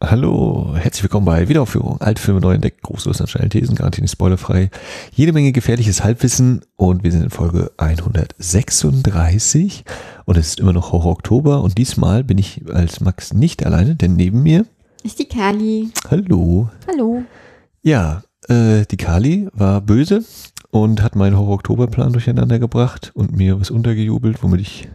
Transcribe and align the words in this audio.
Hallo, 0.00 0.74
herzlich 0.76 1.02
willkommen 1.02 1.26
bei 1.26 1.48
Wiederaufführung. 1.48 2.00
Alte 2.00 2.22
Filme 2.22 2.40
neu 2.40 2.54
entdeckt, 2.54 2.82
große 2.82 3.08
und 3.08 3.28
schnelle 3.28 3.48
Thesen, 3.48 3.74
garantiert 3.74 4.08
spoilerfrei. 4.08 4.70
Jede 5.12 5.32
Menge 5.32 5.52
gefährliches 5.52 6.04
Halbwissen 6.04 6.62
und 6.76 7.02
wir 7.02 7.10
sind 7.10 7.22
in 7.22 7.30
Folge 7.30 7.72
136 7.78 9.84
und 10.26 10.36
es 10.36 10.48
ist 10.48 10.60
immer 10.60 10.72
noch 10.72 10.92
Horror 10.92 11.12
Oktober 11.12 11.62
und 11.62 11.78
diesmal 11.78 12.24
bin 12.24 12.38
ich 12.38 12.62
als 12.72 13.00
Max 13.00 13.32
nicht 13.32 13.66
alleine, 13.66 13.96
denn 13.96 14.16
neben 14.16 14.42
mir 14.42 14.66
ist 15.02 15.18
die 15.18 15.28
Kali. 15.28 15.90
Hallo. 16.10 16.70
Hallo. 16.86 17.22
Ja, 17.82 18.22
äh, 18.48 18.84
die 18.90 18.98
Kali 18.98 19.48
war 19.54 19.80
böse 19.80 20.24
und 20.70 21.02
hat 21.02 21.16
meinen 21.16 21.36
Horror 21.36 21.54
Oktober 21.54 21.88
Plan 21.88 22.12
durcheinander 22.12 22.58
gebracht 22.58 23.10
und 23.14 23.34
mir 23.34 23.60
was 23.60 23.70
untergejubelt, 23.70 24.42
womit 24.42 24.60
ich 24.60 24.88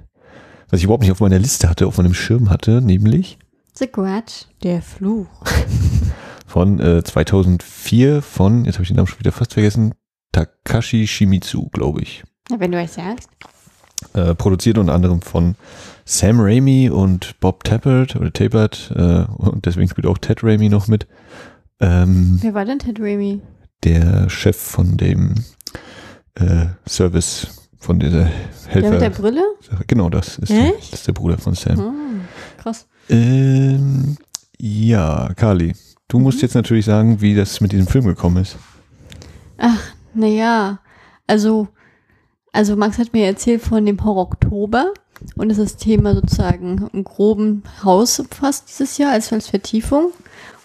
was 0.69 0.79
ich 0.79 0.85
überhaupt 0.85 1.01
nicht 1.01 1.11
auf 1.11 1.19
meiner 1.19 1.39
Liste 1.39 1.67
hatte, 1.67 1.85
auf 1.85 1.97
meinem 1.97 2.13
Schirm 2.13 2.49
hatte, 2.49 2.81
nämlich 2.81 3.37
The 3.73 3.91
Grudge, 3.91 4.45
der 4.63 4.81
Fluch. 4.81 5.27
von 6.47 6.79
äh, 6.79 7.03
2004 7.03 8.21
von, 8.21 8.65
jetzt 8.65 8.75
habe 8.75 8.83
ich 8.83 8.89
den 8.89 8.97
Namen 8.97 9.07
schon 9.07 9.19
wieder 9.19 9.31
fast 9.31 9.53
vergessen, 9.53 9.93
Takashi 10.31 11.07
Shimizu, 11.07 11.69
glaube 11.71 12.01
ich. 12.01 12.23
Ja, 12.49 12.59
wenn 12.59 12.71
du 12.71 12.79
es 12.79 12.95
sagst. 12.95 13.29
Äh, 14.13 14.35
produziert 14.35 14.77
unter 14.77 14.93
anderem 14.93 15.21
von 15.21 15.55
Sam 16.05 16.39
Raimi 16.39 16.89
und 16.89 17.39
Bob 17.39 17.63
Tappert 17.63 18.15
oder 18.15 18.33
Tappert 18.33 18.91
äh, 18.95 19.25
und 19.37 19.65
deswegen 19.65 19.87
spielt 19.87 20.07
auch 20.07 20.17
Ted 20.17 20.43
Raimi 20.43 20.69
noch 20.69 20.87
mit. 20.87 21.07
Ähm, 21.79 22.39
Wer 22.41 22.53
war 22.53 22.65
denn 22.65 22.79
Ted 22.79 22.99
Raimi? 22.99 23.41
Der 23.83 24.29
Chef 24.29 24.57
von 24.57 24.97
dem 24.97 25.35
äh, 26.35 26.65
Service, 26.87 27.69
von 27.77 27.99
dieser 27.99 28.25
Helfer. 28.67 28.81
Der 28.81 28.91
mit 28.91 29.01
der 29.01 29.09
Brille? 29.11 29.43
Genau, 29.87 30.09
das 30.09 30.37
ist, 30.39 30.49
der, 30.49 30.71
das 30.71 30.93
ist 30.93 31.07
der 31.07 31.13
Bruder 31.13 31.37
von 31.37 31.53
Sam. 31.53 31.79
Oh, 31.79 32.61
krass. 32.61 32.87
Ähm, 33.09 34.17
ja, 34.57 35.33
Kali, 35.35 35.73
du 36.07 36.17
mhm. 36.17 36.23
musst 36.23 36.41
jetzt 36.41 36.55
natürlich 36.55 36.85
sagen, 36.85 37.21
wie 37.21 37.35
das 37.35 37.61
mit 37.61 37.71
diesem 37.71 37.87
Film 37.87 38.05
gekommen 38.05 38.37
ist. 38.37 38.57
Ach, 39.57 39.81
naja, 40.13 40.79
also, 41.27 41.67
also 42.51 42.75
Max 42.75 42.97
hat 42.97 43.13
mir 43.13 43.25
erzählt 43.25 43.61
von 43.61 43.85
dem 43.85 44.03
Horror 44.03 44.23
Oktober 44.23 44.93
und 45.35 45.49
ist 45.49 45.59
das 45.59 45.77
Thema 45.77 46.13
sozusagen 46.15 46.89
im 46.93 47.03
groben 47.03 47.63
Haus 47.83 48.23
fast 48.31 48.69
dieses 48.69 48.97
Jahr 48.97 49.11
als, 49.11 49.31
als 49.31 49.49
Vertiefung. 49.49 50.11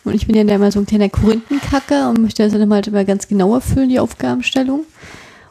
Und 0.04 0.14
ich 0.14 0.26
bin 0.26 0.36
ja 0.36 0.54
immer 0.54 0.70
so 0.70 0.78
ein 0.78 0.86
kleiner 0.86 1.08
Korinthenkacker 1.08 2.10
und 2.10 2.20
möchte 2.20 2.44
das 2.44 2.52
dann 2.52 2.72
halt 2.72 2.86
immer 2.86 3.04
ganz 3.04 3.28
genau 3.28 3.54
erfüllen, 3.54 3.88
die 3.88 3.98
Aufgabenstellung. 3.98 4.84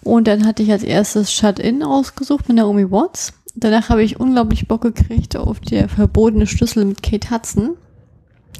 Und 0.02 0.28
dann 0.28 0.46
hatte 0.46 0.64
ich 0.64 0.72
als 0.72 0.84
erstes 0.84 1.34
Shut-In 1.34 1.84
ausgesucht 1.84 2.48
mit 2.48 2.58
Naomi 2.58 2.90
Watts. 2.90 3.34
Danach 3.56 3.90
habe 3.90 4.04
ich 4.04 4.20
unglaublich 4.20 4.68
Bock 4.68 4.82
gekriegt 4.82 5.38
auf 5.38 5.60
der 5.62 5.88
verbotene 5.88 6.46
Schlüssel 6.46 6.86
mit 6.86 7.02
Kate 7.02 7.32
Hudson. 7.32 7.78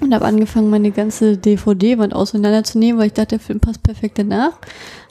Und 0.02 0.14
habe 0.14 0.26
angefangen, 0.26 0.70
meine 0.70 0.92
ganze 0.92 1.38
DVD-Wand 1.38 2.14
auseinanderzunehmen, 2.14 3.00
weil 3.00 3.08
ich 3.08 3.14
dachte, 3.14 3.38
der 3.38 3.40
Film 3.40 3.62
passt 3.62 3.82
perfekt 3.82 4.20
danach. 4.20 4.52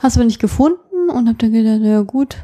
Hast 0.00 0.16
aber 0.16 0.26
nicht 0.26 0.41
gefunden 0.41 1.08
und 1.08 1.26
habe 1.26 1.38
dann 1.38 1.52
gedacht, 1.52 1.80
ja 1.82 2.02
gut, 2.02 2.36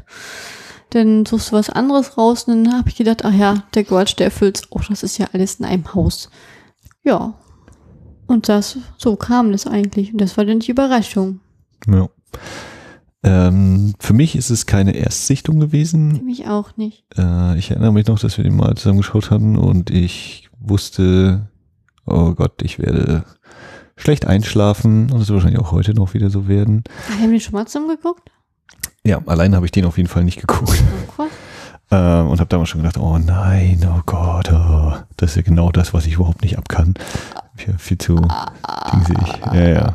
dann 0.89 1.25
suchst 1.25 1.51
du 1.51 1.55
was 1.55 1.69
anderes 1.69 2.17
raus. 2.17 2.45
Und 2.45 2.65
dann 2.65 2.77
habe 2.77 2.89
ich 2.89 2.95
gedacht, 2.95 3.23
ach 3.25 3.33
ja, 3.33 3.63
der 3.75 3.83
Grudge, 3.83 4.15
der 4.17 4.25
erfüllt's 4.25 4.63
auch, 4.71 4.83
das 4.85 5.03
ist 5.03 5.19
ja 5.19 5.27
alles 5.33 5.55
in 5.55 5.65
einem 5.65 5.93
Haus. 5.93 6.29
Ja. 7.03 7.35
Und 8.25 8.49
das, 8.49 8.77
so 8.97 9.15
kam 9.15 9.51
das 9.51 9.67
eigentlich. 9.67 10.11
Und 10.11 10.21
das 10.21 10.35
war 10.37 10.45
dann 10.45 10.59
die 10.59 10.71
Überraschung. 10.71 11.41
Ja. 11.87 12.09
Ähm, 13.23 13.93
für 13.99 14.13
mich 14.13 14.35
ist 14.35 14.49
es 14.49 14.65
keine 14.65 14.95
Erstsichtung 14.95 15.59
gewesen. 15.59 16.15
Für 16.15 16.23
mich 16.23 16.47
auch 16.47 16.75
nicht. 16.77 17.05
Äh, 17.17 17.57
ich 17.57 17.69
erinnere 17.69 17.93
mich 17.93 18.07
noch, 18.07 18.19
dass 18.19 18.37
wir 18.37 18.43
den 18.43 18.55
mal 18.55 18.75
zusammen 18.75 18.99
geschaut 18.99 19.29
hatten 19.29 19.57
und 19.57 19.91
ich 19.91 20.49
wusste, 20.59 21.47
oh 22.05 22.33
Gott, 22.33 22.61
ich 22.63 22.79
werde 22.79 23.23
schlecht 23.95 24.25
einschlafen 24.25 25.11
und 25.11 25.21
es 25.21 25.29
wird 25.29 25.37
wahrscheinlich 25.37 25.61
auch 25.61 25.71
heute 25.71 25.93
noch 25.93 26.13
wieder 26.13 26.29
so 26.29 26.47
werden. 26.47 26.83
Haben 27.19 27.31
wir 27.31 27.39
schon 27.39 27.53
mal 27.53 27.67
zusammen 27.67 27.89
geguckt? 27.89 28.31
Ja, 29.03 29.21
allein 29.27 29.55
habe 29.55 29.65
ich 29.65 29.71
den 29.71 29.85
auf 29.85 29.97
jeden 29.97 30.09
Fall 30.09 30.23
nicht 30.23 30.39
geguckt. 30.39 30.83
Oh, 31.17 31.23
ähm, 31.91 32.27
und 32.27 32.39
habe 32.39 32.49
damals 32.49 32.69
schon 32.69 32.81
gedacht, 32.81 32.97
oh 32.97 33.19
nein, 33.19 33.85
oh 33.87 34.01
Gott, 34.05 34.51
oh, 34.51 34.93
das 35.17 35.31
ist 35.31 35.35
ja 35.35 35.41
genau 35.43 35.71
das, 35.71 35.93
was 35.93 36.07
ich 36.07 36.15
überhaupt 36.15 36.41
nicht 36.41 36.57
abkann. 36.57 36.95
Ja, 37.67 37.77
viel 37.77 37.97
zu 37.97 38.15
dingsig. 38.91 39.41
Ja, 39.53 39.67
ja. 39.67 39.93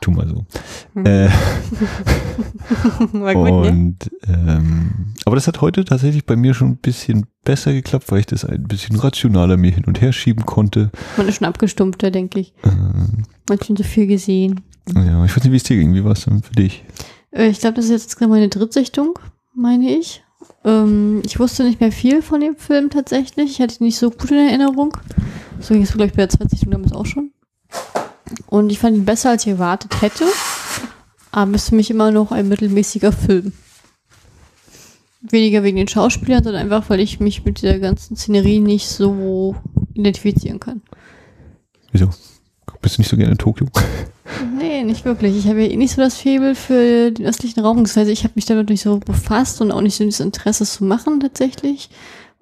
Tu 0.00 0.10
mal 0.10 0.28
so. 0.28 0.46
Hm. 0.94 1.06
Äh, 1.06 1.28
War 3.12 3.34
gut, 3.34 3.64
ne? 3.64 3.70
und, 3.70 4.10
ähm, 4.28 5.14
aber 5.24 5.36
das 5.36 5.46
hat 5.46 5.60
heute 5.60 5.84
tatsächlich 5.84 6.24
bei 6.26 6.36
mir 6.36 6.54
schon 6.54 6.68
ein 6.68 6.76
bisschen 6.76 7.26
besser 7.44 7.72
geklappt, 7.72 8.10
weil 8.10 8.20
ich 8.20 8.26
das 8.26 8.44
ein 8.44 8.64
bisschen 8.64 8.96
rationaler 8.96 9.56
mir 9.56 9.72
hin 9.72 9.84
und 9.86 10.00
her 10.00 10.12
schieben 10.12 10.46
konnte. 10.46 10.90
Man 11.16 11.28
ist 11.28 11.36
schon 11.36 11.46
abgestumpfter, 11.46 12.10
denke 12.10 12.40
ich. 12.40 12.54
Ähm, 12.64 13.24
Man 13.48 13.58
hat 13.58 13.66
schon 13.66 13.76
so 13.76 13.82
viel 13.84 14.06
gesehen. 14.06 14.60
Ja, 14.94 15.24
ich 15.24 15.36
weiß 15.36 15.42
nicht, 15.44 15.52
wie 15.52 15.56
es 15.56 15.64
dir 15.64 15.76
ging. 15.76 15.94
Wie 15.94 16.04
war 16.04 16.12
es 16.12 16.24
denn 16.24 16.42
für 16.42 16.54
dich? 16.54 16.84
Äh, 17.32 17.48
ich 17.48 17.60
glaube, 17.60 17.74
das 17.74 17.86
ist 17.86 17.90
jetzt 17.90 18.16
gerade 18.16 18.30
meine 18.30 18.48
Drittsichtung, 18.48 19.18
meine 19.54 19.90
ich. 19.96 20.22
Ähm, 20.64 21.22
ich 21.24 21.38
wusste 21.38 21.64
nicht 21.64 21.80
mehr 21.80 21.92
viel 21.92 22.22
von 22.22 22.40
dem 22.40 22.56
Film 22.56 22.90
tatsächlich. 22.90 23.52
Ich 23.52 23.60
hatte 23.60 23.76
ihn 23.80 23.86
nicht 23.86 23.98
so 23.98 24.10
gut 24.10 24.30
in 24.30 24.38
Erinnerung. 24.38 24.96
So 25.60 25.74
ging 25.74 25.82
es, 25.82 25.92
glaube 25.92 26.06
ich, 26.06 26.12
bei 26.12 26.26
der 26.26 26.28
zweiten 26.28 26.70
damals 26.70 26.92
auch 26.92 27.06
schon. 27.06 27.30
Und 28.46 28.70
ich 28.70 28.78
fand 28.78 28.96
ihn 28.96 29.04
besser, 29.04 29.30
als 29.30 29.44
ich 29.44 29.52
erwartet 29.52 30.02
hätte. 30.02 30.24
Aber 31.32 31.54
ist 31.54 31.68
für 31.68 31.74
mich 31.74 31.90
immer 31.90 32.10
noch 32.10 32.32
ein 32.32 32.48
mittelmäßiger 32.48 33.12
Film. 33.12 33.52
Weniger 35.20 35.62
wegen 35.62 35.76
den 35.76 35.88
Schauspielern, 35.88 36.44
sondern 36.44 36.62
einfach, 36.62 36.88
weil 36.88 37.00
ich 37.00 37.20
mich 37.20 37.44
mit 37.44 37.60
dieser 37.60 37.78
ganzen 37.78 38.16
Szenerie 38.16 38.60
nicht 38.60 38.88
so 38.88 39.56
identifizieren 39.94 40.60
kann. 40.60 40.82
Wieso? 41.92 42.10
Bist 42.80 42.96
du 42.96 43.00
nicht 43.00 43.08
so 43.08 43.16
gerne 43.16 43.32
in 43.32 43.38
Tokio? 43.38 43.66
Nee, 44.58 44.82
nicht 44.82 45.04
wirklich. 45.04 45.36
Ich 45.36 45.46
habe 45.46 45.62
ja 45.62 45.70
eh 45.70 45.76
nicht 45.76 45.94
so 45.94 46.02
das 46.02 46.16
Febel 46.16 46.54
für 46.54 47.10
den 47.12 47.26
östlichen 47.26 47.60
Raum. 47.60 47.82
Das 47.84 47.96
heißt, 47.96 48.10
ich 48.10 48.24
habe 48.24 48.32
mich 48.34 48.44
damit 48.44 48.68
nicht 48.68 48.82
so 48.82 48.98
befasst 48.98 49.60
und 49.60 49.70
auch 49.70 49.80
nicht 49.80 49.96
so 49.96 50.04
das 50.04 50.20
Interesse 50.20 50.64
zu 50.64 50.84
machen 50.84 51.20
tatsächlich. 51.20 51.90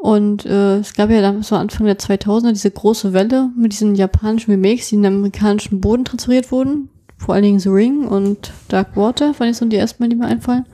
Und 0.04 0.44
äh, 0.44 0.80
es 0.80 0.92
gab 0.92 1.08
ja 1.08 1.22
damals 1.22 1.48
so 1.48 1.56
Anfang 1.56 1.86
der 1.86 1.96
2000er 1.96 2.52
diese 2.52 2.70
große 2.70 3.14
Welle 3.14 3.48
mit 3.56 3.72
diesen 3.72 3.94
japanischen 3.94 4.50
Remakes, 4.50 4.90
die 4.90 4.96
in 4.96 5.02
den 5.02 5.14
amerikanischen 5.14 5.80
Boden 5.80 6.04
transferiert 6.04 6.52
wurden. 6.52 6.90
Vor 7.16 7.34
allen 7.34 7.44
Dingen 7.44 7.58
The 7.58 7.70
Ring 7.70 8.06
und 8.06 8.52
Dark 8.68 8.98
Water, 8.98 9.32
fand 9.32 9.52
ich 9.52 9.56
so 9.56 9.64
die 9.64 9.76
ersten 9.76 10.02
Mal, 10.02 10.10
die 10.10 10.16
mir 10.16 10.26
einfallen. 10.26 10.66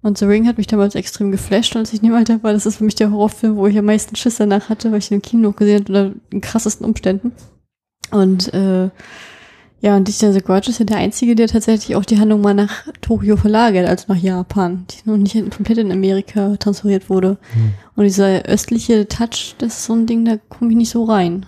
Und 0.00 0.16
The 0.16 0.24
Ring 0.24 0.48
hat 0.48 0.56
mich 0.56 0.66
damals 0.66 0.94
extrem 0.94 1.30
geflasht, 1.30 1.76
als 1.76 1.92
ich 1.92 2.02
in 2.02 2.08
dem 2.08 2.14
Alter 2.14 2.42
war. 2.42 2.54
Das 2.54 2.64
ist 2.64 2.76
für 2.76 2.84
mich 2.84 2.94
der 2.94 3.10
Horrorfilm, 3.10 3.56
wo 3.56 3.66
ich 3.66 3.76
am 3.76 3.84
meisten 3.84 4.16
Schiss 4.16 4.36
danach 4.36 4.70
hatte, 4.70 4.90
weil 4.90 5.00
ich 5.00 5.10
ihn 5.10 5.16
im 5.16 5.22
Kino 5.22 5.52
gesehen 5.52 5.84
habe 5.84 5.92
unter 5.92 6.14
den 6.32 6.40
krassesten 6.40 6.86
Umständen. 6.86 7.32
Und 8.12 8.54
äh, 8.54 8.88
ja, 9.84 9.98
und 9.98 10.08
dieser 10.08 10.32
The 10.32 10.40
Grudge 10.40 10.70
ist 10.70 10.78
ja 10.78 10.86
der 10.86 10.96
einzige, 10.96 11.34
der 11.34 11.46
tatsächlich 11.46 11.94
auch 11.94 12.06
die 12.06 12.18
Handlung 12.18 12.40
mal 12.40 12.54
nach 12.54 12.86
Tokio 13.02 13.36
verlagert, 13.36 13.86
also 13.86 14.06
nach 14.08 14.16
Japan, 14.16 14.86
die 14.88 15.10
noch 15.10 15.18
nicht 15.18 15.34
komplett 15.54 15.76
in 15.76 15.92
Amerika 15.92 16.56
transferiert 16.56 17.10
wurde. 17.10 17.36
Hm. 17.52 17.74
Und 17.94 18.04
dieser 18.04 18.46
östliche 18.46 19.06
Touch, 19.06 19.54
das 19.58 19.74
ist 19.74 19.84
so 19.84 19.92
ein 19.92 20.06
Ding, 20.06 20.24
da 20.24 20.38
komme 20.48 20.70
ich 20.70 20.78
nicht 20.78 20.88
so 20.88 21.04
rein. 21.04 21.44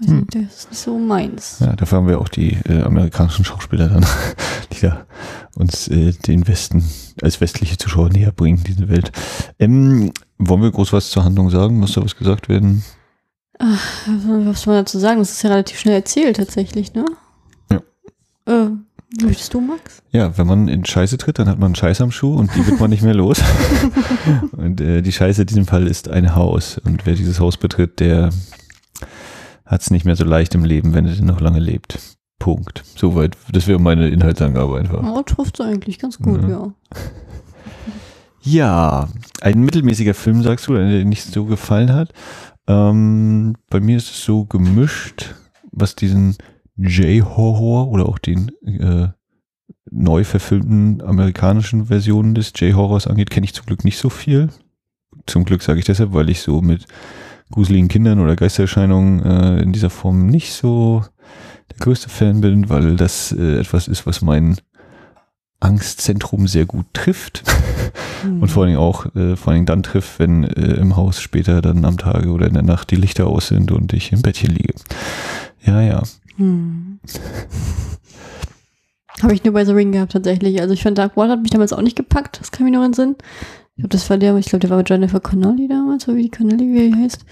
Also, 0.00 0.12
hm. 0.14 0.26
Das 0.32 0.42
ist 0.42 0.70
nicht 0.70 0.80
so 0.80 0.98
meins. 0.98 1.58
Ja, 1.60 1.76
dafür 1.76 1.98
haben 1.98 2.08
wir 2.08 2.22
auch 2.22 2.30
die 2.30 2.56
äh, 2.66 2.80
amerikanischen 2.84 3.44
Schauspieler 3.44 3.88
dann, 3.90 4.06
die 4.72 4.80
da 4.80 5.04
uns 5.54 5.88
äh, 5.88 6.12
den 6.26 6.48
Westen 6.48 6.82
als 7.20 7.42
westliche 7.42 7.76
Zuschauer 7.76 8.08
näher 8.08 8.32
bringen, 8.32 8.64
diese 8.66 8.88
Welt. 8.88 9.12
Ähm, 9.58 10.10
wollen 10.38 10.62
wir 10.62 10.70
groß 10.70 10.94
was 10.94 11.10
zur 11.10 11.24
Handlung 11.24 11.50
sagen? 11.50 11.78
Muss 11.78 11.92
da 11.92 12.02
was 12.02 12.16
gesagt 12.16 12.48
werden? 12.48 12.82
Ach, 13.58 14.06
was 14.06 14.62
soll 14.62 14.72
man 14.72 14.84
dazu 14.84 14.98
sagen? 14.98 15.18
Das 15.18 15.32
ist 15.32 15.42
ja 15.42 15.50
relativ 15.50 15.78
schnell 15.78 15.96
erzählt 15.96 16.38
tatsächlich, 16.38 16.94
ne? 16.94 17.04
Äh, 18.46 18.68
möchtest 19.22 19.54
du, 19.54 19.60
Max? 19.60 20.02
Ja, 20.10 20.36
wenn 20.36 20.46
man 20.46 20.68
in 20.68 20.84
Scheiße 20.84 21.18
tritt, 21.18 21.38
dann 21.38 21.48
hat 21.48 21.58
man 21.58 21.66
einen 21.66 21.74
Scheiß 21.74 22.00
am 22.00 22.10
Schuh 22.10 22.34
und 22.34 22.54
die 22.54 22.66
wird 22.66 22.80
man 22.80 22.90
nicht 22.90 23.02
mehr 23.02 23.14
los. 23.14 23.40
und 24.52 24.80
äh, 24.80 25.02
die 25.02 25.12
Scheiße 25.12 25.42
in 25.42 25.46
diesem 25.46 25.66
Fall 25.66 25.86
ist 25.86 26.08
ein 26.08 26.34
Haus. 26.34 26.78
Und 26.78 27.06
wer 27.06 27.14
dieses 27.14 27.40
Haus 27.40 27.56
betritt, 27.56 28.00
der 28.00 28.30
hat 29.66 29.80
es 29.80 29.90
nicht 29.90 30.04
mehr 30.04 30.16
so 30.16 30.24
leicht 30.24 30.54
im 30.54 30.64
Leben, 30.64 30.94
wenn 30.94 31.06
er 31.06 31.14
denn 31.14 31.26
noch 31.26 31.40
lange 31.40 31.60
lebt. 31.60 31.98
Punkt. 32.38 32.82
Soweit. 32.96 33.36
Das 33.52 33.68
wäre 33.68 33.78
meine 33.78 34.08
Inhaltsangabe 34.08 34.78
einfach. 34.78 35.02
Oh, 35.04 35.22
trifft 35.22 35.60
eigentlich 35.60 35.98
ganz 35.98 36.18
gut, 36.18 36.42
ja. 36.42 36.48
ja. 36.48 36.74
Ja, 38.44 39.08
ein 39.40 39.60
mittelmäßiger 39.60 40.14
Film, 40.14 40.42
sagst 40.42 40.66
du, 40.66 40.74
der 40.74 40.88
dir 40.88 41.04
nicht 41.04 41.22
so 41.22 41.44
gefallen 41.44 41.92
hat. 41.92 42.12
Ähm, 42.66 43.54
bei 43.70 43.78
mir 43.78 43.96
ist 43.96 44.10
es 44.10 44.24
so 44.24 44.44
gemischt, 44.44 45.36
was 45.70 45.94
diesen 45.94 46.36
J-Horror 46.76 47.88
oder 47.88 48.08
auch 48.08 48.18
den 48.18 48.50
äh, 48.64 49.08
neu 49.90 50.24
verfilmten 50.24 51.02
amerikanischen 51.02 51.86
Versionen 51.86 52.34
des 52.34 52.52
J-Horrors 52.56 53.06
angeht, 53.06 53.30
kenne 53.30 53.44
ich 53.44 53.54
zum 53.54 53.66
Glück 53.66 53.84
nicht 53.84 53.98
so 53.98 54.10
viel. 54.10 54.48
Zum 55.26 55.44
Glück 55.44 55.62
sage 55.62 55.78
ich 55.78 55.84
deshalb, 55.84 56.14
weil 56.14 56.30
ich 56.30 56.40
so 56.40 56.62
mit 56.62 56.86
gruseligen 57.50 57.88
Kindern 57.88 58.18
oder 58.18 58.34
Geistererscheinungen 58.34 59.22
äh, 59.22 59.62
in 59.62 59.72
dieser 59.72 59.90
Form 59.90 60.26
nicht 60.26 60.52
so 60.54 61.04
der 61.70 61.78
größte 61.78 62.08
Fan 62.08 62.40
bin, 62.40 62.68
weil 62.68 62.96
das 62.96 63.32
äh, 63.32 63.58
etwas 63.58 63.88
ist, 63.88 64.06
was 64.06 64.22
mein 64.22 64.56
Angstzentrum 65.60 66.48
sehr 66.48 66.66
gut 66.66 66.86
trifft 66.92 67.44
mhm. 68.24 68.42
und 68.42 68.48
vor 68.48 68.62
allen 68.62 68.72
Dingen 68.72 68.82
auch 68.82 69.06
äh, 69.14 69.36
vor 69.36 69.52
allen 69.52 69.58
Dingen 69.58 69.66
dann 69.66 69.82
trifft, 69.82 70.18
wenn 70.18 70.44
äh, 70.44 70.74
im 70.74 70.96
Haus 70.96 71.20
später 71.20 71.62
dann 71.62 71.84
am 71.84 71.98
Tage 71.98 72.30
oder 72.30 72.46
in 72.46 72.54
der 72.54 72.64
Nacht 72.64 72.90
die 72.90 72.96
Lichter 72.96 73.26
aus 73.28 73.48
sind 73.48 73.70
und 73.70 73.92
ich 73.92 74.10
im 74.12 74.22
Bettchen 74.22 74.50
liege. 74.50 74.74
Ja, 75.64 75.80
ja. 75.80 76.02
Hm. 76.42 76.98
Habe 79.22 79.34
ich 79.34 79.44
nur 79.44 79.54
bei 79.54 79.64
The 79.64 79.72
Ring 79.72 79.92
gehabt, 79.92 80.12
tatsächlich. 80.12 80.60
Also 80.60 80.74
ich 80.74 80.82
fand 80.82 80.98
Dark 80.98 81.16
Water 81.16 81.32
hat 81.32 81.42
mich 81.42 81.52
damals 81.52 81.72
auch 81.72 81.82
nicht 81.82 81.96
gepackt. 81.96 82.40
Das 82.40 82.50
kann 82.50 82.64
mich 82.64 82.74
noch 82.74 82.84
in 82.84 82.92
Sinn. 82.92 83.14
Ich 83.76 83.82
glaube, 83.82 83.90
das 83.90 84.10
war 84.10 84.18
der, 84.18 84.36
ich 84.36 84.46
glaube, 84.46 84.60
der 84.60 84.70
war 84.70 84.78
mit 84.78 84.90
Jennifer 84.90 85.20
Connolly 85.20 85.68
damals, 85.68 86.04
so 86.04 86.16
wie 86.16 86.22
die 86.22 86.30
Connolly, 86.30 86.72
wie 86.72 86.90
er 86.90 86.96
heißt. 86.96 87.24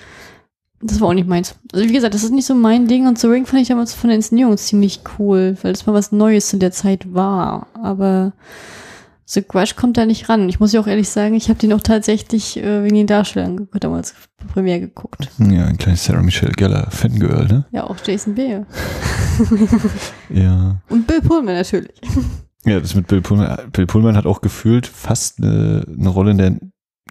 Das 0.80 1.00
war 1.00 1.08
auch 1.08 1.14
nicht 1.14 1.28
meins. 1.28 1.56
Also 1.72 1.88
wie 1.88 1.92
gesagt, 1.92 2.14
das 2.14 2.22
ist 2.22 2.30
nicht 2.30 2.46
so 2.46 2.54
mein 2.54 2.86
Ding 2.86 3.08
und 3.08 3.18
The 3.18 3.26
Ring 3.26 3.44
fand 3.44 3.62
ich 3.62 3.68
damals 3.68 3.92
von 3.92 4.08
der 4.08 4.16
Inszenierung 4.16 4.56
ziemlich 4.56 5.00
cool, 5.18 5.56
weil 5.62 5.72
das 5.72 5.86
mal 5.86 5.92
was 5.92 6.12
Neues 6.12 6.48
zu 6.48 6.56
der 6.56 6.70
Zeit 6.70 7.12
war. 7.12 7.66
Aber 7.74 8.32
The 9.32 9.44
Grudge 9.46 9.74
kommt 9.76 9.96
da 9.96 10.06
nicht 10.06 10.28
ran. 10.28 10.48
Ich 10.48 10.58
muss 10.58 10.72
ja 10.72 10.80
auch 10.80 10.88
ehrlich 10.88 11.08
sagen, 11.08 11.36
ich 11.36 11.48
habe 11.48 11.60
den 11.60 11.72
auch 11.72 11.82
tatsächlich 11.82 12.56
äh, 12.56 12.82
wegen 12.82 12.96
den 12.96 13.06
Darstellern 13.06 13.68
damals 13.74 14.12
Premiere 14.52 14.80
geguckt. 14.80 15.28
Ja, 15.38 15.66
ein 15.66 15.78
kleines 15.78 16.04
Sarah 16.04 16.20
Michelle 16.20 16.50
Geller 16.50 16.88
Fangirl, 16.90 17.46
ne? 17.46 17.64
Ja, 17.70 17.84
auch 17.84 17.96
Jason 18.04 18.34
Bale. 18.34 18.66
Ja. 20.30 20.80
Und 20.88 21.06
Bill 21.06 21.20
Pullman 21.20 21.54
natürlich. 21.54 21.92
Ja, 22.64 22.80
das 22.80 22.94
mit 22.96 23.06
Bill 23.06 23.22
Pullman. 23.22 23.70
Bill 23.70 23.86
Pullman 23.86 24.16
hat 24.16 24.26
auch 24.26 24.40
gefühlt 24.40 24.86
fast 24.86 25.38
eine, 25.38 25.84
eine 25.88 26.08
Rolle 26.08 26.32
in 26.32 26.38
der, 26.38 26.56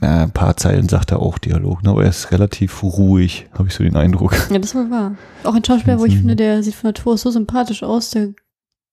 na, 0.02 0.24
ein 0.24 0.32
paar 0.32 0.58
Zeilen 0.58 0.90
sagt 0.90 1.12
er 1.12 1.22
auch 1.22 1.38
Dialog, 1.38 1.84
ne? 1.84 1.90
aber 1.90 2.04
er 2.04 2.10
ist 2.10 2.32
relativ 2.32 2.84
ruhig, 2.84 3.48
habe 3.54 3.70
ich 3.70 3.74
so 3.74 3.84
den 3.84 3.96
Eindruck. 3.96 4.36
Ja, 4.52 4.60
das 4.60 4.76
war 4.76 4.92
wahr. 4.92 5.16
Auch 5.46 5.56
ein 5.56 5.64
Schauspieler, 5.64 6.00
wo 6.00 6.06
ich 6.06 6.18
finde, 6.18 6.36
der 6.36 6.64
sieht 6.64 6.76
von 6.76 6.90
Natur 6.90 7.14
aus 7.14 7.22
so 7.22 7.32
sympathisch 7.32 7.82
aus, 7.82 8.12
der 8.12 8.34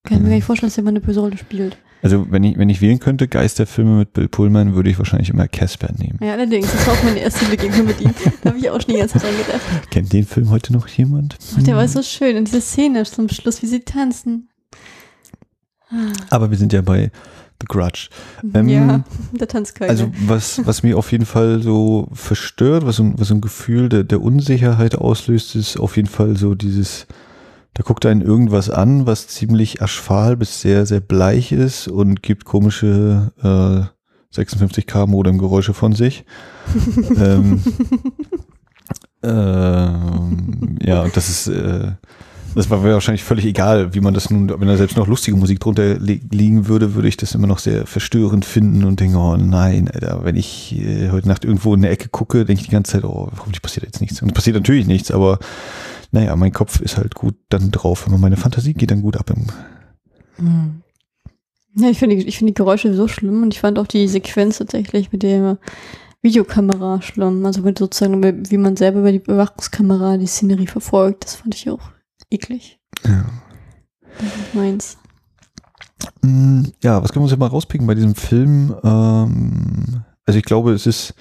kann 0.05 0.19
ich 0.19 0.22
mir 0.22 0.29
gar 0.29 0.37
nicht 0.37 0.44
vorstellen, 0.44 0.69
dass 0.69 0.76
der 0.76 0.84
mal 0.84 0.90
eine 0.90 1.00
böse 1.00 1.20
Rolle 1.20 1.37
spielt. 1.37 1.76
Also 2.02 2.26
wenn 2.31 2.44
ich, 2.44 2.56
wenn 2.58 2.69
ich 2.69 2.81
wählen 2.81 3.00
könnte, 3.00 3.26
Geisterfilme 3.26 3.98
mit 3.98 4.12
Bill 4.12 4.28
Pullman, 4.28 4.75
würde 4.75 4.90
ich 4.90 4.98
wahrscheinlich 4.98 5.31
immer 5.31 5.48
Casper 5.48 5.93
nehmen. 5.98 6.19
Ja, 6.22 6.32
allerdings, 6.32 6.70
das 6.70 6.87
war 6.87 6.94
auch 6.94 7.02
meine 7.02 7.19
erste 7.20 7.44
Begegnung 7.46 7.87
mit 7.87 8.00
ihm. 8.00 8.12
Da 8.43 8.50
habe 8.50 8.58
ich 8.58 8.70
auch 8.70 8.81
schon 8.81 8.93
die 8.94 8.98
ganze 9.00 9.14
Zeit 9.19 9.22
dran 9.25 9.37
gedacht. 9.44 9.90
Kennt 9.90 10.12
den 10.12 10.25
Film 10.26 10.50
heute 10.50 10.72
noch 10.72 10.87
jemand? 10.88 11.37
Ach, 11.58 11.62
der 11.62 11.75
war 11.76 11.88
so 11.88 12.02
schön. 12.02 12.37
Und 12.37 12.46
diese 12.48 12.60
Szene 12.60 13.04
zum 13.04 13.28
Schluss, 13.28 13.60
wie 13.62 13.66
sie 13.66 13.81
tanzen. 13.81 14.48
Aber 16.31 16.50
wir 16.50 16.58
sind 16.58 16.72
ja 16.72 16.82
bei 16.82 17.10
The 17.60 17.66
Grudge. 17.69 18.08
Ähm, 18.54 18.69
ja, 18.69 19.04
der 19.32 19.48
Tanzkeile. 19.48 19.90
Also 19.90 20.10
was, 20.26 20.60
was 20.66 20.82
mir 20.82 20.98
auf 20.98 21.10
jeden 21.12 21.26
Fall 21.26 21.62
so 21.62 22.08
verstört, 22.12 22.84
was 22.84 22.96
so, 22.96 23.04
ein- 23.04 23.14
was 23.19 23.28
so 23.28 23.34
ein 23.34 23.40
Gefühl 23.40 23.88
der, 23.88 24.04
der 24.04 24.20
Unsicherheit 24.20 24.94
auslöst, 24.96 25.54
ist 25.56 25.78
auf 25.78 25.96
jeden 25.96 26.08
Fall 26.08 26.37
so 26.37 26.54
dieses, 26.54 27.06
da 27.76 27.82
guckt 27.82 28.06
einen 28.06 28.23
irgendwas 28.23 28.70
an, 28.70 29.06
was 29.06 29.28
ziemlich 29.28 29.82
aschfahl 29.82 30.34
bis 30.38 30.62
sehr, 30.62 30.87
sehr 30.87 31.00
bleich 31.00 31.52
ist 31.52 31.88
und 31.88 32.23
gibt 32.23 32.46
komische 32.46 33.32
äh, 33.43 34.34
56k 34.34 35.06
Modem-Geräusche 35.06 35.75
von 35.75 35.93
sich. 35.93 36.25
ähm, 37.19 37.62
ähm, 39.23 40.78
ja, 40.81 41.02
und 41.02 41.14
das 41.19 41.28
ist, 41.28 41.49
äh, 41.49 41.93
das 42.55 42.70
war 42.70 42.78
mir 42.78 42.94
wahrscheinlich 42.94 43.25
völlig 43.25 43.44
egal, 43.44 43.93
wie 43.93 44.00
man 44.00 44.14
das 44.14 44.31
nun, 44.31 44.49
wenn 44.58 44.69
da 44.69 44.79
selbst 44.79 44.96
noch 44.96 45.06
lustige 45.06 45.37
Musik 45.37 45.61
drunter 45.61 45.99
li 45.99 46.22
liegen 46.31 46.69
würde, 46.69 46.94
würde 46.94 47.08
ich 47.08 47.19
das 47.19 47.34
immer 47.34 47.46
noch 47.46 47.58
sehr 47.58 47.87
verstörend 47.87 48.46
finden 48.46 48.84
und 48.84 49.00
denke, 49.00 49.19
oh 49.19 49.37
nein, 49.37 49.90
Alter, 49.93 50.25
wenn 50.25 50.37
ich 50.37 50.75
äh, 50.81 51.11
heute 51.11 51.29
Nacht 51.29 51.44
irgendwo 51.44 51.75
in 51.75 51.82
der 51.82 51.90
Ecke 51.90 52.08
gucke, 52.08 52.46
denke 52.46 52.62
ich 52.62 52.69
die 52.69 52.72
ganze 52.72 52.93
Zeit, 52.93 53.05
oh, 53.05 53.29
hoffentlich 53.38 53.61
passiert 53.61 53.84
jetzt 53.84 54.00
nichts. 54.00 54.22
Und 54.22 54.29
es 54.29 54.34
passiert 54.34 54.56
natürlich 54.56 54.87
nichts, 54.87 55.11
aber 55.11 55.38
naja, 56.16 56.34
mein 56.34 56.52
Kopf 56.52 56.80
ist 56.80 56.96
halt 56.96 57.14
gut 57.14 57.34
dann 57.50 57.70
drauf, 57.70 58.06
aber 58.06 58.16
meine 58.16 58.38
Fantasie 58.38 58.72
geht 58.72 58.90
dann 58.90 59.02
gut 59.02 59.18
ab 59.18 59.28
im 59.28 59.46
Hm. 60.36 60.82
Ja, 61.74 61.90
ich 61.90 61.98
finde 61.98 62.16
ich 62.16 62.38
finde 62.38 62.52
die 62.52 62.56
Geräusche 62.56 62.94
so 62.94 63.06
schlimm 63.06 63.42
und 63.42 63.52
ich 63.52 63.60
fand 63.60 63.78
auch 63.78 63.86
die 63.86 64.08
Sequenz 64.08 64.56
tatsächlich 64.56 65.12
mit 65.12 65.22
der 65.22 65.58
Videokamera 66.22 67.02
schlimm. 67.02 67.44
Also 67.44 67.60
mit 67.60 67.78
sozusagen, 67.78 68.22
wie 68.50 68.56
man 68.56 68.76
selber 68.76 69.00
über 69.00 69.12
die 69.12 69.18
Überwachungskamera 69.18 70.16
die 70.16 70.26
Szenerie 70.26 70.66
verfolgt. 70.66 71.24
Das 71.24 71.34
fand 71.34 71.54
ich 71.54 71.68
auch 71.68 71.90
eklig. 72.30 72.80
ja. 73.04 73.26
Das 74.19 74.26
ist 74.28 74.54
meins. 74.54 74.96
Mm, 76.22 76.62
Ja, 76.82 77.02
was 77.02 77.12
können 77.12 77.20
wir 77.20 77.24
uns 77.26 77.32
ja 77.32 77.36
mal 77.36 77.48
rauspicken 77.48 77.86
bei 77.86 77.94
diesem 77.94 78.14
Film? 78.14 78.74
Ähm, 78.82 80.02
also 80.24 80.38
ich 80.38 80.44
glaube, 80.46 80.72
es 80.72 80.86
ist, 80.86 81.12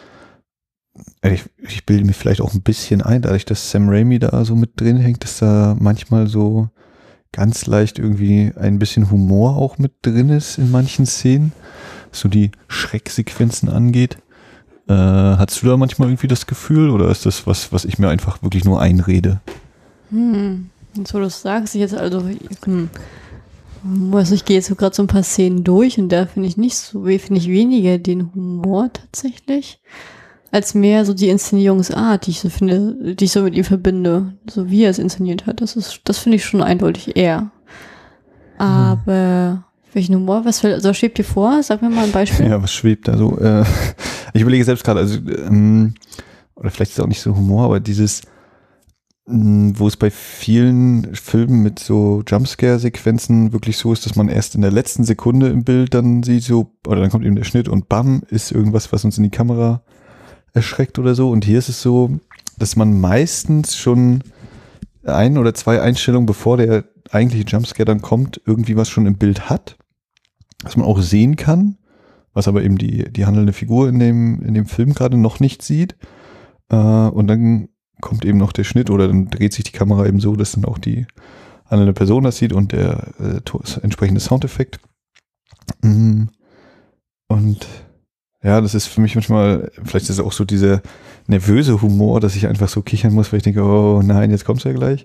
ich, 1.23 1.43
ich 1.67 1.85
bilde 1.85 2.05
mir 2.05 2.13
vielleicht 2.13 2.41
auch 2.41 2.53
ein 2.53 2.61
bisschen 2.61 3.01
ein, 3.01 3.21
dadurch, 3.21 3.45
dass 3.45 3.71
Sam 3.71 3.89
Raimi 3.89 4.19
da 4.19 4.45
so 4.45 4.55
mit 4.55 4.79
drin 4.79 4.97
hängt, 4.97 5.23
dass 5.23 5.39
da 5.39 5.75
manchmal 5.79 6.27
so 6.27 6.69
ganz 7.31 7.65
leicht 7.65 7.99
irgendwie 7.99 8.53
ein 8.55 8.79
bisschen 8.79 9.11
Humor 9.11 9.57
auch 9.57 9.77
mit 9.77 9.91
drin 10.03 10.29
ist 10.29 10.57
in 10.57 10.71
manchen 10.71 11.05
Szenen, 11.05 11.51
was 12.09 12.21
so 12.21 12.29
die 12.29 12.51
Schrecksequenzen 12.67 13.69
angeht. 13.69 14.17
Äh, 14.87 14.93
hast 14.93 15.61
du 15.61 15.67
da 15.67 15.77
manchmal 15.77 16.09
irgendwie 16.09 16.27
das 16.27 16.47
Gefühl 16.47 16.89
oder 16.89 17.09
ist 17.09 17.25
das 17.25 17.45
was, 17.45 17.73
was 17.73 17.85
ich 17.85 17.99
mir 17.99 18.09
einfach 18.09 18.41
wirklich 18.41 18.63
nur 18.63 18.79
einrede? 18.79 19.41
Hm. 20.11 20.69
So 21.05 21.17
du 21.17 21.25
das 21.25 21.41
sagst, 21.41 21.75
ich 21.75 21.81
jetzt 21.81 21.95
also, 21.95 22.23
hm. 22.63 22.89
Also 24.13 24.33
ich 24.33 24.45
gehe 24.45 24.55
jetzt 24.55 24.67
so 24.67 24.75
gerade 24.75 24.95
so 24.95 25.03
ein 25.03 25.07
paar 25.07 25.23
Szenen 25.23 25.63
durch 25.63 25.99
und 25.99 26.09
da 26.09 26.25
finde 26.25 26.47
ich 26.47 26.57
nicht 26.57 26.77
so, 26.77 27.03
finde 27.03 27.37
ich 27.37 27.47
weniger 27.47 27.97
den 27.97 28.33
Humor 28.33 28.89
tatsächlich, 28.93 29.79
als 30.55 30.73
mehr 30.73 31.03
so 31.03 31.13
die 31.13 31.27
Inszenierungsart, 31.27 32.25
die 32.25 32.31
ich 32.31 32.39
so 32.39 32.47
finde, 32.47 33.13
die 33.13 33.25
ich 33.25 33.31
so 33.33 33.41
mit 33.41 33.55
ihm 33.55 33.65
verbinde, 33.65 34.37
so 34.49 34.69
wie 34.69 34.85
er 34.85 34.89
es 34.89 34.99
inszeniert 34.99 35.45
hat. 35.47 35.59
Das 35.59 35.75
ist, 35.75 35.99
das 36.05 36.17
finde 36.17 36.37
ich 36.37 36.45
schon 36.45 36.63
eindeutig 36.63 37.17
eher. 37.17 37.51
Aber 38.57 39.65
welchen 39.91 40.15
Humor, 40.15 40.45
was 40.45 40.61
fällt, 40.61 40.75
also 40.75 40.93
schwebt 40.93 41.17
dir 41.17 41.25
vor? 41.25 41.61
Sag 41.61 41.81
mir 41.81 41.89
mal 41.89 42.05
ein 42.05 42.13
Beispiel. 42.13 42.45
Ja, 42.49 42.63
was 42.63 42.71
schwebt 42.71 43.09
da 43.09 43.17
so? 43.17 43.37
Äh, 43.37 43.65
ich 44.33 44.43
überlege 44.43 44.63
selbst 44.63 44.85
gerade, 44.85 45.01
also, 45.01 45.19
ähm, 45.29 45.93
oder 46.55 46.69
vielleicht 46.69 46.91
ist 46.91 46.99
es 46.99 47.03
auch 47.03 47.09
nicht 47.09 47.21
so 47.21 47.35
Humor, 47.35 47.65
aber 47.65 47.81
dieses, 47.81 48.21
mh, 49.25 49.73
wo 49.75 49.89
es 49.89 49.97
bei 49.97 50.09
vielen 50.09 51.15
Filmen 51.15 51.63
mit 51.63 51.79
so 51.79 52.23
Jumpscare-Sequenzen 52.25 53.51
wirklich 53.51 53.75
so 53.75 53.91
ist, 53.91 54.05
dass 54.05 54.15
man 54.15 54.29
erst 54.29 54.55
in 54.55 54.61
der 54.61 54.71
letzten 54.71 55.03
Sekunde 55.03 55.49
im 55.49 55.65
Bild 55.65 55.93
dann 55.93 56.23
sieht, 56.23 56.43
so, 56.43 56.71
oder 56.87 57.01
dann 57.01 57.09
kommt 57.09 57.25
eben 57.25 57.35
der 57.35 57.43
Schnitt 57.43 57.67
und 57.67 57.89
bam, 57.89 58.23
ist 58.29 58.53
irgendwas, 58.53 58.93
was 58.93 59.03
uns 59.03 59.17
in 59.17 59.25
die 59.25 59.31
Kamera 59.31 59.83
erschreckt 60.55 60.97
oder 60.97 61.13
so. 61.13 61.29
Und 61.29 61.45
hier 61.45 61.59
ist 61.59 61.69
es 61.69 61.81
so, 61.81 62.19
dass 62.57 62.75
man 62.75 62.99
meistens 62.99 63.75
schon 63.75 64.23
ein 65.03 65.37
oder 65.37 65.53
zwei 65.53 65.81
Einstellungen, 65.81 66.25
bevor 66.25 66.57
der 66.57 66.85
eigentliche 67.11 67.45
Jumpscare 67.45 67.85
dann 67.85 68.01
kommt, 68.01 68.41
irgendwie 68.45 68.75
was 68.75 68.89
schon 68.89 69.05
im 69.05 69.17
Bild 69.17 69.49
hat, 69.49 69.77
was 70.63 70.77
man 70.77 70.85
auch 70.85 71.01
sehen 71.01 71.35
kann, 71.35 71.77
was 72.33 72.47
aber 72.47 72.63
eben 72.63 72.77
die, 72.77 73.11
die 73.11 73.25
handelnde 73.25 73.53
Figur 73.53 73.87
in 73.87 73.99
dem, 73.99 74.41
in 74.41 74.53
dem 74.53 74.65
Film 74.65 74.93
gerade 74.93 75.17
noch 75.17 75.39
nicht 75.39 75.61
sieht. 75.61 75.95
Äh, 76.69 76.75
und 76.75 77.27
dann 77.27 77.69
kommt 78.01 78.25
eben 78.25 78.37
noch 78.37 78.51
der 78.51 78.63
Schnitt 78.63 78.89
oder 78.89 79.07
dann 79.07 79.29
dreht 79.29 79.53
sich 79.53 79.63
die 79.63 79.71
Kamera 79.71 80.05
eben 80.05 80.19
so, 80.19 80.35
dass 80.35 80.53
dann 80.53 80.65
auch 80.65 80.77
die 80.77 81.05
handelnde 81.69 81.93
Person 81.93 82.23
das 82.23 82.37
sieht 82.37 82.53
und 82.53 82.71
der 82.71 83.13
äh, 83.19 83.79
entsprechende 83.81 84.21
Soundeffekt. 84.21 84.79
Mm. 85.81 86.23
Und 87.27 87.67
ja, 88.45 88.61
das 88.61 88.75
ist 88.75 88.85
für 88.85 89.01
mich 89.01 89.15
manchmal, 89.15 89.71
vielleicht 89.83 90.05
ist 90.05 90.11
es 90.11 90.19
auch 90.19 90.31
so 90.31 90.45
dieser 90.45 90.83
nervöse 91.25 91.81
Humor, 91.81 92.19
dass 92.19 92.35
ich 92.35 92.45
einfach 92.45 92.69
so 92.69 92.83
kichern 92.83 93.11
muss, 93.11 93.31
weil 93.31 93.37
ich 93.37 93.43
denke, 93.43 93.63
oh 93.63 94.03
nein, 94.03 94.29
jetzt 94.29 94.45
kommt's 94.45 94.65
ja 94.65 94.71
gleich. 94.71 95.03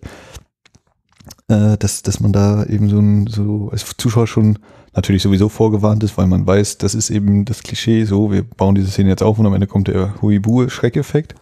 Äh, 1.49 1.79
dass, 1.79 2.03
dass 2.03 2.21
man 2.21 2.35
da 2.35 2.65
eben 2.67 2.91
so, 2.91 2.99
ein, 2.99 3.27
so 3.29 3.71
als 3.73 3.87
Zuschauer 3.97 4.27
schon 4.27 4.59
natürlich 4.93 5.23
sowieso 5.23 5.49
vorgewarnt 5.49 6.05
ist, 6.05 6.19
weil 6.19 6.27
man 6.27 6.47
weiß, 6.47 6.77
das 6.77 6.95
ist 6.95 7.09
eben 7.09 7.47
das 7.47 7.63
Klischee, 7.63 8.05
so, 8.05 8.31
wir 8.31 8.43
bauen 8.43 8.75
diese 8.75 8.91
Szene 8.91 9.09
jetzt 9.09 9.23
auf 9.23 9.39
und 9.39 9.47
am 9.47 9.55
Ende 9.55 9.67
kommt 9.67 9.89
der 9.89 10.21
Huibu-Schreckeffekt. 10.21 11.35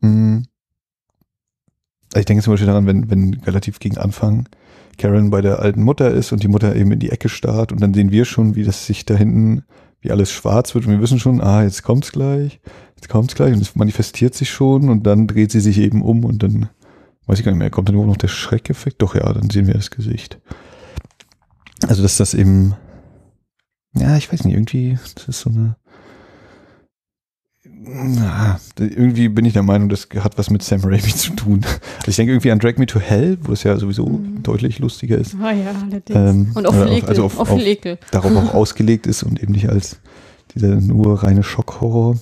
Mhm. 0.00 0.46
Ich 2.14 2.24
denke 2.24 2.42
zum 2.42 2.54
Beispiel 2.54 2.68
daran, 2.68 2.86
wenn, 2.86 3.10
wenn 3.10 3.34
relativ 3.44 3.80
gegen 3.80 3.98
Anfang 3.98 4.48
Karen 4.96 5.28
bei 5.28 5.42
der 5.42 5.58
alten 5.58 5.82
Mutter 5.82 6.10
ist 6.10 6.32
und 6.32 6.42
die 6.42 6.48
Mutter 6.48 6.74
eben 6.74 6.92
in 6.92 7.00
die 7.00 7.10
Ecke 7.10 7.28
starrt 7.28 7.70
und 7.70 7.82
dann 7.82 7.92
sehen 7.92 8.12
wir 8.12 8.24
schon, 8.24 8.54
wie 8.54 8.64
das 8.64 8.86
sich 8.86 9.04
da 9.04 9.14
hinten, 9.14 9.64
wie 10.02 10.10
alles 10.10 10.30
schwarz 10.30 10.74
wird 10.74 10.84
und 10.84 10.92
wir 10.92 11.00
wissen 11.00 11.18
schon, 11.18 11.40
ah, 11.40 11.62
jetzt 11.62 11.82
kommt's 11.82 12.12
gleich, 12.12 12.60
jetzt 12.96 13.08
kommt's 13.08 13.34
gleich 13.34 13.54
und 13.54 13.62
es 13.62 13.74
manifestiert 13.76 14.34
sich 14.34 14.50
schon 14.50 14.90
und 14.90 15.04
dann 15.04 15.26
dreht 15.26 15.52
sie 15.52 15.60
sich 15.60 15.78
eben 15.78 16.02
um 16.02 16.24
und 16.24 16.42
dann, 16.42 16.68
weiß 17.26 17.38
ich 17.38 17.44
gar 17.44 17.52
nicht 17.52 17.60
mehr, 17.60 17.70
kommt 17.70 17.88
dann 17.88 17.94
überhaupt 17.94 18.10
noch 18.10 18.16
der 18.16 18.28
Schreckeffekt? 18.28 19.00
Doch, 19.00 19.14
ja, 19.14 19.32
dann 19.32 19.48
sehen 19.48 19.68
wir 19.68 19.74
das 19.74 19.90
Gesicht. 19.90 20.40
Also, 21.86 22.02
dass 22.02 22.16
das 22.16 22.34
eben, 22.34 22.74
ja, 23.94 24.16
ich 24.16 24.32
weiß 24.32 24.44
nicht, 24.44 24.54
irgendwie, 24.54 24.98
das 25.14 25.28
ist 25.28 25.40
so 25.40 25.50
eine, 25.50 25.76
na, 27.84 28.60
irgendwie 28.78 29.28
bin 29.28 29.44
ich 29.44 29.52
der 29.52 29.62
Meinung, 29.62 29.88
das 29.88 30.08
hat 30.20 30.38
was 30.38 30.50
mit 30.50 30.62
Sam 30.62 30.80
Raimi 30.84 31.14
zu 31.14 31.32
tun. 31.34 31.60
Also 31.98 32.08
ich 32.08 32.16
denke 32.16 32.32
irgendwie 32.32 32.50
an 32.52 32.58
Drag 32.58 32.76
Me 32.76 32.86
to 32.86 33.00
Hell, 33.00 33.38
wo 33.42 33.52
es 33.52 33.62
ja 33.62 33.76
sowieso 33.78 34.06
Mhm. 34.06 34.42
deutlich 34.42 34.78
lustiger 34.78 35.18
ist, 35.18 35.34
Ah 35.42 35.52
ja, 35.52 35.66
allerdings. 35.70 36.10
Ähm, 36.18 36.52
und 36.54 36.66
auf 36.66 36.76
Lekel. 36.84 37.08
also 37.08 37.24
auf- 37.24 37.38
auf, 37.38 37.50
auf- 37.50 37.60
darauf 38.10 38.36
auch 38.36 38.54
ausgelegt 38.54 39.06
ist 39.06 39.22
und 39.22 39.42
eben 39.42 39.52
nicht 39.52 39.68
als 39.68 39.98
dieser 40.54 40.76
nur 40.76 41.22
reine 41.22 41.42
Schockhorror. 41.42 42.16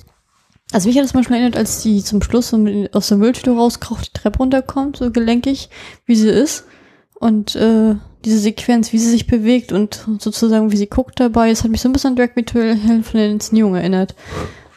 Also 0.73 0.89
mich 0.89 0.97
hat 0.97 1.05
das 1.05 1.15
manchmal 1.15 1.41
erinnert, 1.41 1.57
als 1.59 1.83
die 1.83 2.03
zum 2.03 2.23
Schluss 2.23 2.49
so 2.49 2.67
aus 2.93 3.09
der 3.09 3.17
Mülltüte 3.19 3.51
rauskauft, 3.51 4.07
die 4.15 4.21
Treppe 4.21 4.39
runterkommt, 4.39 4.99
so 4.99 5.11
gelenkig, 5.11 5.69
wie 6.07 6.15
sie 6.15 6.29
ist. 6.31 6.65
Und 7.19 7.55
äh, 7.57 7.97
diese 8.25 8.39
Sequenz, 8.39 8.93
wie 8.93 8.99
sie 8.99 9.11
sich 9.11 9.27
bewegt 9.27 9.73
und 9.73 10.07
sozusagen 10.21 10.71
wie 10.71 10.77
sie 10.77 10.87
guckt 10.87 11.19
dabei, 11.21 11.51
das 11.51 11.65
hat 11.65 11.71
mich 11.71 11.81
so 11.81 11.89
ein 11.89 11.93
bisschen 11.93 12.11
an 12.11 12.17
Drag 12.17 12.37
Me 12.37 12.45
to 12.45 12.59
Hell 12.61 13.03
von 13.03 13.19
den 13.21 13.33
Inszenierungen 13.33 13.81
erinnert. 13.81 14.15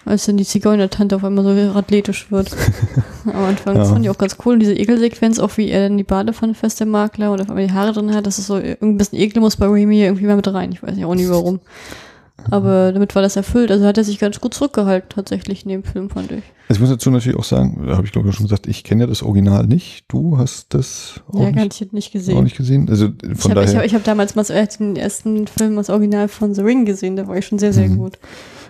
Als 0.06 0.26
dann 0.26 0.38
die 0.38 0.46
Zigeuner-Tante 0.46 1.16
auf 1.16 1.24
einmal 1.24 1.44
so 1.44 1.78
athletisch 1.78 2.30
wird. 2.32 2.52
Am 3.26 3.46
Anfang. 3.46 3.76
Das 3.76 3.88
Ja. 3.88 3.94
fand 3.94 4.06
ich 4.06 4.10
auch 4.12 4.18
ganz 4.18 4.38
cool. 4.46 4.54
Und 4.56 4.60
diese 4.60 4.74
Ekelsequenz, 4.74 5.40
auch 5.40 5.56
wie 5.58 5.70
er 5.70 5.88
dann 5.88 5.98
die 5.98 6.04
Badewanne 6.04 6.54
fest, 6.54 6.80
der 6.80 6.88
Makler, 6.88 7.32
und 7.32 7.42
auf 7.42 7.50
einmal 7.50 7.66
die 7.68 7.72
Haare 7.74 7.94
drin 7.94 8.14
hat, 8.14 8.26
das 8.28 8.40
ist 8.40 8.48
so 8.48 8.56
ein 8.56 8.98
bisschen 8.98 9.20
ekel 9.20 9.42
muss 9.42 9.56
bei 9.56 9.68
Raimi 9.68 10.02
irgendwie 10.02 10.26
mal 10.26 10.36
mit 10.36 10.48
rein. 10.54 10.72
Ich 10.72 10.84
weiß 10.84 10.96
nicht 10.96 11.06
auch 11.06 11.16
nie 11.16 11.30
warum. 11.30 11.60
Aber 12.50 12.92
damit 12.92 13.16
war 13.16 13.22
das 13.22 13.36
erfüllt. 13.38 13.72
Also 13.72 13.86
hat 13.86 13.98
er 13.98 14.04
sich 14.04 14.20
ganz 14.20 14.42
gut 14.42 14.54
zurückgehalten, 14.54 15.08
tatsächlich 15.10 15.64
in 15.64 15.70
dem 15.70 15.84
Film, 15.84 16.10
fand 16.10 16.32
ich. 16.32 16.44
Also 16.68 16.78
ich 16.78 16.80
muss 16.82 16.90
dazu 16.90 17.10
natürlich 17.12 17.38
auch 17.38 17.44
sagen, 17.44 17.86
da 17.88 17.96
habe 17.96 18.06
ich 18.06 18.12
glaube 18.12 18.28
ich 18.30 18.36
schon 18.36 18.46
gesagt, 18.48 18.68
ich 18.68 18.84
kenne 18.84 19.02
ja 19.04 19.08
das 19.08 19.22
Original 19.24 19.66
nicht. 19.66 20.06
Du 20.10 20.38
hast 20.38 20.74
das 20.74 21.22
auch, 21.32 21.40
Ja, 21.42 21.52
gar 21.52 21.64
nicht, 21.64 21.80
nicht, 21.80 21.94
nicht 21.94 22.08
auch 22.10 22.14
gesehen. 22.14 22.44
nicht 22.44 22.58
gesehen. 22.58 22.90
Also 22.90 23.10
Ich 23.22 23.38
von 23.40 23.52
habe 23.52 23.62
ich 23.62 23.68
daher. 23.68 23.80
hab, 23.82 23.86
ich 23.86 23.96
hab 23.96 24.04
damals 24.04 24.36
mal 24.36 24.44
den 24.80 24.96
ersten 24.96 25.48
Film, 25.48 25.76
das 25.78 25.90
Original 25.90 26.28
von 26.28 26.54
The 26.54 26.62
Ring 26.62 26.86
gesehen, 26.86 27.16
da 27.16 27.28
war 27.28 27.38
ich 27.38 27.46
schon 27.46 27.60
sehr, 27.60 27.72
sehr 27.72 27.88
Mhm. 27.88 27.98
gut. 27.98 28.14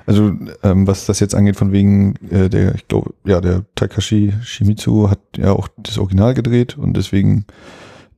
Also 0.05 0.33
ähm, 0.63 0.87
was 0.87 1.05
das 1.05 1.19
jetzt 1.19 1.35
angeht, 1.35 1.55
von 1.55 1.71
wegen 1.71 2.15
äh, 2.29 2.49
der, 2.49 2.75
ich 2.75 2.87
glaube, 2.87 3.13
ja, 3.25 3.39
der 3.41 3.63
Takashi 3.75 4.33
Shimizu 4.43 5.09
hat 5.09 5.19
ja 5.37 5.53
auch 5.53 5.67
das 5.77 5.97
Original 5.97 6.33
gedreht 6.33 6.77
und 6.77 6.95
deswegen 6.95 7.45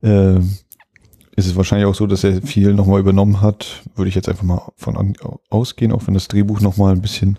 äh, 0.02 0.38
ist 0.38 1.46
es 1.46 1.56
wahrscheinlich 1.56 1.86
auch 1.86 1.94
so, 1.94 2.06
dass 2.06 2.24
er 2.24 2.42
viel 2.42 2.74
nochmal 2.74 3.00
übernommen 3.00 3.40
hat. 3.40 3.82
Würde 3.94 4.08
ich 4.08 4.14
jetzt 4.14 4.28
einfach 4.28 4.42
mal 4.42 4.72
von 4.76 4.96
an, 4.96 5.14
ausgehen, 5.50 5.92
auch 5.92 6.06
wenn 6.06 6.14
das 6.14 6.28
Drehbuch 6.28 6.60
nochmal 6.60 6.92
ein 6.92 7.02
bisschen 7.02 7.38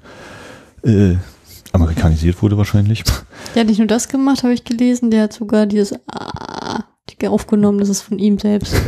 äh, 0.83 1.15
amerikanisiert 1.73 2.41
wurde 2.41 2.57
wahrscheinlich. 2.57 3.03
Der 3.55 3.61
hat 3.61 3.67
nicht 3.67 3.79
nur 3.79 3.87
das 3.87 4.07
gemacht, 4.07 4.43
habe 4.43 4.53
ich 4.53 4.63
gelesen, 4.63 5.11
der 5.11 5.23
hat 5.23 5.33
sogar 5.33 5.65
dieses 5.65 5.93
Ah 6.07 6.83
aufgenommen, 7.25 7.79
das 7.79 7.89
ist 7.89 8.01
von 8.01 8.19
ihm 8.19 8.37
selbst. 8.37 8.75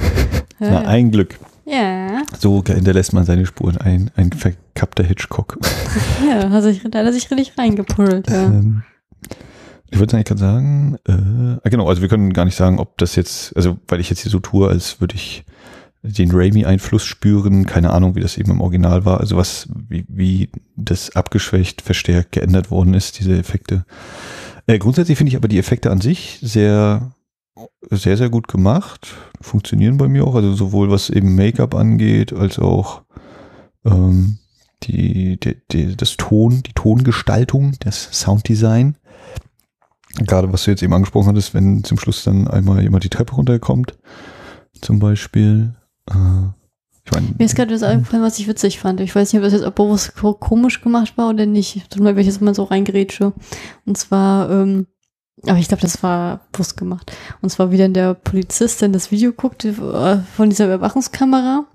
Ja, 0.61 0.71
Na, 0.71 0.83
ja. 0.83 0.89
ein 0.89 1.09
Glück. 1.09 1.39
Ja, 1.69 2.23
So 2.37 2.63
hinterlässt 2.65 3.13
man 3.13 3.25
seine 3.25 3.45
Spuren. 3.45 3.77
Ein, 3.77 4.11
ein 4.15 4.31
verkappter 4.31 5.03
Hitchcock. 5.03 5.57
ja, 6.27 6.49
hat 6.49 6.63
sich, 6.63 6.81
da 6.83 6.99
hat 6.99 7.05
er 7.05 7.13
sich 7.13 7.29
richtig 7.29 7.57
reingepuddelt, 7.57 8.29
ja. 8.29 8.45
Ähm, 8.45 8.83
ich 9.91 9.99
wollte 9.99 10.15
eigentlich 10.15 10.25
gerade 10.25 10.39
sagen, 10.39 10.97
äh, 11.07 11.11
ah, 11.63 11.69
genau, 11.69 11.87
also 11.87 12.01
wir 12.01 12.09
können 12.09 12.31
gar 12.33 12.45
nicht 12.45 12.55
sagen, 12.55 12.79
ob 12.79 12.97
das 12.97 13.15
jetzt, 13.15 13.55
also 13.55 13.79
weil 13.87 13.99
ich 13.99 14.09
jetzt 14.09 14.21
hier 14.21 14.31
so 14.31 14.39
tue, 14.39 14.67
als 14.67 15.01
würde 15.01 15.15
ich 15.15 15.45
den 16.01 16.31
Raimi-Einfluss 16.31 17.03
spüren, 17.03 17.65
keine 17.65 17.89
Ahnung, 17.91 18.15
wie 18.15 18.21
das 18.21 18.37
eben 18.37 18.51
im 18.51 18.61
Original 18.61 19.05
war, 19.05 19.19
also 19.19 19.35
was, 19.35 19.67
wie, 19.89 20.05
wie 20.07 20.49
das 20.75 21.15
abgeschwächt, 21.15 21.81
verstärkt, 21.81 22.31
geändert 22.31 22.71
worden 22.71 22.93
ist, 22.93 23.19
diese 23.19 23.37
Effekte. 23.37 23.85
Äh, 24.67 24.79
grundsätzlich 24.79 25.17
finde 25.17 25.29
ich 25.29 25.35
aber 25.35 25.47
die 25.47 25.59
Effekte 25.59 25.91
an 25.91 25.99
sich 25.99 26.39
sehr, 26.41 27.11
sehr, 27.89 28.17
sehr 28.17 28.29
gut 28.29 28.47
gemacht, 28.47 29.07
funktionieren 29.41 29.97
bei 29.97 30.07
mir 30.07 30.25
auch, 30.25 30.35
also 30.35 30.53
sowohl 30.53 30.89
was 30.89 31.09
eben 31.09 31.35
Make-up 31.35 31.75
angeht, 31.75 32.33
als 32.33 32.59
auch 32.59 33.03
ähm, 33.85 34.37
die, 34.83 35.39
die, 35.39 35.57
die, 35.71 35.95
das 35.97 36.17
Ton, 36.17 36.61
die 36.63 36.73
Tongestaltung, 36.73 37.73
das 37.79 38.09
Sounddesign. 38.11 38.97
Gerade 40.19 40.51
was 40.51 40.63
du 40.63 40.71
jetzt 40.71 40.83
eben 40.83 40.93
angesprochen 40.93 41.29
hattest, 41.29 41.53
wenn 41.53 41.83
zum 41.83 41.97
Schluss 41.99 42.23
dann 42.23 42.47
einmal 42.47 42.81
jemand 42.81 43.03
die 43.03 43.09
Treppe 43.09 43.35
runterkommt, 43.35 43.97
zum 44.81 44.99
Beispiel. 44.99 45.75
Äh, 46.09 46.13
ich 47.05 47.11
meine, 47.11 47.27
Mir 47.37 47.45
ist 47.45 47.55
gerade 47.55 47.71
das 47.73 47.83
eingefallen, 47.83 48.23
was 48.23 48.39
ich 48.39 48.47
witzig 48.47 48.79
fand. 48.79 48.99
Ich 49.01 49.15
weiß 49.15 49.31
nicht, 49.33 49.39
ob 49.39 49.43
das 49.49 49.53
jetzt 49.59 49.75
bewusst 49.75 50.15
ko- 50.15 50.33
komisch 50.33 50.81
gemacht 50.81 51.17
war 51.17 51.29
oder 51.29 51.45
nicht. 51.45 51.89
Tut 51.89 52.01
mir, 52.03 52.15
wenn 52.15 52.21
ich 52.21 52.27
jetzt 52.27 52.41
mal 52.41 52.53
so 52.55 52.63
reingrätsche. 52.63 53.33
Und 53.85 53.97
zwar, 53.97 54.49
ähm, 54.49 54.87
aber 55.43 55.57
ich 55.57 55.67
glaube, 55.67 55.81
das 55.81 56.03
war 56.03 56.41
bewusst 56.51 56.77
gemacht. 56.77 57.11
Und 57.41 57.49
zwar, 57.49 57.71
wie 57.71 57.77
dann 57.77 57.93
der 57.93 58.13
Polizist 58.13 58.81
dann 58.81 58.93
das 58.93 59.11
Video 59.11 59.31
guckt 59.31 59.65
äh, 59.65 59.73
von 59.73 60.49
dieser 60.49 60.65
Überwachungskamera. 60.65 61.65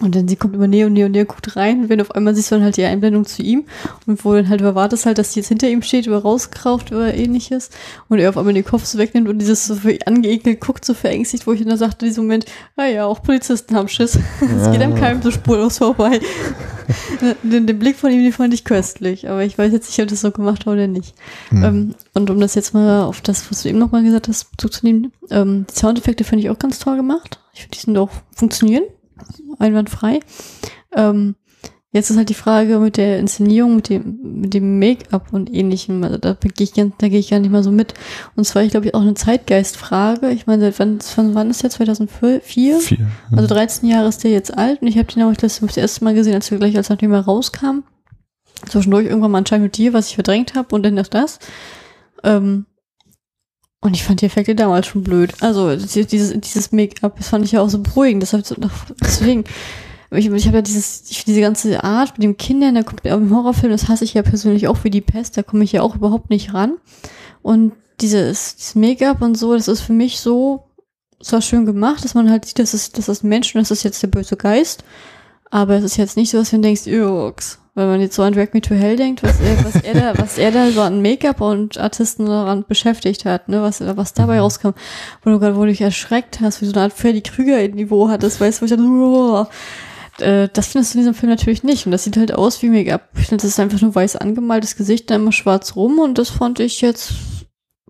Und 0.00 0.14
dann 0.14 0.28
sie 0.28 0.36
kommt 0.36 0.54
immer 0.54 0.66
näher 0.66 0.86
und 0.86 0.92
näher 0.92 1.06
und 1.06 1.12
näher, 1.12 1.24
guckt 1.24 1.56
rein. 1.56 1.82
Und 1.82 1.88
wenn 1.88 2.00
auf 2.00 2.10
einmal 2.10 2.34
siehst 2.34 2.50
du 2.50 2.56
dann 2.56 2.64
halt 2.64 2.76
die 2.76 2.84
Einblendung 2.84 3.24
zu 3.24 3.42
ihm. 3.42 3.64
Und 4.06 4.24
wo 4.24 4.34
dann 4.34 4.48
halt 4.48 4.60
erwartest 4.60 5.06
halt, 5.06 5.18
dass 5.18 5.32
die 5.32 5.40
jetzt 5.40 5.48
hinter 5.48 5.68
ihm 5.68 5.82
steht, 5.82 6.06
oder 6.06 6.18
rauskrauft 6.18 6.92
oder 6.92 7.14
ähnliches. 7.14 7.70
Und 8.08 8.18
er 8.18 8.28
auf 8.28 8.36
einmal 8.36 8.54
den 8.54 8.64
Kopf 8.64 8.84
so 8.84 8.98
wegnimmt 8.98 9.28
und 9.28 9.38
dieses 9.38 9.66
so 9.66 9.76
angeekelt 10.04 10.60
guckt, 10.60 10.84
so 10.84 10.92
verängstigt, 10.92 11.46
wo 11.46 11.52
ich 11.52 11.64
dann 11.64 11.78
sagte 11.78 12.04
in 12.04 12.10
diesem 12.10 12.24
Moment, 12.24 12.46
ah 12.76 12.86
ja, 12.86 13.06
auch 13.06 13.22
Polizisten 13.22 13.74
haben 13.74 13.88
Schiss. 13.88 14.18
Es 14.40 14.70
geht 14.70 14.80
einem 14.80 14.94
keinem 14.94 15.22
so 15.22 15.30
spurlos 15.30 15.78
vorbei. 15.78 16.20
den, 17.42 17.66
den 17.66 17.78
Blick 17.78 17.96
von 17.96 18.10
ihm, 18.10 18.22
den 18.22 18.32
fand 18.32 18.54
ich 18.54 18.64
köstlich. 18.64 19.28
Aber 19.28 19.42
ich 19.44 19.56
weiß 19.56 19.72
jetzt 19.72 19.88
nicht, 19.88 20.00
ob 20.00 20.08
das 20.08 20.20
so 20.20 20.30
gemacht 20.30 20.66
war 20.66 20.74
oder 20.74 20.86
nicht. 20.86 21.14
hm. 21.50 21.64
Ähm, 21.64 21.94
und 22.14 22.30
um 22.30 22.40
das 22.40 22.54
jetzt 22.54 22.74
mal 22.74 23.04
auf 23.04 23.20
das, 23.20 23.50
was 23.50 23.62
du 23.62 23.68
eben 23.68 23.78
nochmal 23.78 24.02
gesagt 24.02 24.28
hast, 24.28 24.50
Bezug 24.52 24.72
zu 24.72 24.86
nehmen, 24.86 25.12
ähm, 25.30 25.66
die 25.70 25.78
Soundeffekte 25.78 26.24
finde 26.24 26.44
ich 26.44 26.50
auch 26.50 26.58
ganz 26.58 26.78
toll 26.78 26.96
gemacht. 26.96 27.40
Ich 27.52 27.62
finde, 27.62 27.76
die 27.76 27.80
sind 27.80 27.98
auch 27.98 28.10
funktionieren. 28.34 28.84
Einwandfrei. 29.58 30.20
Ähm, 30.94 31.36
jetzt 31.92 32.10
ist 32.10 32.16
halt 32.16 32.28
die 32.28 32.34
Frage 32.34 32.78
mit 32.78 32.96
der 32.96 33.18
Inszenierung, 33.18 33.76
mit 33.76 33.88
dem, 33.88 34.18
mit 34.40 34.54
dem 34.54 34.78
Make-up 34.78 35.32
und 35.32 35.52
ähnlichem. 35.52 36.02
Also 36.04 36.18
da 36.18 36.34
gehe 36.34 36.64
ich, 36.64 36.72
da 36.72 37.08
gehe 37.08 37.18
ich 37.18 37.30
gar 37.30 37.40
nicht 37.40 37.50
mal 37.50 37.62
so 37.62 37.72
mit. 37.72 37.94
Und 38.36 38.44
zwar, 38.44 38.62
ich 38.62 38.70
glaube, 38.70 38.92
auch 38.94 39.00
eine 39.00 39.14
Zeitgeistfrage. 39.14 40.30
Ich 40.30 40.46
meine, 40.46 40.62
seit 40.62 40.78
wann, 40.78 41.00
von 41.00 41.34
wann 41.34 41.50
ist 41.50 41.62
der? 41.62 41.70
2004? 41.70 42.40
Vier. 42.40 42.80
Also 43.32 43.46
13 43.46 43.88
Jahre 43.88 44.08
ist 44.08 44.24
der 44.24 44.30
jetzt 44.30 44.56
alt 44.56 44.82
und 44.82 44.88
ich 44.88 44.98
habe 44.98 45.12
den 45.12 45.22
auch 45.22 45.34
das, 45.34 45.60
das 45.60 45.76
erste 45.76 46.04
Mal 46.04 46.14
gesehen, 46.14 46.34
als 46.34 46.50
wir 46.50 46.58
gleich 46.58 46.76
als 46.76 46.90
nachdem 46.90 47.12
er 47.12 47.20
rauskam. 47.20 47.82
Zwischendurch 48.68 49.06
irgendwann 49.06 49.30
mal 49.30 49.38
anscheinend 49.38 49.64
mit 49.64 49.76
dir, 49.76 49.92
was 49.92 50.08
ich 50.08 50.14
verdrängt 50.14 50.54
habe 50.54 50.74
und 50.74 50.82
dann 50.82 50.94
noch 50.94 51.08
das. 51.08 51.38
Ähm, 52.24 52.66
und 53.86 53.94
ich 53.94 54.04
fand 54.04 54.20
die 54.20 54.26
Effekte 54.26 54.54
damals 54.54 54.86
schon 54.86 55.02
blöd. 55.02 55.32
Also 55.40 55.74
die- 55.76 56.04
dieses, 56.06 56.38
dieses 56.40 56.72
Make-up, 56.72 57.16
das 57.16 57.28
fand 57.28 57.44
ich 57.44 57.52
ja 57.52 57.60
auch 57.62 57.70
so 57.70 57.78
beruhigend. 57.78 58.22
Deshalb, 58.22 58.44
so- 58.46 58.56
deswegen, 59.00 59.44
ich, 60.10 60.26
ich 60.26 60.46
habe 60.46 60.56
ja 60.58 60.62
dieses, 60.62 61.04
ich, 61.10 61.24
diese 61.24 61.40
ganze 61.40 61.82
Art 61.82 62.12
mit 62.18 62.22
den 62.22 62.36
Kindern, 62.36 62.74
da 62.74 62.82
kommt 62.82 63.04
im 63.04 63.34
Horrorfilm, 63.34 63.72
das 63.72 63.88
hasse 63.88 64.04
ich 64.04 64.14
ja 64.14 64.22
persönlich 64.22 64.68
auch 64.68 64.84
wie 64.84 64.90
die 64.90 65.00
Pest, 65.00 65.36
da 65.36 65.42
komme 65.42 65.64
ich 65.64 65.72
ja 65.72 65.82
auch 65.82 65.94
überhaupt 65.96 66.30
nicht 66.30 66.52
ran. 66.54 66.74
Und 67.42 67.72
dieses, 68.00 68.56
dieses 68.56 68.74
Make-up 68.74 69.22
und 69.22 69.36
so, 69.36 69.54
das 69.54 69.68
ist 69.68 69.80
für 69.80 69.92
mich 69.94 70.20
so, 70.20 70.64
zwar 71.22 71.40
schön 71.40 71.64
gemacht, 71.64 72.04
dass 72.04 72.14
man 72.14 72.30
halt 72.30 72.44
sieht, 72.44 72.58
dass 72.58 72.74
es, 72.74 72.92
das 72.92 73.08
ist 73.08 73.24
ein 73.24 73.28
Mensch 73.28 73.54
und 73.54 73.60
das 73.62 73.70
ist 73.70 73.82
jetzt 73.84 74.02
der 74.02 74.08
böse 74.08 74.36
Geist. 74.36 74.84
Aber 75.50 75.74
es 75.74 75.84
ist 75.84 75.96
jetzt 75.96 76.16
nicht 76.16 76.30
so, 76.30 76.38
dass 76.38 76.50
du 76.50 76.58
denkst, 76.58 76.86
Ux. 76.86 77.58
Wenn 77.74 77.88
man 77.88 78.00
jetzt 78.00 78.14
so 78.14 78.22
an 78.22 78.32
Drag 78.32 78.54
Me 78.54 78.62
to 78.62 78.74
Hell 78.74 78.96
denkt, 78.96 79.22
was 79.22 79.38
er, 79.38 79.62
was 79.62 79.82
er 79.82 79.94
da, 79.94 80.18
was 80.22 80.38
er 80.38 80.50
da 80.50 80.70
so 80.70 80.80
an 80.80 81.02
Make-up 81.02 81.42
und 81.42 81.76
Artisten 81.76 82.24
daran 82.24 82.64
beschäftigt 82.66 83.26
hat, 83.26 83.50
ne, 83.50 83.60
was, 83.60 83.80
was 83.80 84.14
dabei 84.14 84.40
rauskam, 84.40 84.70
wo 85.22 85.30
du 85.30 85.38
gerade, 85.38 85.56
wo 85.56 85.60
du 85.60 85.68
dich 85.68 85.82
erschreckt 85.82 86.40
hast, 86.40 86.62
wie 86.62 86.66
so 86.66 86.72
eine 86.72 86.84
Art 86.84 86.94
Freddy 86.94 87.20
Krüger-Niveau 87.20 88.08
hattest, 88.08 88.40
weißt 88.40 88.58
du, 88.58 88.62
wo 88.62 88.64
ich 88.64 88.70
dachte, 88.70 88.82
oh, 88.82 89.46
äh, 90.24 90.48
das 90.52 90.68
findest 90.68 90.94
du 90.94 90.98
in 90.98 91.00
diesem 91.02 91.14
Film 91.14 91.30
natürlich 91.30 91.64
nicht. 91.64 91.84
Und 91.84 91.92
das 91.92 92.04
sieht 92.04 92.16
halt 92.16 92.32
aus 92.32 92.62
wie 92.62 92.70
Make-up. 92.70 93.10
Das 93.30 93.44
ist 93.44 93.60
einfach 93.60 93.80
nur 93.82 93.94
weiß 93.94 94.16
angemaltes 94.16 94.76
Gesicht, 94.76 95.10
dann 95.10 95.22
immer 95.22 95.32
schwarz 95.32 95.76
rum 95.76 95.98
und 95.98 96.16
das 96.16 96.30
fand 96.30 96.60
ich 96.60 96.80
jetzt 96.80 97.12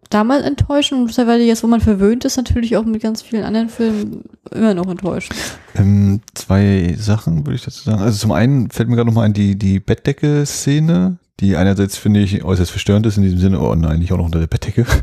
damals 0.08 0.44
enttäuschend 0.44 1.00
und 1.00 1.06
mittlerweile 1.06 1.44
jetzt, 1.44 1.62
wo 1.62 1.66
man 1.66 1.80
verwöhnt 1.80 2.24
ist, 2.24 2.36
natürlich 2.36 2.76
auch 2.76 2.84
mit 2.84 3.02
ganz 3.02 3.22
vielen 3.22 3.44
anderen 3.44 3.68
Filmen 3.68 4.22
immer 4.50 4.74
noch 4.74 4.88
enttäuschend. 4.88 5.38
Ähm, 5.74 6.20
zwei 6.34 6.94
Sachen 6.98 7.46
würde 7.46 7.56
ich 7.56 7.64
dazu 7.64 7.82
sagen. 7.82 8.02
Also 8.02 8.18
zum 8.18 8.32
einen 8.32 8.70
fällt 8.70 8.88
mir 8.88 8.96
gerade 8.96 9.08
nochmal 9.08 9.26
ein, 9.26 9.32
die, 9.32 9.56
die 9.56 9.80
Bettdecke-Szene, 9.80 11.18
die 11.40 11.56
einerseits 11.56 11.96
finde 11.96 12.20
ich 12.20 12.44
äußerst 12.44 12.70
verstörend 12.70 13.06
ist 13.06 13.16
in 13.16 13.22
diesem 13.22 13.38
Sinne, 13.38 13.60
oh 13.60 13.74
nein, 13.74 13.98
nicht 13.98 14.12
auch 14.12 14.18
noch 14.18 14.26
unter 14.26 14.40
der 14.40 14.46
Bettdecke. 14.48 14.86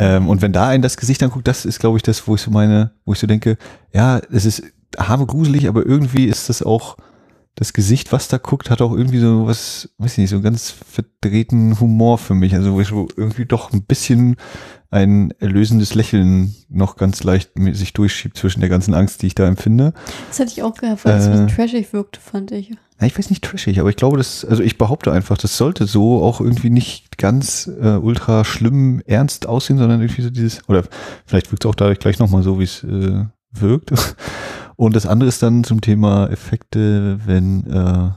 Ähm, 0.00 0.28
und 0.28 0.42
wenn 0.42 0.52
da 0.52 0.68
ein 0.68 0.80
das 0.80 0.96
Gesicht 0.96 1.20
anguckt, 1.24 1.48
das 1.48 1.64
ist, 1.64 1.80
glaube 1.80 1.96
ich, 1.96 2.04
das, 2.04 2.28
wo 2.28 2.36
ich 2.36 2.40
so 2.40 2.52
meine, 2.52 2.92
wo 3.04 3.14
ich 3.14 3.18
so 3.18 3.26
denke, 3.26 3.58
ja, 3.92 4.20
es 4.30 4.44
ist 4.44 4.62
habe 4.96 5.26
gruselig, 5.26 5.68
aber 5.68 5.84
irgendwie 5.84 6.24
ist 6.24 6.48
das 6.48 6.62
auch, 6.62 6.96
das 7.58 7.72
Gesicht, 7.72 8.12
was 8.12 8.28
da 8.28 8.38
guckt, 8.38 8.70
hat 8.70 8.80
auch 8.80 8.92
irgendwie 8.92 9.18
so 9.18 9.44
was, 9.46 9.88
weiß 9.98 10.12
ich 10.12 10.18
nicht, 10.18 10.30
so 10.30 10.36
einen 10.36 10.44
ganz 10.44 10.70
verdrehten 10.70 11.80
Humor 11.80 12.16
für 12.18 12.34
mich. 12.34 12.54
Also 12.54 12.74
wo 12.74 13.08
irgendwie 13.16 13.46
doch 13.46 13.72
ein 13.72 13.82
bisschen 13.82 14.36
ein 14.90 15.32
erlösendes 15.40 15.94
Lächeln 15.94 16.54
noch 16.68 16.96
ganz 16.96 17.24
leicht 17.24 17.50
sich 17.72 17.92
durchschiebt 17.94 18.38
zwischen 18.38 18.60
der 18.60 18.68
ganzen 18.68 18.94
Angst, 18.94 19.20
die 19.22 19.26
ich 19.26 19.34
da 19.34 19.46
empfinde. 19.46 19.92
Das 20.28 20.38
hätte 20.38 20.52
ich 20.52 20.62
auch 20.62 20.74
gehabt, 20.74 21.04
weil 21.04 21.16
es 21.18 21.26
ein 21.26 21.32
Äh. 21.32 21.32
bisschen 21.46 21.56
trashig 21.56 21.92
wirkte, 21.92 22.20
fand 22.20 22.52
ich. 22.52 22.70
Ja, 22.70 23.06
ich 23.06 23.18
weiß 23.18 23.28
nicht 23.28 23.42
trashig, 23.44 23.80
aber 23.80 23.90
ich 23.90 23.96
glaube, 23.96 24.16
das, 24.18 24.44
also 24.44 24.62
ich 24.62 24.78
behaupte 24.78 25.12
einfach, 25.12 25.36
das 25.36 25.56
sollte 25.56 25.86
so 25.86 26.22
auch 26.22 26.40
irgendwie 26.40 26.70
nicht 26.70 27.18
ganz 27.18 27.68
äh, 27.80 27.96
ultra 27.96 28.44
schlimm 28.44 29.02
ernst 29.04 29.46
aussehen, 29.48 29.78
sondern 29.78 30.00
irgendwie 30.00 30.22
so 30.22 30.30
dieses, 30.30 30.66
oder 30.68 30.84
vielleicht 31.26 31.50
wirkt 31.52 31.64
es 31.64 31.68
auch 31.68 31.74
dadurch 31.74 31.98
gleich 31.98 32.18
nochmal 32.20 32.42
so, 32.44 32.58
wie 32.60 32.64
es 32.64 32.82
äh, 32.84 33.24
wirkt. 33.52 33.92
Und 34.78 34.94
das 34.94 35.06
andere 35.06 35.28
ist 35.28 35.42
dann 35.42 35.64
zum 35.64 35.80
Thema 35.80 36.28
Effekte, 36.30 37.18
wenn, 37.26 37.66
äh, 37.66 38.10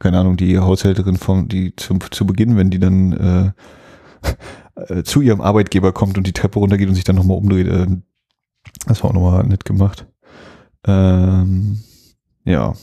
keine 0.00 0.18
Ahnung, 0.18 0.36
die 0.36 0.58
Haushälterin 0.58 1.16
vom, 1.16 1.46
die 1.46 1.76
zum, 1.76 2.00
zu 2.10 2.26
Beginn, 2.26 2.56
wenn 2.56 2.70
die 2.70 2.80
dann 2.80 3.12
äh, 3.12 3.52
äh, 4.92 5.04
zu 5.04 5.20
ihrem 5.20 5.40
Arbeitgeber 5.40 5.92
kommt 5.92 6.18
und 6.18 6.26
die 6.26 6.32
Treppe 6.32 6.58
runtergeht 6.58 6.88
und 6.88 6.96
sich 6.96 7.04
dann 7.04 7.14
nochmal 7.14 7.36
umdreht, 7.36 7.68
äh, 7.68 7.86
das 8.86 9.04
war 9.04 9.10
auch 9.10 9.14
nochmal 9.14 9.44
nett 9.44 9.64
gemacht. 9.64 10.04
Ähm, 10.84 11.80
ja. 12.44 12.74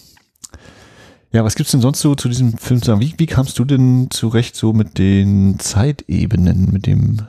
Ja, 1.34 1.44
was 1.44 1.56
gibt's 1.56 1.74
denn 1.74 1.82
sonst 1.82 2.00
so 2.00 2.16
zu 2.16 2.30
diesem 2.30 2.58
Film 2.58 2.82
zu 2.82 2.88
sagen? 2.88 3.02
Wie, 3.02 3.14
wie 3.18 3.26
kamst 3.26 3.60
du 3.60 3.66
denn 3.66 4.08
zurecht 4.10 4.56
so 4.56 4.72
mit 4.72 4.98
den 4.98 5.60
Zeitebenen, 5.60 6.72
mit 6.72 6.88
dem 6.88 7.24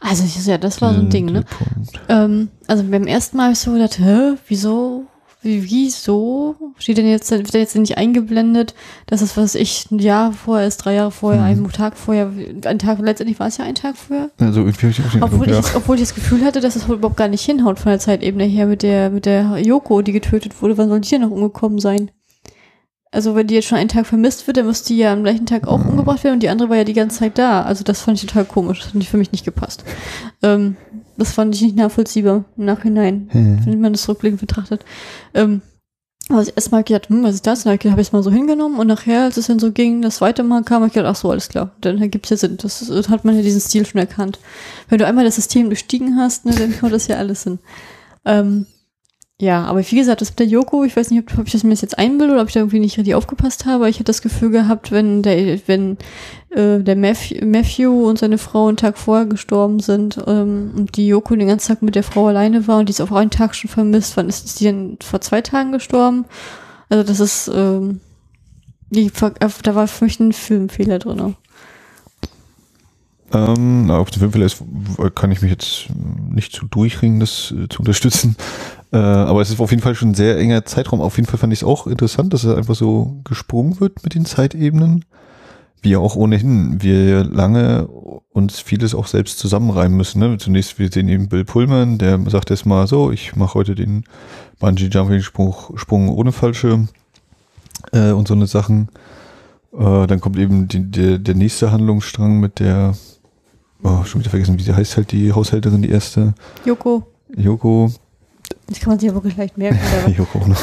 Also, 0.00 0.24
ich- 0.24 0.44
ja, 0.46 0.58
das 0.58 0.80
war 0.82 0.92
so 0.94 1.00
ein 1.00 1.10
Ding, 1.10 1.26
ne? 1.26 1.44
Ähm, 2.08 2.48
also 2.66 2.84
beim 2.84 3.06
ersten 3.06 3.36
Mal 3.36 3.44
habe 3.44 3.52
ich 3.54 3.58
so 3.58 3.72
gedacht, 3.72 3.98
hä, 3.98 4.34
wieso, 4.48 5.04
wieso 5.42 6.54
steht 6.78 6.98
denn 6.98 7.06
jetzt, 7.08 7.30
wird 7.30 7.52
denn 7.52 7.60
jetzt 7.60 7.76
nicht 7.76 7.96
eingeblendet, 7.98 8.74
dass 9.06 9.20
es, 9.22 9.36
was 9.36 9.54
ich, 9.54 9.90
ein 9.90 9.98
Jahr 9.98 10.32
vorher 10.32 10.66
ist, 10.66 10.78
drei 10.78 10.94
Jahre 10.94 11.10
vorher, 11.10 11.40
Mhm. 11.42 11.46
einen 11.46 11.72
Tag 11.72 11.96
vorher, 11.96 12.30
ein 12.64 12.78
Tag, 12.78 12.98
letztendlich 13.00 13.38
war 13.40 13.48
es 13.48 13.56
ja 13.58 13.64
ein 13.64 13.74
Tag 13.74 13.96
vorher. 13.96 14.30
Also 14.38 14.60
irgendwie 14.60 14.86
ich 14.88 15.00
auch 15.00 15.10
den 15.10 15.22
Obwohl 15.22 15.40
Eindruck, 15.40 15.46
ich, 15.48 15.54
ja. 15.54 15.60
das, 15.62 15.76
obwohl 15.76 15.96
ich 15.96 16.02
das 16.02 16.14
Gefühl 16.14 16.44
hatte, 16.44 16.60
dass 16.60 16.76
es 16.76 16.86
überhaupt 16.86 17.16
gar 17.16 17.28
nicht 17.28 17.44
hinhaut 17.44 17.78
von 17.78 17.90
der 17.90 17.98
Zeitebene 17.98 18.44
her 18.44 18.66
mit 18.66 18.82
der, 18.82 19.10
mit 19.10 19.26
der 19.26 19.58
Yoko, 19.58 20.02
die 20.02 20.12
getötet 20.12 20.60
wurde. 20.62 20.78
Wann 20.78 20.88
soll 20.88 21.00
die 21.00 21.10
denn 21.10 21.22
noch 21.22 21.30
umgekommen 21.30 21.78
sein? 21.78 22.10
Also 23.14 23.34
wenn 23.34 23.46
die 23.46 23.54
jetzt 23.54 23.68
schon 23.68 23.78
einen 23.78 23.88
Tag 23.88 24.06
vermisst 24.06 24.46
wird, 24.46 24.56
dann 24.56 24.66
müsste 24.66 24.88
die 24.88 24.98
ja 24.98 25.12
am 25.12 25.22
gleichen 25.22 25.46
Tag 25.46 25.66
auch 25.68 25.78
Mhm. 25.82 25.90
umgebracht 25.90 26.24
werden 26.24 26.34
und 26.34 26.42
die 26.42 26.48
andere 26.48 26.68
war 26.68 26.76
ja 26.76 26.84
die 26.84 26.92
ganze 26.92 27.20
Zeit 27.20 27.38
da. 27.38 27.62
Also 27.62 27.84
das 27.84 28.02
fand 28.02 28.18
ich 28.22 28.26
total 28.26 28.44
komisch. 28.44 28.80
Das 28.80 28.92
hat 28.94 29.04
für 29.04 29.16
mich 29.16 29.32
nicht 29.32 29.44
gepasst. 29.44 29.84
Ähm, 30.42 30.76
das 31.16 31.32
fand 31.32 31.54
ich 31.54 31.62
nicht 31.62 31.76
nachvollziehbar 31.76 32.44
im 32.56 32.64
Nachhinein, 32.64 33.28
Hm. 33.30 33.60
wenn 33.66 33.80
man 33.80 33.92
das 33.92 34.08
rückblickend 34.08 34.40
betrachtet. 34.40 34.84
Ähm, 35.32 35.62
aber 36.30 36.40
ich 36.42 36.56
erstmal 36.56 36.82
gedacht, 36.82 37.08
hm, 37.10 37.22
was 37.22 37.34
ist 37.34 37.46
das? 37.46 37.66
Und 37.66 37.84
dann 37.84 37.90
habe 37.92 38.00
ich 38.00 38.08
es 38.08 38.12
mal 38.12 38.22
so 38.22 38.30
hingenommen 38.32 38.78
und 38.80 38.86
nachher, 38.86 39.24
als 39.24 39.36
es 39.36 39.46
dann 39.46 39.58
so 39.58 39.70
ging, 39.70 40.00
das 40.02 40.16
zweite 40.16 40.42
Mal 40.42 40.62
kam, 40.64 40.80
hab 40.82 40.88
ich 40.88 40.94
gedacht, 40.94 41.10
ach 41.12 41.20
so, 41.20 41.30
alles 41.30 41.48
klar, 41.50 41.70
dann 41.82 42.00
ergibt 42.00 42.24
es 42.26 42.30
ja 42.30 42.36
Sinn. 42.38 42.56
Das 42.56 42.80
ist, 42.82 43.08
hat 43.10 43.24
man 43.26 43.36
ja 43.36 43.42
diesen 43.42 43.60
Stil 43.60 43.84
schon 43.86 44.00
erkannt. 44.00 44.38
Wenn 44.88 44.98
du 44.98 45.06
einmal 45.06 45.24
das 45.24 45.34
System 45.36 45.66
durchstiegen 45.66 46.16
hast, 46.16 46.46
ne, 46.46 46.52
dann 46.58 46.76
kommt 46.80 46.92
das 46.94 47.06
ja 47.08 47.16
alles 47.16 47.44
hin. 47.44 47.58
Ähm, 48.24 48.64
ja, 49.40 49.64
aber 49.64 49.80
wie 49.80 49.96
gesagt, 49.96 50.20
das 50.20 50.30
mit 50.30 50.38
der 50.38 50.46
Yoko, 50.46 50.84
ich 50.84 50.96
weiß 50.96 51.10
nicht, 51.10 51.20
ob, 51.32 51.38
ob 51.38 51.46
ich 51.46 51.52
das 51.52 51.64
mir 51.64 51.74
jetzt 51.74 51.98
einbilde 51.98 52.34
oder 52.34 52.42
ob 52.42 52.48
ich 52.48 52.54
da 52.54 52.60
irgendwie 52.60 52.78
nicht 52.78 52.96
richtig 52.96 53.16
aufgepasst 53.16 53.66
habe. 53.66 53.88
Ich 53.88 53.96
hätte 53.96 54.04
das 54.04 54.22
Gefühl 54.22 54.50
gehabt, 54.50 54.92
wenn 54.92 55.22
der, 55.22 55.58
wenn 55.66 55.98
äh, 56.50 56.78
der 56.78 56.94
Matthew, 56.94 58.08
und 58.08 58.18
seine 58.18 58.38
Frau 58.38 58.68
einen 58.68 58.76
Tag 58.76 58.96
vorher 58.96 59.26
gestorben 59.26 59.80
sind 59.80 60.22
ähm, 60.24 60.72
und 60.76 60.96
die 60.96 61.08
Yoko 61.08 61.34
den 61.34 61.48
ganzen 61.48 61.68
Tag 61.68 61.82
mit 61.82 61.96
der 61.96 62.04
Frau 62.04 62.28
alleine 62.28 62.68
war 62.68 62.78
und 62.78 62.88
die 62.88 62.92
ist 62.92 63.00
auf 63.00 63.12
einen 63.12 63.30
Tag 63.30 63.56
schon 63.56 63.70
vermisst, 63.70 64.16
wann 64.16 64.28
ist 64.28 64.60
die 64.60 64.64
denn 64.64 64.98
vor 65.02 65.20
zwei 65.20 65.40
Tagen 65.40 65.72
gestorben? 65.72 66.26
Also 66.88 67.02
das 67.02 67.18
ist, 67.18 67.50
ähm, 67.52 68.00
die, 68.90 69.06
äh, 69.06 69.48
da 69.64 69.74
war 69.74 69.88
für 69.88 70.04
mich 70.04 70.20
ein 70.20 70.32
Filmfehler 70.32 71.00
drin. 71.00 71.34
Ähm, 73.34 73.90
auf 73.90 74.10
den 74.10 74.20
Film 74.20 74.32
vielleicht 74.32 74.62
kann 75.14 75.32
ich 75.32 75.42
mich 75.42 75.50
jetzt 75.50 75.86
nicht 76.30 76.52
zu 76.52 76.66
durchringen, 76.66 77.20
das 77.20 77.52
äh, 77.52 77.68
zu 77.68 77.80
unterstützen. 77.80 78.36
Äh, 78.92 78.98
aber 78.98 79.40
es 79.40 79.50
ist 79.50 79.60
auf 79.60 79.70
jeden 79.70 79.82
Fall 79.82 79.96
schon 79.96 80.10
ein 80.10 80.14
sehr 80.14 80.38
enger 80.38 80.64
Zeitraum. 80.64 81.00
Auf 81.00 81.16
jeden 81.16 81.28
Fall 81.28 81.38
fand 81.38 81.52
ich 81.52 81.60
es 81.60 81.64
auch 81.64 81.88
interessant, 81.88 82.32
dass 82.32 82.44
es 82.44 82.56
einfach 82.56 82.76
so 82.76 83.20
gesprungen 83.24 83.80
wird 83.80 84.04
mit 84.04 84.14
den 84.14 84.24
Zeitebenen. 84.24 85.04
Wie 85.82 85.96
auch 85.96 86.16
ohnehin 86.16 86.80
wir 86.80 87.24
lange 87.24 87.88
uns 88.32 88.60
vieles 88.60 88.94
auch 88.94 89.06
selbst 89.06 89.38
zusammenreimen 89.38 89.96
müssen. 89.96 90.20
Ne? 90.20 90.38
Zunächst, 90.38 90.78
wir 90.78 90.90
sehen 90.90 91.08
eben 91.08 91.28
Bill 91.28 91.44
Pullman, 91.44 91.98
der 91.98 92.18
sagt 92.30 92.50
erstmal 92.50 92.86
so, 92.86 93.10
ich 93.10 93.36
mache 93.36 93.54
heute 93.54 93.74
den 93.74 94.04
Bungee-Jumping-Sprung 94.60 95.76
Sprung 95.76 96.08
ohne 96.08 96.32
Fallschirm 96.32 96.88
äh, 97.92 98.12
und 98.12 98.28
so 98.28 98.34
eine 98.34 98.46
Sachen. 98.46 98.88
Äh, 99.72 100.06
dann 100.06 100.20
kommt 100.20 100.38
eben 100.38 100.68
die, 100.68 100.90
der, 100.90 101.18
der 101.18 101.34
nächste 101.34 101.70
Handlungsstrang 101.70 102.40
mit 102.40 102.60
der 102.60 102.94
oh, 103.84 104.04
schon 104.04 104.20
wieder 104.20 104.30
vergessen, 104.30 104.58
wie 104.58 104.62
sie 104.62 104.74
heißt 104.74 104.96
halt, 104.96 105.12
die 105.12 105.32
Haushälterin, 105.32 105.82
die 105.82 105.90
erste, 105.90 106.34
Yoko, 106.64 107.06
Yoko, 107.36 107.90
das 108.66 108.80
kann 108.80 108.90
man 108.90 108.98
sich 108.98 109.08
ja 109.08 109.14
wirklich 109.14 109.36
leicht 109.36 109.58
merken. 109.58 109.78
Yoko 110.16 110.38
auch 110.40 110.46
noch. 110.46 110.60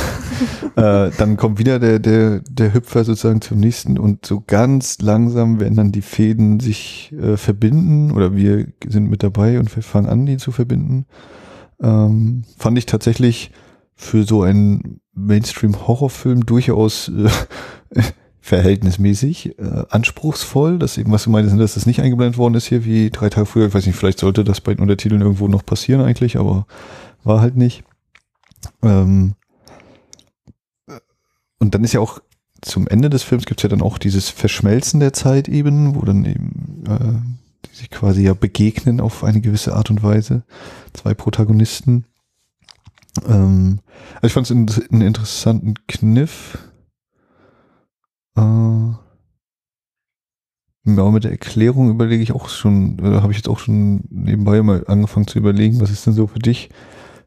äh, 0.75 1.11
dann 1.17 1.37
kommt 1.37 1.59
wieder 1.59 1.77
der, 1.79 1.99
der, 1.99 2.41
der 2.49 2.73
Hüpfer 2.73 3.03
sozusagen 3.03 3.41
zum 3.41 3.59
nächsten 3.59 3.99
und 3.99 4.25
so 4.25 4.43
ganz 4.45 4.99
langsam 5.01 5.59
werden 5.59 5.75
dann 5.75 5.91
die 5.91 6.01
Fäden 6.01 6.59
sich 6.59 7.13
äh, 7.13 7.37
verbinden 7.37 8.11
oder 8.11 8.35
wir 8.35 8.67
sind 8.87 9.09
mit 9.09 9.21
dabei 9.21 9.59
und 9.59 9.75
wir 9.75 9.83
fangen 9.83 10.07
an, 10.07 10.25
die 10.25 10.37
zu 10.37 10.51
verbinden. 10.51 11.05
Ähm, 11.81 12.43
fand 12.57 12.77
ich 12.77 12.87
tatsächlich 12.87 13.51
für 13.93 14.23
so 14.23 14.41
einen 14.41 14.99
Mainstream-Horrorfilm 15.13 16.45
durchaus 16.45 17.09
äh, 17.09 18.01
verhältnismäßig 18.41 19.59
äh, 19.59 19.83
anspruchsvoll, 19.89 20.79
dass 20.79 20.97
eben, 20.97 21.11
was 21.11 21.23
du 21.23 21.29
meintest, 21.29 21.59
dass 21.59 21.75
das 21.75 21.85
nicht 21.85 22.01
eingeblendet 22.01 22.37
worden 22.37 22.55
ist 22.55 22.65
hier 22.65 22.83
wie 22.85 23.11
drei 23.11 23.29
Tage 23.29 23.45
früher. 23.45 23.67
Ich 23.67 23.73
weiß 23.73 23.85
nicht, 23.85 23.95
vielleicht 23.95 24.19
sollte 24.19 24.43
das 24.43 24.61
bei 24.61 24.73
den 24.73 24.81
Untertiteln 24.81 25.21
irgendwo 25.21 25.47
noch 25.47 25.65
passieren 25.65 26.01
eigentlich, 26.01 26.37
aber 26.37 26.65
war 27.23 27.41
halt 27.41 27.55
nicht. 27.55 27.83
Ähm, 28.81 29.35
und 31.59 31.75
dann 31.75 31.83
ist 31.83 31.93
ja 31.93 31.99
auch 31.99 32.19
zum 32.61 32.87
Ende 32.87 33.09
des 33.09 33.23
Films 33.23 33.45
gibt 33.45 33.59
es 33.59 33.63
ja 33.63 33.69
dann 33.69 33.81
auch 33.81 33.97
dieses 33.97 34.29
Verschmelzen 34.29 34.99
der 34.99 35.13
Zeit 35.13 35.47
eben, 35.47 35.95
wo 35.95 36.01
dann 36.01 36.25
eben 36.25 36.83
äh, 36.87 37.67
die 37.69 37.75
sich 37.75 37.89
quasi 37.89 38.23
ja 38.23 38.33
begegnen 38.33 38.99
auf 38.99 39.23
eine 39.23 39.41
gewisse 39.41 39.75
Art 39.75 39.89
und 39.89 40.03
Weise. 40.03 40.43
Zwei 40.93 41.13
Protagonisten. 41.13 42.05
Ähm, 43.27 43.79
also 44.15 44.27
ich 44.27 44.33
fand 44.33 44.49
es 44.49 44.91
einen 44.91 45.01
interessanten 45.01 45.75
Kniff. 45.87 46.57
Äh, 48.37 48.41
ja, 50.83 51.11
mit 51.11 51.23
der 51.23 51.31
Erklärung 51.31 51.91
überlege 51.91 52.23
ich 52.23 52.33
auch 52.33 52.49
schon, 52.49 52.97
äh, 52.99 53.21
habe 53.21 53.31
ich 53.31 53.37
jetzt 53.37 53.49
auch 53.49 53.59
schon 53.59 54.03
nebenbei 54.09 54.61
mal 54.63 54.83
angefangen 54.87 55.27
zu 55.27 55.37
überlegen, 55.37 55.79
was 55.79 55.91
ist 55.91 56.07
denn 56.07 56.13
so 56.13 56.25
für 56.27 56.39
dich 56.39 56.69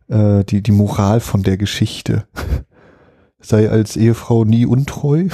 äh, 0.09 0.45
die, 0.45 0.61
die 0.63 0.73
Moral 0.73 1.21
von 1.21 1.43
der 1.43 1.57
Geschichte? 1.57 2.27
Sei 3.41 3.71
als 3.71 3.97
Ehefrau 3.97 4.45
nie 4.45 4.67
untreu? 4.67 5.29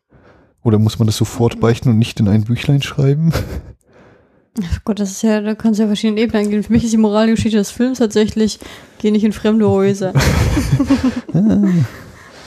Oder 0.62 0.78
muss 0.78 0.98
man 0.98 1.06
das 1.06 1.16
sofort 1.16 1.60
beichten 1.60 1.90
und 1.90 1.98
nicht 1.98 2.18
in 2.20 2.28
ein 2.28 2.44
Büchlein 2.44 2.82
schreiben? 2.82 3.32
Ach 4.62 4.80
Gott, 4.84 4.98
das 4.98 5.12
ist 5.12 5.22
ja, 5.22 5.40
da 5.40 5.54
kannst 5.54 5.78
du 5.78 5.84
ja 5.84 5.86
verschiedene 5.86 6.20
Ebenen 6.20 6.44
eingehen. 6.44 6.62
Für 6.64 6.72
mich 6.72 6.82
ist 6.82 6.92
die 6.92 6.98
Moralgeschichte 6.98 7.56
des 7.56 7.70
Films 7.70 7.98
tatsächlich, 7.98 8.58
geh 8.98 9.12
nicht 9.12 9.24
in 9.24 9.32
fremde 9.32 9.70
Häuser. 9.70 10.12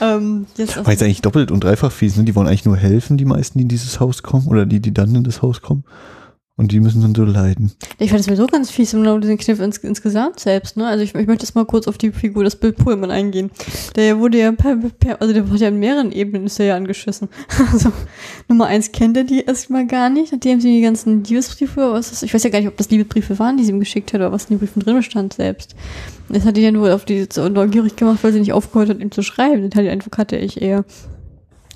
Ähm, 0.00 0.46
jetzt 0.56 0.76
Weil 0.84 0.96
es 0.96 1.02
eigentlich 1.02 1.22
doppelt 1.22 1.50
und 1.50 1.64
dreifach 1.64 1.92
fies, 1.92 2.16
ne? 2.16 2.24
Die 2.24 2.34
wollen 2.34 2.46
eigentlich 2.46 2.64
nur 2.64 2.76
helfen, 2.76 3.16
die 3.16 3.24
meisten, 3.24 3.58
die 3.58 3.62
in 3.62 3.68
dieses 3.68 4.00
Haus 4.00 4.22
kommen, 4.22 4.46
oder 4.48 4.66
die, 4.66 4.80
die 4.80 4.94
dann 4.94 5.14
in 5.14 5.24
das 5.24 5.42
Haus 5.42 5.62
kommen. 5.62 5.84
Und 6.56 6.70
die 6.70 6.78
müssen 6.78 7.02
dann 7.02 7.16
so 7.16 7.24
leiden. 7.24 7.72
ich 7.98 8.10
fand 8.10 8.20
es 8.20 8.30
mir 8.30 8.36
so 8.36 8.46
ganz 8.46 8.70
fies 8.70 8.94
um 8.94 9.20
diesen 9.20 9.38
Kniff 9.38 9.58
ins, 9.58 9.78
insgesamt 9.78 10.38
selbst, 10.38 10.76
ne? 10.76 10.86
Also 10.86 11.02
ich, 11.02 11.12
ich 11.12 11.26
möchte 11.26 11.44
jetzt 11.44 11.56
mal 11.56 11.64
kurz 11.64 11.88
auf 11.88 11.98
die 11.98 12.12
Figur 12.12 12.44
des 12.44 12.54
Bill 12.54 12.72
Pullman 12.72 13.10
eingehen. 13.10 13.50
Der 13.96 14.20
wurde 14.20 14.38
ja 14.38 14.52
per, 14.52 14.76
per 14.76 15.20
also 15.20 15.34
der 15.34 15.50
wurde 15.50 15.62
ja 15.62 15.68
in 15.68 15.80
mehreren 15.80 16.12
Ebenen 16.12 16.46
ist 16.46 16.60
er 16.60 16.66
ja 16.66 16.76
angeschissen. 16.76 17.28
Also 17.72 17.90
Nummer 18.46 18.66
eins 18.66 18.92
kennt 18.92 19.16
er 19.16 19.24
die 19.24 19.44
erstmal 19.44 19.86
gar 19.86 20.10
nicht, 20.10 20.30
nachdem 20.32 20.60
sie 20.60 20.72
die 20.72 20.80
ganzen 20.80 21.24
Liebesbriefe, 21.24 21.92
was 21.92 22.12
ist, 22.12 22.22
ich 22.22 22.32
weiß 22.32 22.44
ja 22.44 22.50
gar 22.50 22.60
nicht, 22.60 22.68
ob 22.68 22.76
das 22.76 22.88
Liebesbriefe 22.88 23.36
waren, 23.40 23.56
die 23.56 23.64
sie 23.64 23.72
ihm 23.72 23.80
geschickt 23.80 24.12
hat, 24.12 24.20
oder 24.20 24.30
was 24.30 24.44
in 24.44 24.50
den 24.50 24.58
Briefen 24.60 24.80
drin 24.80 25.02
stand 25.02 25.32
selbst. 25.32 25.74
Das 26.28 26.44
hat 26.44 26.56
ihn 26.56 26.62
ja 26.64 26.70
nur 26.70 26.94
auf 26.94 27.04
die 27.04 27.26
so 27.32 27.48
neugierig 27.48 27.96
gemacht, 27.96 28.20
weil 28.22 28.32
sie 28.32 28.38
nicht 28.38 28.52
aufgehört 28.52 28.90
hat, 28.90 29.00
ihm 29.00 29.10
zu 29.10 29.22
schreiben. 29.22 29.62
Den 29.62 29.70
Teil 29.72 29.88
Eindruck 29.88 30.18
hatte 30.18 30.36
ich 30.36 30.62
eher. 30.62 30.84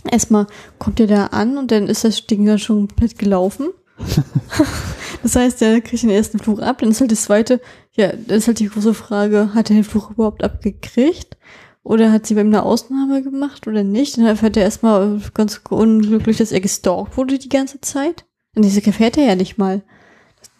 Erstmal 0.08 0.46
kommt 0.78 1.00
er 1.00 1.08
da 1.08 1.26
an 1.26 1.58
und 1.58 1.72
dann 1.72 1.88
ist 1.88 2.04
das 2.04 2.26
Ding 2.26 2.46
dann 2.46 2.60
schon 2.60 2.86
komplett 2.86 3.18
gelaufen. 3.18 3.70
das 5.22 5.36
heißt, 5.36 5.60
der 5.60 5.80
kriegt 5.80 6.02
den 6.02 6.10
ersten 6.10 6.38
Fluch 6.38 6.60
ab, 6.60 6.78
dann 6.78 6.90
ist 6.90 7.00
halt 7.00 7.12
das 7.12 7.22
zweite, 7.22 7.60
ja, 7.92 8.08
dann 8.12 8.38
ist 8.38 8.46
halt 8.46 8.60
die 8.60 8.68
große 8.68 8.94
Frage, 8.94 9.54
hat 9.54 9.70
er 9.70 9.76
den 9.76 9.84
Fluch 9.84 10.10
überhaupt 10.10 10.44
abgekriegt? 10.44 11.36
Oder 11.82 12.12
hat 12.12 12.26
sie 12.26 12.34
bei 12.34 12.42
ihm 12.42 12.48
eine 12.48 12.64
Ausnahme 12.64 13.22
gemacht 13.22 13.66
oder 13.66 13.82
nicht? 13.82 14.18
Dann 14.18 14.26
erfährt 14.26 14.58
er 14.58 14.64
erstmal 14.64 15.22
ganz 15.32 15.62
unglücklich, 15.70 16.36
dass 16.36 16.52
er 16.52 16.60
gestalkt 16.60 17.16
wurde 17.16 17.38
die 17.38 17.48
ganze 17.48 17.80
Zeit. 17.80 18.26
Und 18.54 18.64
das 18.64 18.76
erfährt 18.76 19.16
er 19.16 19.24
ja 19.24 19.34
nicht 19.36 19.56
mal. 19.56 19.82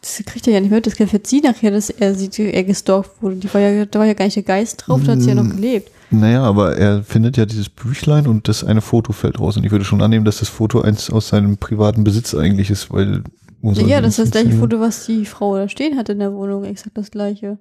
Das 0.01 0.23
kriegt 0.25 0.47
er 0.47 0.55
ja 0.55 0.61
nicht 0.61 0.71
mit, 0.71 0.87
das 0.87 0.95
erfährt 0.95 1.27
sie 1.27 1.41
nachher, 1.41 1.71
dass 1.71 1.91
er, 1.91 2.15
sie, 2.15 2.31
er 2.53 2.65
gestalkt 2.65 3.21
wurde. 3.21 3.37
Die 3.37 3.53
war 3.53 3.61
ja, 3.61 3.85
da 3.85 3.99
war 3.99 4.07
ja 4.07 4.15
gar 4.15 4.25
nicht 4.25 4.37
der 4.37 4.45
Geist 4.45 4.85
drauf, 4.87 5.03
da 5.05 5.13
hat 5.13 5.21
sie 5.21 5.29
ja 5.29 5.35
noch 5.35 5.49
gelebt. 5.49 5.91
Naja, 6.11 6.43
aber 6.43 6.77
er 6.77 7.03
findet 7.03 7.37
ja 7.37 7.45
dieses 7.45 7.69
Büchlein 7.69 8.27
und 8.27 8.49
das 8.49 8.65
eine 8.65 8.81
Foto 8.81 9.13
fällt 9.13 9.41
raus. 9.41 9.57
Und 9.57 9.65
ich 9.65 9.73
würde 9.73 9.85
schon 9.85 10.01
annehmen, 10.01 10.25
dass 10.25 10.39
das 10.39 10.49
Foto 10.49 10.81
eins 10.81 11.11
aus 11.11 11.29
seinem 11.29 11.59
privaten 11.59 12.05
Besitz 12.05 12.35
eigentlich 12.35 12.71
ist, 12.71 12.91
weil. 12.93 13.23
Ja, 13.63 14.01
das 14.01 14.19
ist 14.19 14.35
das 14.35 14.43
gleiche? 14.43 14.57
Foto, 14.57 14.79
was 14.81 15.07
die 15.07 15.27
Frau 15.27 15.57
da 15.57 15.69
stehen 15.69 15.99
hat 15.99 16.09
in 16.09 16.21
der 16.21 16.33
Wohnung. 16.33 16.65
Exakt 16.65 16.97
das 16.97 17.11
gleiche. 17.11 17.59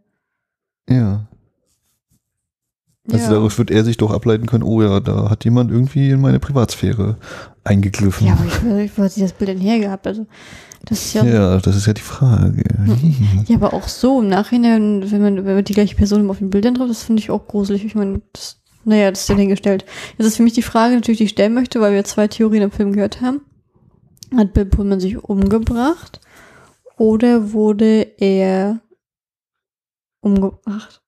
Ja. 0.88 1.28
Also 3.12 3.26
ja. 3.26 3.32
daraus 3.32 3.58
wird 3.58 3.72
er 3.72 3.86
sich 3.86 3.98
doch 3.98 4.12
ableiten 4.12 4.48
können, 4.48 4.64
oh 4.64 4.82
ja, 4.82 5.00
da 5.00 5.30
hat 5.30 5.46
jemand 5.46 5.72
irgendwie 5.72 6.10
in 6.10 6.20
meine 6.20 6.40
Privatsphäre 6.40 7.16
eingegriffen. 7.64 8.28
ja, 8.28 8.34
aber 8.34 8.46
ich, 8.80 8.86
ich, 8.86 8.98
wo 8.98 9.04
hat 9.04 9.12
sie 9.14 9.22
das 9.22 9.34
Bild 9.34 9.50
denn 9.50 9.60
hergehabt? 9.60 10.06
Also, 10.08 10.26
das 10.86 11.06
ist 11.06 11.14
ja, 11.14 11.24
ja. 11.24 11.34
Ja, 11.34 11.60
das 11.60 11.76
ist 11.76 11.88
ja 11.88 11.94
die 11.94 12.02
Frage. 12.02 12.64
aber 13.54 13.74
auch 13.74 13.88
so 13.88 14.22
im 14.22 14.28
Nachhinein, 14.28 15.10
wenn 15.10 15.22
man, 15.22 15.46
wenn 15.46 15.56
man 15.56 15.64
die 15.64 15.74
gleiche 15.74 15.96
Person 15.96 16.30
auf 16.30 16.40
den 16.40 16.50
Bildern 16.50 16.76
drauf, 16.76 16.88
das 16.88 17.04
finde 17.04 17.22
ich 17.22 17.32
auch 17.32 17.48
gruselig. 17.48 17.86
Ich 17.86 17.96
meine, 17.96 18.22
das, 18.34 18.62
naja, 18.84 19.10
das 19.10 19.22
ist 19.22 19.30
ja 19.30 19.36
hingestellt. 19.36 19.86
Jetzt 20.18 20.28
ist 20.28 20.38
für 20.38 20.44
mich 20.44 20.54
die 20.54 20.62
Frage 20.62 20.96
natürlich, 20.96 21.18
die 21.18 21.26
ich 21.26 21.32
stellen 21.32 21.54
möchte, 21.54 21.82
weil 21.82 21.94
wir 21.94 22.04
zwei 22.04 22.28
Theorien 22.28 22.64
im 22.64 22.72
Film 22.72 22.94
gehört 22.94 23.22
haben. 23.22 23.42
Hat 24.36 24.54
Bill 24.54 24.66
Pullman 24.66 25.00
sich 25.00 25.24
umgebracht 25.24 26.20
oder 26.98 27.54
wurde 27.54 28.08
er 28.18 28.82
umgebracht? 30.22 31.02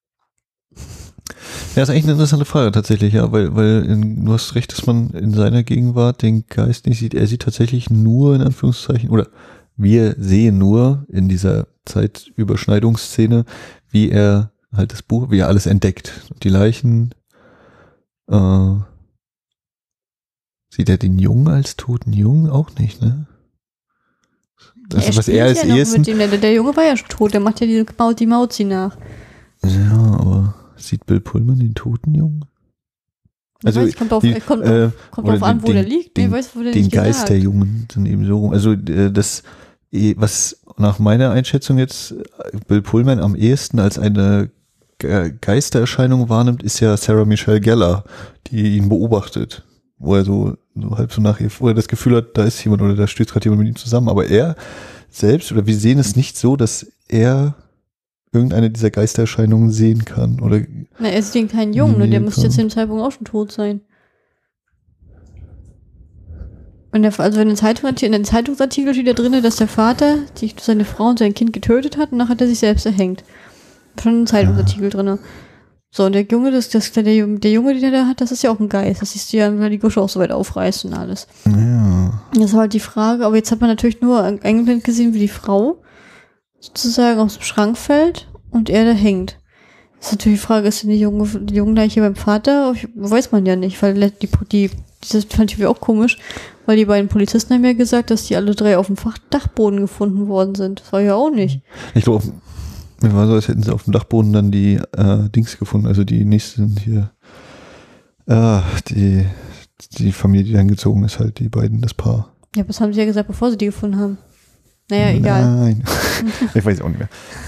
Ja, 1.76 1.84
ist 1.84 1.90
eigentlich 1.90 2.04
eine 2.04 2.14
interessante 2.14 2.46
Frage 2.46 2.72
tatsächlich, 2.72 3.14
ja, 3.14 3.32
weil, 3.32 3.56
weil 3.56 3.86
in, 3.86 4.26
du 4.26 4.34
hast 4.34 4.56
recht, 4.56 4.72
dass 4.72 4.86
man 4.86 5.10
in 5.12 5.34
seiner 5.34 5.64
Gegenwart 5.64 6.22
den 6.22 6.46
Geist 6.48 6.86
nicht 6.86 7.00
sieht. 7.00 7.14
Er 7.14 7.28
sieht 7.28 7.42
tatsächlich 7.44 7.90
nur 7.90 8.36
in 8.36 8.42
Anführungszeichen, 8.42 9.10
oder 9.10 9.28
wir 9.78 10.16
sehen 10.18 10.58
nur 10.58 11.06
in 11.10 11.30
dieser 11.30 11.68
Zeitüberschneidungsszene, 11.86 13.46
wie 13.90 14.10
er 14.10 14.52
halt 14.76 14.92
das 14.92 15.02
Buch, 15.02 15.32
wie 15.32 15.40
er 15.40 15.48
alles 15.48 15.66
entdeckt. 15.66 16.12
Die 16.44 16.50
Leichen, 16.50 17.14
Äh, 18.30 18.76
sieht 20.70 20.88
er 20.90 20.98
den 20.98 21.18
Jungen 21.18 21.48
als 21.48 21.76
toten 21.78 22.14
Jungen 22.14 22.48
auch 22.50 22.70
nicht, 22.78 23.02
ne? 23.02 23.26
Also, 24.94 25.18
was 25.18 25.26
spielt 25.26 25.38
er 25.38 25.46
als 25.46 25.62
ja 25.64 25.68
noch 25.68 25.78
ersten. 25.78 26.02
mit 26.02 26.08
ihm. 26.08 26.18
Der, 26.20 26.28
der 26.28 26.54
Junge 26.54 26.76
war 26.76 26.84
ja 26.84 26.96
schon 26.96 27.10
tot, 27.10 27.34
der 27.34 27.40
macht 27.40 27.60
ja 27.60 27.66
diese 27.68 27.86
Maut, 27.98 28.20
die 28.20 28.28
Mauzi 28.28 28.66
nach. 28.66 28.98
Ja, 29.64 29.98
aber 30.20 30.54
sieht 30.80 31.06
Bill 31.06 31.20
Pullman 31.20 31.60
den 31.60 31.74
toten 31.76 32.14
Jungen? 32.16 32.46
Also, 33.64 33.82
weiß, 33.82 33.96
kommt 33.98 34.12
drauf, 34.12 34.22
die, 34.24 34.34
kommt, 34.40 34.64
äh, 34.64 34.90
kommt 35.12 35.28
drauf 35.28 35.44
an, 35.44 35.58
den- 35.60 35.68
wo 35.68 35.74
der 35.74 35.84
den- 35.84 35.90
liegt. 35.92 36.16
den- 36.18 36.30
nee, 36.30 36.36
weiß, 36.36 36.52
wo 36.56 36.64
der 36.64 36.72
den 36.72 36.90
Geist 36.90 37.08
gesagt. 37.12 37.30
der 37.30 37.40
Jungen 37.40 37.88
sind 37.92 38.06
eben 38.06 38.26
so 38.26 38.38
rum. 38.38 38.52
Also 38.54 38.72
äh, 38.72 39.12
das, 39.12 39.44
eh, 39.92 40.16
was 40.18 40.62
nach 40.78 40.98
meiner 41.00 41.32
Einschätzung 41.32 41.78
jetzt 41.78 42.12
äh, 42.14 42.58
Bill 42.68 42.82
Pullman 42.82 43.20
am 43.20 43.36
ehesten 43.36 43.80
als 43.80 44.00
eine 44.00 44.50
Ge- 44.98 45.34
Geistererscheinung 45.42 46.30
wahrnimmt, 46.30 46.64
ist 46.64 46.80
ja 46.80 46.96
Sarah 46.96 47.26
Michelle 47.26 47.60
Gellar, 47.60 48.06
die 48.48 48.78
ihn 48.78 48.88
beobachtet, 48.90 49.64
wo 49.98 50.16
er 50.16 50.24
so, 50.24 50.56
so 50.76 50.98
halb 50.98 51.12
so 51.12 51.22
nach 51.22 51.40
ihr, 51.42 51.50
wo 51.60 51.68
er 51.68 51.74
das 51.74 51.88
Gefühl 51.90 52.16
hat, 52.16 52.38
da 52.38 52.46
ist 52.46 52.64
jemand 52.64 52.82
oder 52.82 52.96
da 52.96 53.08
steht 53.08 53.30
gerade 53.32 53.44
jemand 53.46 53.60
mit 53.64 53.70
ihm 53.70 53.76
zusammen. 53.76 54.08
Aber 54.08 54.26
er 54.28 54.56
selbst 55.10 55.52
oder 55.52 55.66
wir 55.68 55.76
sehen 55.76 56.00
es 56.00 56.16
nicht 56.16 56.38
so, 56.38 56.56
dass 56.56 56.88
er 57.10 57.56
irgendeine 58.32 58.70
dieser 58.70 58.92
Geistererscheinungen 58.92 59.72
sehen 59.72 60.06
kann 60.06 60.40
oder 60.40 60.62
Na, 61.00 61.10
er 61.10 61.20
ist 61.20 61.34
den 61.34 61.48
kleinen 61.48 61.74
Jungen, 61.74 61.98
ne? 61.98 62.10
der 62.10 62.20
müsste 62.20 62.42
klar. 62.42 62.46
jetzt 62.46 62.56
zu 62.56 62.62
dem 62.62 62.70
Zeitpunkt 62.70 63.04
auch 63.04 63.12
schon 63.12 63.26
tot 63.26 63.52
sein. 63.52 63.82
Und 66.92 67.04
der, 67.04 67.20
also 67.20 67.40
in, 67.40 67.50
in 67.50 68.12
den 68.12 68.26
Zeitungsartikel 68.26 68.94
steht 68.94 69.08
da 69.08 69.14
drin, 69.14 69.44
dass 69.44 69.58
der 69.58 69.68
Vater 69.68 70.18
die, 70.42 70.54
seine 70.60 70.86
Frau 70.86 71.10
und 71.10 71.20
sein 71.20 71.34
Kind 71.34 71.54
getötet 71.54 71.98
hat 71.98 72.12
und 72.12 72.18
nachher 72.18 72.32
hat 72.32 72.42
er 72.42 72.48
sich 72.48 72.60
selbst 72.60 72.86
erhängt. 72.86 73.24
Schon 74.02 74.24
ein 74.24 74.28
Zeitungsartikel 74.28 74.90
drin. 74.90 75.20
So, 75.92 76.06
und 76.06 76.14
der 76.14 76.24
Junge, 76.24 76.52
das, 76.52 76.70
das, 76.70 76.92
der, 76.92 77.04
der 77.04 77.16
Junge, 77.16 77.74
den 77.74 77.84
er 77.84 77.92
da 77.92 78.06
hat, 78.08 78.22
das 78.22 78.32
ist 78.32 78.44
ja 78.44 78.52
auch 78.52 78.60
ein 78.60 78.70
Geist. 78.70 79.02
Das 79.02 79.12
siehst 79.12 79.34
du 79.34 79.38
ja, 79.38 79.60
weil 79.60 79.72
die 79.72 79.80
Gusche 79.80 80.02
auch 80.02 80.10
so 80.10 80.20
weit 80.20 80.32
aufreißt 80.32 80.86
und 80.86 80.94
alles. 80.94 81.28
ja. 81.46 82.22
Das 82.34 82.54
war 82.54 82.62
halt 82.62 82.74
die 82.74 82.80
Frage, 82.80 83.26
aber 83.26 83.36
jetzt 83.36 83.52
hat 83.52 83.60
man 83.60 83.70
natürlich 83.70 84.02
nur 84.02 84.22
eingeblendet 84.24 84.84
gesehen, 84.84 85.16
wie 85.16 85.20
die 85.20 85.28
Frau 85.28 85.82
sozusagen 86.60 87.20
aus 87.20 87.36
dem 87.36 87.44
Schrank 87.44 87.78
fällt 87.78 88.28
und 88.52 88.70
er 88.70 88.86
da 88.86 88.92
hängt. 88.92 89.38
Das 90.00 90.08
ist 90.08 90.14
natürlich 90.14 90.40
die 90.40 90.46
Frage, 90.46 90.68
ist 90.68 90.84
denn 90.84 90.92
die 90.92 91.00
junge, 91.00 91.28
die 91.28 91.56
junge 91.56 91.74
Leiche 91.74 92.02
beim 92.02 92.16
Vater? 92.16 92.74
Weiß 92.96 93.32
man 93.32 93.46
ja 93.46 93.56
nicht, 93.56 93.82
weil 93.82 94.12
die, 94.12 94.30
die, 94.52 94.72
das 95.12 95.26
fand 95.26 95.54
ich 95.54 95.66
auch 95.66 95.82
komisch, 95.82 96.18
weil 96.66 96.78
die 96.78 96.86
beiden 96.86 97.10
Polizisten 97.10 97.54
haben 97.54 97.66
ja 97.66 97.74
gesagt, 97.74 98.10
dass 98.10 98.26
die 98.26 98.38
alle 98.38 98.56
drei 98.56 98.78
auf 98.78 98.88
dem 98.88 98.96
Dachboden 99.30 99.82
gefunden 99.82 100.28
worden 100.28 100.56
sind. 100.56 100.80
Das 100.80 100.94
war 100.94 101.02
ja 101.02 101.16
auch 101.16 101.32
nicht. 101.32 101.62
Ich 101.96 102.06
glaube, 102.06 102.24
mir 103.02 103.14
war 103.14 103.28
so, 103.28 103.34
als 103.34 103.50
hätten 103.50 103.64
sie 103.64 103.74
auf 103.74 103.84
dem 103.84 103.94
Dachboden 103.94 104.32
dann 104.32 104.52
die 104.52 104.80
äh, 104.98 105.30
Dings 105.30 105.58
gefunden, 105.58 105.88
also 105.88 106.04
die 106.04 106.24
nächsten 106.24 106.78
hier. 106.78 107.12
Äh, 108.26 108.62
die, 108.90 109.26
die 109.98 110.12
Familie, 110.12 110.46
die 110.46 110.54
dann 110.54 110.68
gezogen 110.68 111.04
ist, 111.04 111.20
halt 111.20 111.40
die 111.40 111.50
beiden, 111.50 111.82
das 111.82 111.94
Paar. 111.94 112.34
Ja, 112.56 112.64
das 112.64 112.80
haben 112.80 112.94
sie 112.94 113.00
ja 113.00 113.06
gesagt, 113.06 113.28
bevor 113.28 113.52
sie 113.52 113.58
die 113.58 113.68
gefunden 113.68 114.00
haben. 114.00 114.18
Naja, 114.90 115.12
egal. 115.12 115.56
Nein. 115.56 115.84
ich 116.54 116.66
weiß 116.66 116.82
auch 116.82 116.90
nicht 116.90 117.00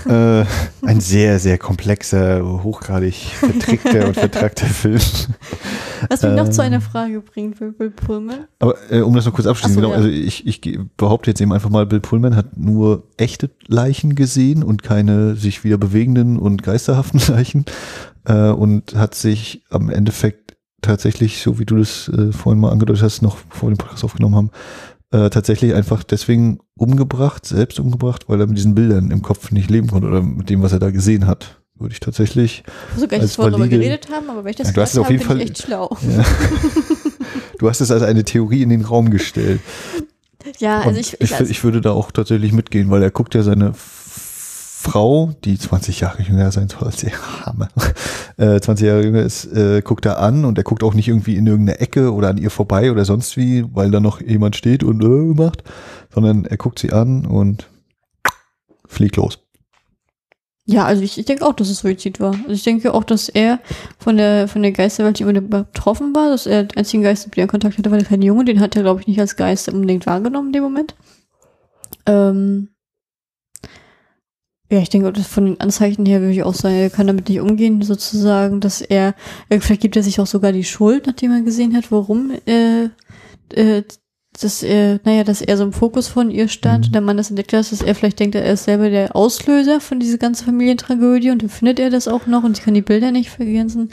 mehr. 0.06 0.41
Äh, 0.41 0.45
ein 0.86 1.01
sehr, 1.01 1.39
sehr 1.39 1.58
komplexer, 1.58 2.43
hochgradig 2.63 3.15
vertrickter 3.15 4.08
und 4.08 4.13
vertrackter 4.13 4.65
Film. 4.67 5.01
Was 6.10 6.21
mich 6.21 6.34
noch 6.34 6.49
zu 6.49 6.62
ähm, 6.62 6.67
einer 6.67 6.82
Frage 6.82 7.21
bringt, 7.21 7.58
Bill 7.58 7.71
Bill 7.71 7.89
Pullman. 7.89 8.47
Aber 8.60 8.75
äh, 8.91 9.01
um 9.01 9.15
das 9.15 9.25
noch 9.25 9.34
kurz 9.34 9.47
abschließen, 9.47 9.73
so, 9.73 9.82
genau, 9.82 9.91
ja. 9.91 9.97
also 9.97 10.10
ich, 10.10 10.45
ich 10.45 10.80
behaupte 10.97 11.32
jetzt 11.32 11.41
eben 11.41 11.51
einfach 11.51 11.69
mal, 11.69 11.86
Bill 11.88 11.99
Pullman 11.99 12.36
hat 12.36 12.58
nur 12.58 13.08
echte 13.17 13.49
Leichen 13.67 14.13
gesehen 14.13 14.63
und 14.63 14.84
keine 14.84 15.36
sich 15.36 15.63
wieder 15.63 15.80
bewegenden 15.80 16.38
und 16.38 16.62
geisterhaften 16.62 17.19
Leichen 17.27 17.65
äh, 18.25 18.49
und 18.49 18.95
hat 18.95 19.15
sich 19.15 19.63
am 19.71 19.89
Endeffekt 19.89 20.58
tatsächlich, 20.82 21.41
so 21.41 21.60
wie 21.60 21.65
du 21.65 21.77
das 21.77 22.10
äh, 22.10 22.32
vorhin 22.32 22.60
mal 22.60 22.71
angedeutet 22.71 23.04
hast, 23.04 23.21
noch 23.21 23.38
vor 23.49 23.69
dem 23.69 23.77
Podcast 23.77 24.04
aufgenommen 24.04 24.36
haben, 24.36 24.51
äh, 25.12 25.30
tatsächlich 25.30 25.74
einfach 25.74 26.04
deswegen 26.04 26.60
umgebracht, 26.76 27.45
selbst 27.45 27.80
umgebracht, 27.80 28.24
weil 28.28 28.39
er 28.39 28.47
mit 28.47 28.58
diesen 28.58 28.76
Bildern 28.76 29.12
im 29.12 29.21
Kopf 29.21 29.52
nicht 29.52 29.69
leben 29.69 29.88
konnte 29.88 30.08
oder 30.08 30.21
mit 30.21 30.50
dem, 30.50 30.62
was 30.62 30.71
er 30.71 30.80
da 30.80 30.89
gesehen 30.91 31.28
hat. 31.28 31.58
Würde 31.78 31.93
ich 31.93 32.00
tatsächlich. 32.00 32.63
Ich 32.89 32.95
wusste 32.95 33.08
gar 33.08 33.17
nicht, 33.19 33.39
darüber 33.39 33.67
geredet 33.67 34.10
haben, 34.12 34.30
aber 34.30 34.43
wenn 34.43 34.52
ich 34.52 34.58
das 34.58 34.67
Ja, 34.67 34.74
du 34.74 34.82
hast 34.82 34.93
es 34.93 35.00
auf 35.00 35.10
jeden 35.10 35.19
bin 35.19 35.28
Fall- 35.28 35.41
echt 35.41 35.58
schlau. 35.63 35.97
Ja. 36.15 36.24
du 37.58 37.69
hast 37.69 37.82
es 37.82 37.91
als 37.91 38.04
eine 38.04 38.24
Theorie 38.24 38.62
in 38.62 38.69
den 38.69 38.84
Raum 38.86 39.10
gestellt. 39.10 39.62
Ja, 40.60 40.82
also 40.82 41.00
ich, 41.00 41.19
ich, 41.19 41.32
ich, 41.32 41.50
ich 41.50 41.63
würde 41.63 41.82
da 41.82 41.91
auch 41.91 42.12
tatsächlich 42.12 42.52
mitgehen, 42.52 42.89
weil 42.89 43.04
er 43.04 43.12
guckt 43.12 43.36
ja 43.36 43.43
seine 43.43 43.74
Frau, 44.81 45.31
die 45.45 45.59
20 45.59 45.99
Jahre 45.99 46.23
jünger 46.23 46.51
sein 46.51 46.67
soll 46.67 46.85
als 46.85 47.03
er, 47.03 47.11
Hammer, 47.45 47.67
äh, 48.37 48.59
20 48.59 48.87
Jahre 48.87 49.03
jünger 49.03 49.21
ist, 49.21 49.45
äh, 49.45 49.83
guckt 49.83 50.07
er 50.07 50.17
an 50.17 50.43
und 50.43 50.57
er 50.57 50.63
guckt 50.63 50.81
auch 50.81 50.95
nicht 50.95 51.07
irgendwie 51.07 51.35
in 51.35 51.45
irgendeine 51.45 51.79
Ecke 51.79 52.11
oder 52.11 52.29
an 52.29 52.39
ihr 52.39 52.49
vorbei 52.49 52.91
oder 52.91 53.05
sonst 53.05 53.37
wie, 53.37 53.63
weil 53.75 53.91
da 53.91 53.99
noch 53.99 54.21
jemand 54.21 54.55
steht 54.55 54.83
und 54.83 55.03
äh, 55.03 55.07
macht, 55.39 55.63
sondern 56.11 56.45
er 56.45 56.57
guckt 56.57 56.79
sie 56.79 56.91
an 56.91 57.27
und 57.27 57.69
fliegt 58.87 59.17
los. 59.17 59.37
ja, 60.65 60.83
also 60.85 61.03
ich, 61.03 61.19
ich 61.19 61.25
denke 61.25 61.45
auch, 61.45 61.53
dass 61.53 61.69
es 61.69 61.79
Suizid 61.79 62.19
war. 62.19 62.33
Also 62.33 62.53
ich 62.53 62.63
denke 62.63 62.95
auch, 62.95 63.03
dass 63.03 63.29
er 63.29 63.59
von 63.99 64.17
der, 64.17 64.47
von 64.47 64.63
der 64.63 64.71
Geisterwelt 64.71 65.19
nicht 65.19 65.27
unbedingt 65.27 65.51
betroffen 65.51 66.15
war, 66.15 66.29
dass 66.29 66.47
er 66.47 66.63
der 66.63 66.79
einzige 66.79 67.03
Geist, 67.03 67.27
mit 67.27 67.37
dem 67.37 67.41
er 67.41 67.47
Kontakt 67.47 67.77
hatte, 67.77 67.91
war 67.91 67.99
der 67.99 68.07
kleine 68.07 68.25
Junge. 68.25 68.45
Den 68.45 68.59
hat 68.59 68.75
er, 68.75 68.81
glaube 68.81 69.01
ich, 69.01 69.07
nicht 69.07 69.19
als 69.19 69.35
Geist 69.35 69.69
unbedingt 69.69 70.07
wahrgenommen 70.07 70.47
in 70.47 70.53
dem 70.53 70.63
Moment. 70.63 70.95
Ähm, 72.07 72.69
ja, 74.71 74.79
ich 74.79 74.89
denke, 74.89 75.13
von 75.21 75.45
den 75.45 75.60
Anzeichen 75.60 76.05
her 76.05 76.21
würde 76.21 76.31
ich 76.31 76.43
auch 76.43 76.53
sagen, 76.53 76.75
er 76.75 76.89
kann 76.89 77.07
damit 77.07 77.27
nicht 77.27 77.41
umgehen, 77.41 77.81
sozusagen, 77.81 78.62
dass 78.62 78.79
er, 78.79 79.15
äh, 79.49 79.60
vielleicht 79.60 79.81
gibt 79.81 79.97
er 79.97 80.03
sich 80.03 80.21
auch 80.21 80.27
sogar 80.27 80.53
die 80.53 80.63
Schuld, 80.63 81.07
nachdem 81.07 81.31
er 81.31 81.41
gesehen 81.41 81.75
hat, 81.75 81.91
warum, 81.91 82.31
äh, 82.45 82.86
äh, 83.53 83.84
dass 84.39 84.63
er, 84.63 84.99
naja, 85.03 85.25
dass 85.25 85.41
er 85.41 85.57
so 85.57 85.63
im 85.65 85.73
Fokus 85.73 86.07
von 86.07 86.31
ihr 86.31 86.47
stand 86.47 86.85
Mhm. 86.85 86.85
und 86.87 86.95
der 86.95 87.01
Mann 87.01 87.17
das 87.17 87.29
entdeckt 87.29 87.51
hat, 87.51 87.69
dass 87.69 87.81
er 87.81 87.93
vielleicht 87.95 88.19
denkt, 88.19 88.33
er 88.35 88.45
ist 88.53 88.63
selber 88.63 88.89
der 88.89 89.13
Auslöser 89.15 89.81
von 89.81 89.99
dieser 89.99 90.17
ganzen 90.17 90.45
Familientragödie 90.45 91.31
und 91.31 91.41
dann 91.41 91.49
findet 91.49 91.79
er 91.79 91.89
das 91.89 92.07
auch 92.07 92.27
noch 92.27 92.43
und 92.43 92.57
ich 92.57 92.63
kann 92.63 92.73
die 92.73 92.81
Bilder 92.81 93.11
nicht 93.11 93.29
vergessen. 93.29 93.89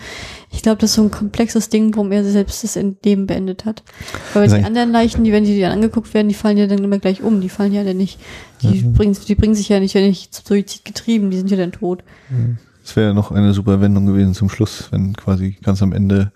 Ich 0.53 0.63
glaube, 0.63 0.79
das 0.81 0.91
ist 0.91 0.97
so 0.97 1.03
ein 1.03 1.11
komplexes 1.11 1.71
Ding, 1.71 1.93
warum 1.97 2.13
er 2.13 2.25
selbst 2.25 2.63
das 2.63 2.77
Leben 3.05 3.27
beendet 3.27 3.65
hat. 3.65 3.83
Weil 4.33 4.47
die 4.49 4.55
anderen 4.65 4.93
Leichen, 4.93 5.25
die, 5.25 5.33
wenn 5.33 5.43
die 5.45 5.61
dann 5.61 5.73
angeguckt 5.73 6.15
werden, 6.15 6.29
die 6.29 6.35
fallen 6.35 6.57
ja 6.57 6.69
dann 6.69 6.85
immer 6.85 6.99
gleich 7.01 7.21
um. 7.23 7.41
Die 7.41 7.49
fallen 7.49 7.73
ja 7.73 7.83
dann 7.83 7.97
nicht, 7.97 8.21
die 8.63 8.83
Mhm. 8.85 8.93
bringen, 8.93 9.17
die 9.27 9.35
bringen 9.35 9.57
sich 9.57 9.69
ja 9.69 9.81
nicht, 9.81 9.95
ja 9.95 10.01
nicht 10.01 10.33
zum 10.35 10.45
Suizid 10.47 10.85
getrieben, 10.85 11.31
die 11.31 11.37
sind 11.39 11.51
ja 11.51 11.57
dann 11.57 11.73
tot. 11.73 12.05
Es 12.85 12.95
wäre 12.95 13.13
noch 13.13 13.33
eine 13.33 13.53
super 13.55 13.81
Wendung 13.81 14.07
gewesen 14.07 14.35
zum 14.35 14.49
Schluss, 14.49 14.89
wenn 14.93 15.15
quasi 15.15 15.57
ganz 15.63 15.83
am 15.83 15.93
Ende 15.93 16.31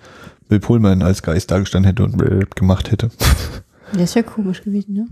Bill 0.49 0.59
Pullman 0.61 1.03
als 1.03 1.23
Geist 1.23 1.51
dargestanden 1.53 1.89
hätte 1.89 2.03
und 2.05 2.19
gemacht 2.57 2.91
hätte. 2.91 3.11
Das 3.93 4.03
ist 4.03 4.15
ja 4.15 4.23
komisch 4.23 4.63
gewesen, 4.63 4.95
ne? 4.95 5.07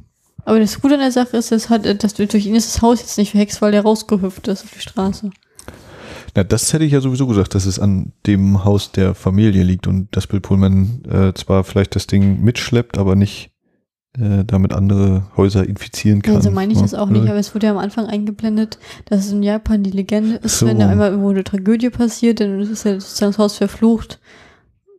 Aber 0.44 0.58
das 0.58 0.80
Gute 0.80 0.94
an 0.94 1.00
der 1.00 1.12
Sache 1.12 1.36
ist, 1.36 1.52
es 1.52 1.68
hat, 1.68 1.84
dass 2.02 2.14
durch 2.14 2.46
ihn 2.46 2.54
ist 2.54 2.74
das 2.74 2.82
Haus 2.82 3.00
jetzt 3.00 3.18
nicht 3.18 3.32
verhext, 3.32 3.60
weil 3.60 3.72
der 3.72 3.82
rausgehüpft 3.82 4.48
ist 4.48 4.64
auf 4.64 4.70
die 4.70 4.80
Straße. 4.80 5.30
Na, 6.34 6.44
das 6.44 6.72
hätte 6.72 6.84
ich 6.84 6.92
ja 6.92 7.00
sowieso 7.00 7.26
gesagt, 7.26 7.54
dass 7.54 7.66
es 7.66 7.78
an 7.78 8.12
dem 8.26 8.64
Haus 8.64 8.92
der 8.92 9.14
Familie 9.14 9.62
liegt 9.64 9.86
und 9.86 10.08
dass 10.16 10.26
Bill 10.26 10.40
Pullman 10.40 11.02
äh, 11.10 11.34
zwar 11.34 11.64
vielleicht 11.64 11.94
das 11.94 12.06
Ding 12.06 12.40
mitschleppt, 12.42 12.98
aber 12.98 13.16
nicht 13.16 13.50
äh, 14.18 14.44
damit 14.44 14.72
andere 14.72 15.26
Häuser 15.36 15.66
infizieren 15.68 16.22
kann. 16.22 16.34
Ja, 16.34 16.40
so 16.40 16.50
meine 16.50 16.72
ich 16.72 16.80
das 16.80 16.94
auch 16.94 17.08
nicht, 17.08 17.28
aber 17.28 17.38
es 17.38 17.54
wurde 17.54 17.66
ja 17.66 17.72
am 17.72 17.78
Anfang 17.78 18.06
eingeblendet, 18.06 18.78
dass 19.06 19.26
es 19.26 19.32
in 19.32 19.42
Japan 19.42 19.82
die 19.82 19.90
Legende 19.90 20.36
ist, 20.36 20.60
So. 20.60 20.66
wenn 20.66 20.78
da 20.78 20.88
einmal 20.88 21.10
irgendwo 21.10 21.30
eine 21.30 21.44
Tragödie 21.44 21.90
passiert, 21.90 22.40
dann 22.40 22.60
ist 22.60 22.84
ja 22.84 22.94
sozusagen 22.94 23.32
das 23.32 23.38
Haus 23.38 23.56
verflucht 23.58 24.20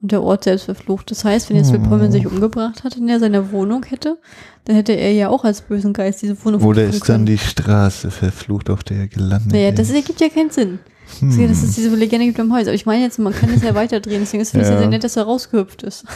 und 0.02 0.12
der 0.12 0.22
Ort 0.24 0.44
selbst 0.46 0.66
verflucht. 0.66 1.12
Das 1.12 1.24
heißt, 1.26 1.50
wenn 1.50 1.58
jetzt 1.58 1.72
Oh. 1.74 1.80
Pullman 1.80 2.12
sich 2.12 2.26
umgebracht 2.28 2.84
hat 2.84 2.96
in 2.98 3.08
der 3.08 3.20
seiner 3.20 3.52
Wohnung 3.52 3.84
hätte, 3.86 4.18
dann 4.66 4.76
hätte 4.76 4.94
er 4.94 5.12
ja 5.14 5.30
auch 5.30 5.44
als 5.44 5.62
bösen 5.62 5.94
Geist 5.94 6.22
diese 6.22 6.36
Wohnung 6.44 6.62
Oder 6.64 6.82
verfluchen 6.84 7.02
ist 7.02 7.10
dann 7.10 7.16
können. 7.18 7.26
die 7.28 7.38
Straße 7.38 8.12
verflucht, 8.12 8.70
auf 8.70 8.84
der 8.84 8.98
er 8.98 9.08
gelandet 9.08 9.52
Naja, 9.52 9.72
das 9.72 9.90
ist? 9.90 9.96
ergibt 9.96 10.22
ja 10.22 10.30
keinen 10.30 10.50
Sinn. 10.50 10.80
Hm. 11.20 11.48
Dass 11.50 11.62
es 11.64 11.76
diese 11.76 11.94
Legende 11.96 12.26
gibt 12.26 12.40
am 12.40 12.54
Haus. 12.54 12.62
Aber 12.64 12.74
ich 12.74 12.86
meine 12.86 13.04
jetzt, 13.04 13.20
man 13.20 13.34
kann 13.34 13.52
das 13.54 13.62
ja 13.64 13.76
weiterdrehen. 13.76 14.22
Deswegen 14.22 14.42
ist 14.42 14.56
es 14.56 14.68
ja. 14.68 14.74
Ja. 14.74 14.80
sehr 14.80 14.88
nett, 14.88 15.04
dass 15.04 15.18
er 15.18 15.24
rausgehüpft 15.24 15.84
ist. 15.84 16.06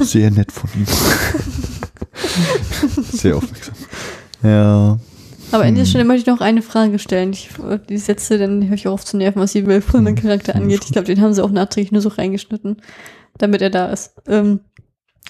Sehr 0.00 0.30
nett 0.32 0.50
von 0.50 0.68
ihm. 0.74 0.86
Sehr 3.12 3.36
aufmerksam. 3.36 3.74
Ja. 4.42 4.98
Aber 5.52 5.64
an 5.64 5.74
dieser 5.74 5.84
Hm. 5.84 5.90
Stelle 5.90 6.04
möchte 6.04 6.22
ich 6.30 6.34
noch 6.34 6.40
eine 6.40 6.62
Frage 6.62 6.98
stellen. 6.98 7.32
Ich, 7.32 7.50
die 7.88 7.98
Sätze, 7.98 8.38
dann 8.38 8.66
höre 8.66 8.74
ich 8.74 8.88
auch 8.88 8.92
auf 8.94 9.04
zu 9.04 9.16
nerven, 9.16 9.40
was 9.40 9.52
die 9.52 9.66
Will 9.66 9.80
Pullman 9.80 10.14
Charakter 10.16 10.54
Hm. 10.54 10.62
angeht. 10.62 10.82
Ich 10.84 10.92
glaube, 10.92 11.06
den 11.06 11.20
haben 11.20 11.32
sie 11.34 11.44
auch 11.44 11.50
nachträglich 11.50 11.92
nur 11.92 12.02
so 12.02 12.08
reingeschnitten, 12.08 12.82
damit 13.38 13.62
er 13.62 13.70
da 13.70 13.86
ist. 13.90 14.14
Ähm, 14.26 14.60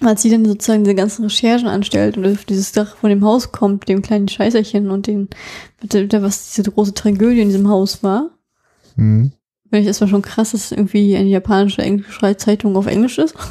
als 0.01 0.23
sie 0.23 0.31
dann 0.31 0.45
sozusagen 0.45 0.85
diese 0.85 0.95
ganzen 0.97 1.25
Recherchen 1.25 1.69
anstellt 1.69 2.17
und 2.17 2.27
auf 2.27 2.45
dieses 2.45 2.73
Dach 2.73 2.97
von 2.97 3.11
dem 3.11 3.25
Haus 3.25 3.53
kommt, 3.53 3.89
dem 3.89 4.01
kleinen 4.03 4.27
Scheißerchen 4.29 4.91
und 4.91 5.07
den, 5.07 5.29
was 5.83 6.55
diese 6.55 6.71
große 6.71 6.95
Tragödie 6.95 7.41
in 7.43 7.49
diesem 7.49 7.69
Haus 7.69 8.03
war, 8.03 8.31
Hm. 8.97 9.33
finde 9.69 9.81
ich 9.83 9.87
erstmal 9.87 10.09
schon 10.11 10.23
krass, 10.23 10.53
dass 10.53 10.73
irgendwie 10.73 11.17
eine 11.17 11.29
japanische 11.29 11.83
englische 11.83 12.37
Zeitung 12.37 12.77
auf 12.77 12.87
Englisch 12.87 13.19
ist. 13.19 13.35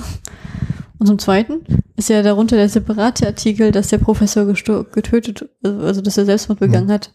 Und 1.02 1.08
zum 1.08 1.18
Zweiten 1.18 1.62
ist 1.96 2.10
ja 2.10 2.22
darunter 2.22 2.58
der 2.58 2.70
separate 2.70 3.26
Artikel, 3.26 3.72
dass 3.72 3.88
der 3.88 3.98
Professor 3.98 4.46
getötet, 4.46 5.50
also, 5.64 5.80
also 5.80 6.02
dass 6.02 6.18
er 6.20 6.26
Selbstmord 6.26 6.60
begangen 6.60 6.92
hat. 6.92 7.12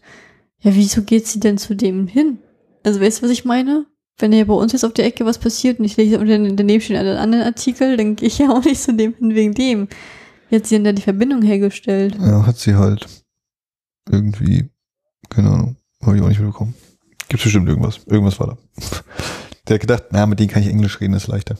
Ja, 0.59 0.75
wieso 0.75 1.03
geht 1.03 1.25
sie 1.25 1.39
denn 1.39 1.57
zu 1.57 1.73
dem 1.73 2.05
hin? 2.05 2.39
Also 2.83 2.99
weißt 2.99 3.19
du, 3.19 3.23
was 3.23 3.31
ich 3.31 3.45
meine? 3.45 3.85
wenn 4.17 4.31
hier 4.31 4.47
bei 4.47 4.53
uns 4.53 4.73
jetzt 4.73 4.83
auf 4.83 4.93
der 4.93 5.05
Ecke 5.05 5.25
was 5.25 5.37
passiert 5.37 5.79
und 5.79 5.85
ich 5.85 5.95
lese 5.97 6.19
und 6.19 6.27
dann 6.27 6.55
daneben 6.57 6.81
stehen 6.81 6.97
alle 6.97 7.19
anderen 7.19 7.45
Artikel, 7.45 7.97
dann 7.97 8.15
gehe 8.15 8.27
ich 8.27 8.39
ja 8.39 8.49
auch 8.51 8.63
nicht 8.63 8.81
zu 8.81 8.93
dem 8.93 9.13
hin 9.15 9.35
wegen 9.35 9.53
dem. 9.53 9.87
Wie 10.49 10.55
hat 10.55 10.65
sie 10.65 10.75
denn 10.75 10.83
da 10.83 10.91
die 10.91 11.01
Verbindung 11.01 11.41
hergestellt? 11.41 12.17
Ja, 12.19 12.45
hat 12.45 12.57
sie 12.57 12.75
halt 12.75 13.05
irgendwie, 14.09 14.69
keine 15.29 15.49
Ahnung, 15.49 15.77
habe 16.01 16.17
ich 16.17 16.21
auch 16.21 16.29
nicht 16.29 16.39
mitbekommen. 16.39 16.73
Gibt 17.29 17.43
bestimmt 17.43 17.69
irgendwas. 17.69 17.99
Irgendwas 18.05 18.39
war 18.39 18.47
da. 18.47 18.57
Der 19.67 19.75
hat 19.75 19.81
gedacht, 19.81 20.03
na, 20.11 20.25
mit 20.25 20.39
denen 20.39 20.49
kann 20.49 20.63
ich 20.63 20.69
Englisch 20.69 20.99
reden, 21.01 21.13
ist 21.13 21.27
leichter. 21.27 21.57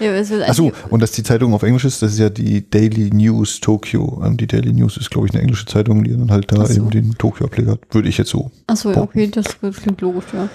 Ja, 0.00 0.10
aber 0.10 0.18
es 0.18 0.30
wird 0.30 0.48
Achso, 0.48 0.72
und 0.90 1.00
dass 1.02 1.12
die 1.12 1.22
Zeitung 1.22 1.54
auf 1.54 1.62
Englisch 1.62 1.84
ist, 1.84 2.02
das 2.02 2.12
ist 2.12 2.18
ja 2.18 2.30
die 2.30 2.68
Daily 2.70 3.10
News 3.10 3.60
Tokyo. 3.60 4.22
Ähm, 4.24 4.36
Die 4.36 4.46
Daily 4.46 4.72
News 4.72 4.96
ist, 4.96 5.10
glaube 5.10 5.26
ich, 5.26 5.32
eine 5.34 5.42
englische 5.42 5.66
Zeitung, 5.66 6.04
die 6.04 6.10
dann 6.12 6.30
halt 6.30 6.52
da 6.52 6.64
so. 6.66 6.74
eben 6.74 6.90
den 6.90 7.14
Tokyo-Ableger 7.18 7.72
hat. 7.72 7.80
Würde 7.90 8.08
ich 8.08 8.18
jetzt 8.18 8.30
so. 8.30 8.50
Achso, 8.66 8.90
ja, 8.92 8.98
okay, 8.98 9.26
das 9.28 9.58
klingt 9.60 10.00
logisch, 10.00 10.24
ja. 10.32 10.48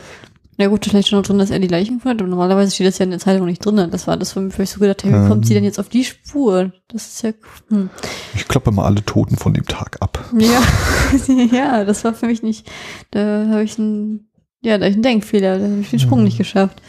Na 0.60 0.68
gut, 0.68 0.86
vielleicht 0.86 1.08
schon 1.08 1.18
noch 1.18 1.26
drin, 1.26 1.40
dass 1.40 1.50
er 1.50 1.58
die 1.58 1.68
Leichen 1.68 2.00
fand, 2.00 2.22
aber 2.22 2.30
normalerweise 2.30 2.72
steht 2.72 2.86
das 2.86 3.00
ja 3.00 3.06
in 3.06 3.10
der 3.10 3.20
Zeitung 3.20 3.48
nicht 3.48 3.66
drin. 3.66 3.88
Das 3.90 4.06
war 4.06 4.18
das, 4.18 4.34
für 4.34 4.40
mich 4.42 4.70
so 4.70 4.80
gedacht, 4.80 5.04
hey, 5.04 5.12
wie 5.12 5.16
Ähm. 5.16 5.28
kommt 5.28 5.48
sie 5.48 5.56
denn 5.56 5.64
jetzt 5.64 5.80
auf 5.80 5.90
die 5.90 6.04
Spur? 6.06 6.72
Das 6.90 7.08
ist 7.08 7.24
ja, 7.24 7.32
hm. 7.70 7.90
Ich 8.36 8.48
klappe 8.48 8.70
mal 8.72 8.86
alle 8.86 9.04
Toten 9.04 9.36
von 9.36 9.56
dem 9.56 9.66
Tag 9.66 9.98
ab. 10.00 10.24
Ja, 10.38 10.62
ja, 11.52 11.84
das 11.86 12.04
war 12.04 12.14
für 12.14 12.28
mich 12.28 12.44
nicht, 12.44 12.70
da 13.10 13.48
habe 13.50 13.64
ich 13.64 13.80
einen, 13.80 14.30
ja, 14.62 14.78
da 14.78 14.86
ich 14.86 14.94
einen 14.94 15.02
Denkfehler, 15.02 15.58
da 15.58 15.66
habe 15.66 15.80
ich 15.82 15.90
den 15.90 16.00
Sprung 16.00 16.20
Mhm. 16.20 16.26
nicht 16.26 16.38
geschafft. 16.38 16.82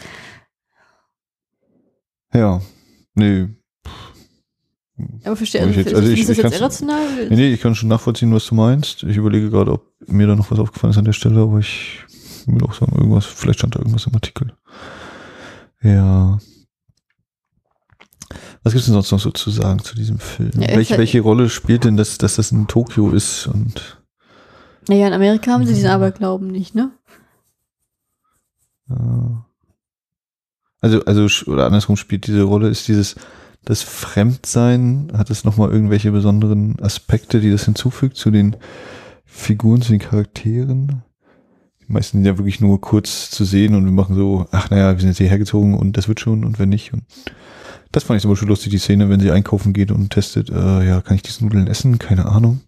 Ja. 2.35 2.61
Nee. 3.15 3.47
Aber 5.25 5.35
verstehe, 5.35 5.61
Aber 5.61 5.69
also, 5.69 5.79
ich 5.81 5.85
jetzt- 5.85 5.95
also 5.95 6.09
ich- 6.11 6.19
ist 6.21 6.29
das 6.29 6.37
ich 6.37 6.43
jetzt 6.43 6.55
irrational? 6.59 7.27
Nee, 7.29 7.35
nee, 7.35 7.53
ich 7.53 7.61
kann 7.61 7.75
schon 7.75 7.89
nachvollziehen, 7.89 8.33
was 8.33 8.45
du 8.47 8.55
meinst. 8.55 9.03
Ich 9.03 9.17
überlege 9.17 9.49
gerade, 9.49 9.71
ob 9.73 9.91
mir 10.07 10.27
da 10.27 10.35
noch 10.35 10.51
was 10.51 10.59
aufgefallen 10.59 10.91
ist 10.91 10.97
an 10.97 11.05
der 11.05 11.13
Stelle, 11.13 11.41
aber 11.41 11.59
ich 11.59 11.99
will 12.45 12.63
auch 12.63 12.73
sagen, 12.73 12.95
irgendwas, 12.95 13.25
vielleicht 13.25 13.59
stand 13.59 13.75
da 13.75 13.79
irgendwas 13.79 14.07
im 14.07 14.13
Artikel. 14.15 14.53
Ja. 15.81 16.39
Was 18.63 18.73
gibt 18.73 18.79
es 18.81 18.85
denn 18.85 18.93
sonst 18.93 19.11
noch 19.11 19.19
so 19.19 19.31
zu 19.31 19.49
sagen 19.51 19.79
zu 19.79 19.95
diesem 19.95 20.17
Film? 20.19 20.51
Ja, 20.59 20.75
welche, 20.75 20.97
welche 20.97 21.21
Rolle 21.21 21.49
spielt 21.49 21.83
denn 21.83 21.97
das, 21.97 22.17
dass 22.17 22.35
das 22.35 22.51
in 22.51 22.67
Tokio 22.67 23.11
ist 23.11 23.47
und 23.47 24.01
Naja, 24.87 25.07
in 25.07 25.13
Amerika 25.13 25.51
haben 25.51 25.65
sie 25.65 25.73
diesen 25.73 25.87
Mhm. 25.89 25.93
Aberglauben 25.95 26.47
nicht, 26.47 26.73
ne? 26.73 26.91
Ja. 28.89 29.45
Also, 30.81 31.03
also, 31.05 31.51
oder 31.51 31.65
andersrum 31.65 31.97
spielt 31.97 32.27
diese 32.27 32.43
Rolle, 32.43 32.69
ist 32.69 32.87
dieses, 32.87 33.15
das 33.63 33.81
Fremdsein, 33.81 35.11
hat 35.17 35.29
es 35.29 35.43
nochmal 35.43 35.71
irgendwelche 35.71 36.11
besonderen 36.11 36.79
Aspekte, 36.79 37.39
die 37.39 37.51
das 37.51 37.65
hinzufügt 37.65 38.17
zu 38.17 38.31
den 38.31 38.55
Figuren, 39.25 39.81
zu 39.81 39.91
den 39.91 39.99
Charakteren? 39.99 41.03
Die 41.87 41.91
meisten 41.91 42.17
sind 42.17 42.25
ja 42.25 42.37
wirklich 42.37 42.61
nur 42.61 42.81
kurz 42.81 43.29
zu 43.29 43.45
sehen 43.45 43.75
und 43.75 43.85
wir 43.85 43.91
machen 43.91 44.15
so, 44.15 44.47
ach 44.51 44.69
naja, 44.69 44.93
wir 44.93 44.99
sind 44.99 45.09
jetzt 45.09 45.17
hierher 45.17 45.37
gezogen 45.37 45.75
und 45.75 45.97
das 45.97 46.07
wird 46.07 46.19
schon 46.19 46.43
und 46.43 46.57
wenn 46.57 46.69
nicht. 46.69 46.93
Und 46.93 47.03
das 47.91 48.03
fand 48.03 48.17
ich 48.17 48.21
zum 48.21 48.31
Beispiel 48.31 48.49
lustig, 48.49 48.71
die 48.71 48.77
Szene, 48.77 49.09
wenn 49.09 49.19
sie 49.19 49.31
einkaufen 49.31 49.73
geht 49.73 49.91
und 49.91 50.09
testet, 50.09 50.49
äh, 50.49 50.87
ja, 50.87 51.01
kann 51.01 51.15
ich 51.15 51.21
diese 51.21 51.43
Nudeln 51.43 51.67
essen? 51.67 51.99
Keine 51.99 52.25
Ahnung. 52.25 52.61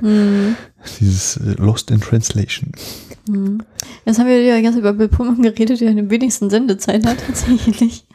Mhm. 0.00 0.56
Dieses 1.00 1.36
äh, 1.38 1.54
Lost 1.58 1.90
in 1.90 2.00
Translation. 2.00 2.72
Mhm. 3.28 3.62
Jetzt 4.04 4.18
haben 4.18 4.26
wir 4.26 4.42
ja 4.42 4.60
ganz 4.60 4.76
über 4.76 4.92
Bill 4.92 5.08
Pullman 5.08 5.42
geredet, 5.42 5.80
der 5.80 5.94
den 5.94 6.10
wenigsten 6.10 6.50
Sendezeit 6.50 7.06
hat, 7.06 7.18
tatsächlich. 7.26 8.06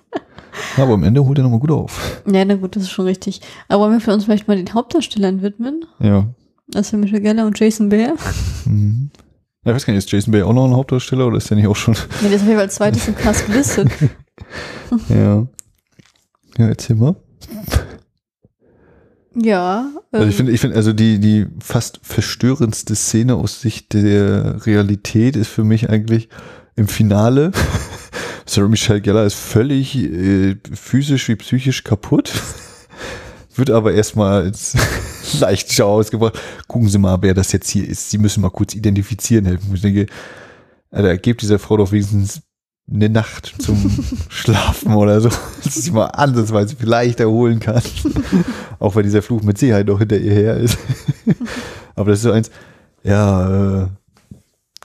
Aber 0.77 0.93
am 0.93 1.03
Ende 1.03 1.23
holt 1.23 1.37
er 1.37 1.43
nochmal 1.43 1.59
gut 1.59 1.71
auf. 1.71 2.21
Ja, 2.25 2.43
na 2.43 2.55
gut, 2.55 2.75
das 2.75 2.83
ist 2.83 2.91
schon 2.91 3.05
richtig. 3.05 3.41
Aber 3.67 3.83
wollen 3.83 3.93
wir 3.93 4.01
für 4.01 4.13
uns 4.13 4.25
vielleicht 4.25 4.47
mal 4.47 4.57
den 4.57 4.73
Hauptdarstellern 4.73 5.41
widmen? 5.41 5.85
Ja. 5.99 6.27
Also 6.75 6.97
Michelle 6.97 7.21
Geller 7.21 7.45
und 7.45 7.59
Jason 7.59 7.89
Bear. 7.89 8.13
Mhm. 8.65 9.09
Ja, 9.63 9.71
ich 9.71 9.75
weiß 9.75 9.85
gar 9.85 9.93
nicht, 9.93 10.05
ist 10.05 10.11
Jason 10.11 10.31
Bay 10.31 10.41
auch 10.41 10.53
noch 10.53 10.65
ein 10.65 10.75
Hauptdarsteller 10.75 11.27
oder 11.27 11.37
ist 11.37 11.49
der 11.49 11.57
nicht 11.57 11.67
auch 11.67 11.75
schon? 11.75 11.95
Ja, 12.21 12.29
ist 12.29 12.41
auf 12.41 12.41
jeden 12.41 12.45
Fall 12.45 12.59
als 12.59 12.75
zweites 12.75 13.07
im 13.07 13.15
Cast 13.15 13.45
gelistet. 13.45 13.89
ja. 15.09 15.47
Ja, 16.57 16.67
erzähl 16.67 16.95
mal. 16.95 17.15
Ja. 19.41 19.89
Also 20.11 20.25
ich 20.25 20.31
ähm, 20.31 20.37
finde, 20.37 20.51
ich 20.51 20.61
finde, 20.61 20.75
also 20.75 20.93
die, 20.93 21.19
die 21.19 21.47
fast 21.61 21.99
verstörendste 22.03 22.95
Szene 22.95 23.35
aus 23.35 23.61
Sicht 23.61 23.93
der 23.93 24.65
Realität 24.65 25.35
ist 25.35 25.49
für 25.49 25.63
mich 25.63 25.89
eigentlich 25.89 26.29
im 26.75 26.87
Finale. 26.87 27.51
Sarah 28.45 28.67
Michelle 28.67 29.01
Gellar 29.01 29.25
ist 29.25 29.35
völlig 29.35 29.95
äh, 29.95 30.57
physisch 30.73 31.27
wie 31.27 31.35
psychisch 31.35 31.83
kaputt. 31.83 32.31
Wird 33.55 33.69
aber 33.69 33.93
erstmal 33.93 34.43
als 34.43 34.75
leicht 35.39 35.71
schau 35.71 35.99
ausgebracht. 35.99 36.39
Gucken 36.67 36.89
Sie 36.89 36.97
mal, 36.97 37.17
wer 37.21 37.33
das 37.33 37.51
jetzt 37.51 37.69
hier 37.69 37.87
ist. 37.87 38.09
Sie 38.09 38.17
müssen 38.17 38.41
mal 38.41 38.49
kurz 38.49 38.73
identifizieren 38.73 39.45
helfen. 39.45 39.73
Ich 39.73 39.81
denke, 39.81 40.07
Alter, 40.91 41.17
gebt 41.17 41.41
dieser 41.41 41.59
Frau 41.59 41.77
doch 41.77 41.91
wenigstens 41.91 42.41
eine 42.91 43.09
Nacht 43.09 43.53
zum 43.59 43.77
Schlafen 44.29 44.93
oder 44.93 45.21
so, 45.21 45.29
dass 45.63 45.75
sich 45.75 45.91
mal 45.91 46.07
ansatzweise 46.07 46.75
vielleicht 46.77 47.19
erholen 47.19 47.59
kann. 47.59 47.81
Auch 48.79 48.95
wenn 48.95 49.03
dieser 49.03 49.21
Fluch 49.21 49.43
mit 49.43 49.57
Sicherheit 49.57 49.87
noch 49.87 49.99
hinter 49.99 50.17
ihr 50.17 50.33
her 50.33 50.57
ist. 50.57 50.77
Aber 51.95 52.11
das 52.11 52.19
ist 52.19 52.23
so 52.23 52.31
eins, 52.31 52.49
ja, 53.03 53.83
äh, 53.83 53.87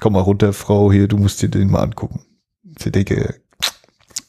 komm 0.00 0.14
mal 0.14 0.20
runter, 0.20 0.52
Frau, 0.52 0.92
hier, 0.92 1.08
du 1.08 1.16
musst 1.16 1.42
dir 1.42 1.48
den 1.48 1.70
mal 1.70 1.82
angucken. 1.82 2.20
Ich 2.76 2.90
denke, 2.90 3.34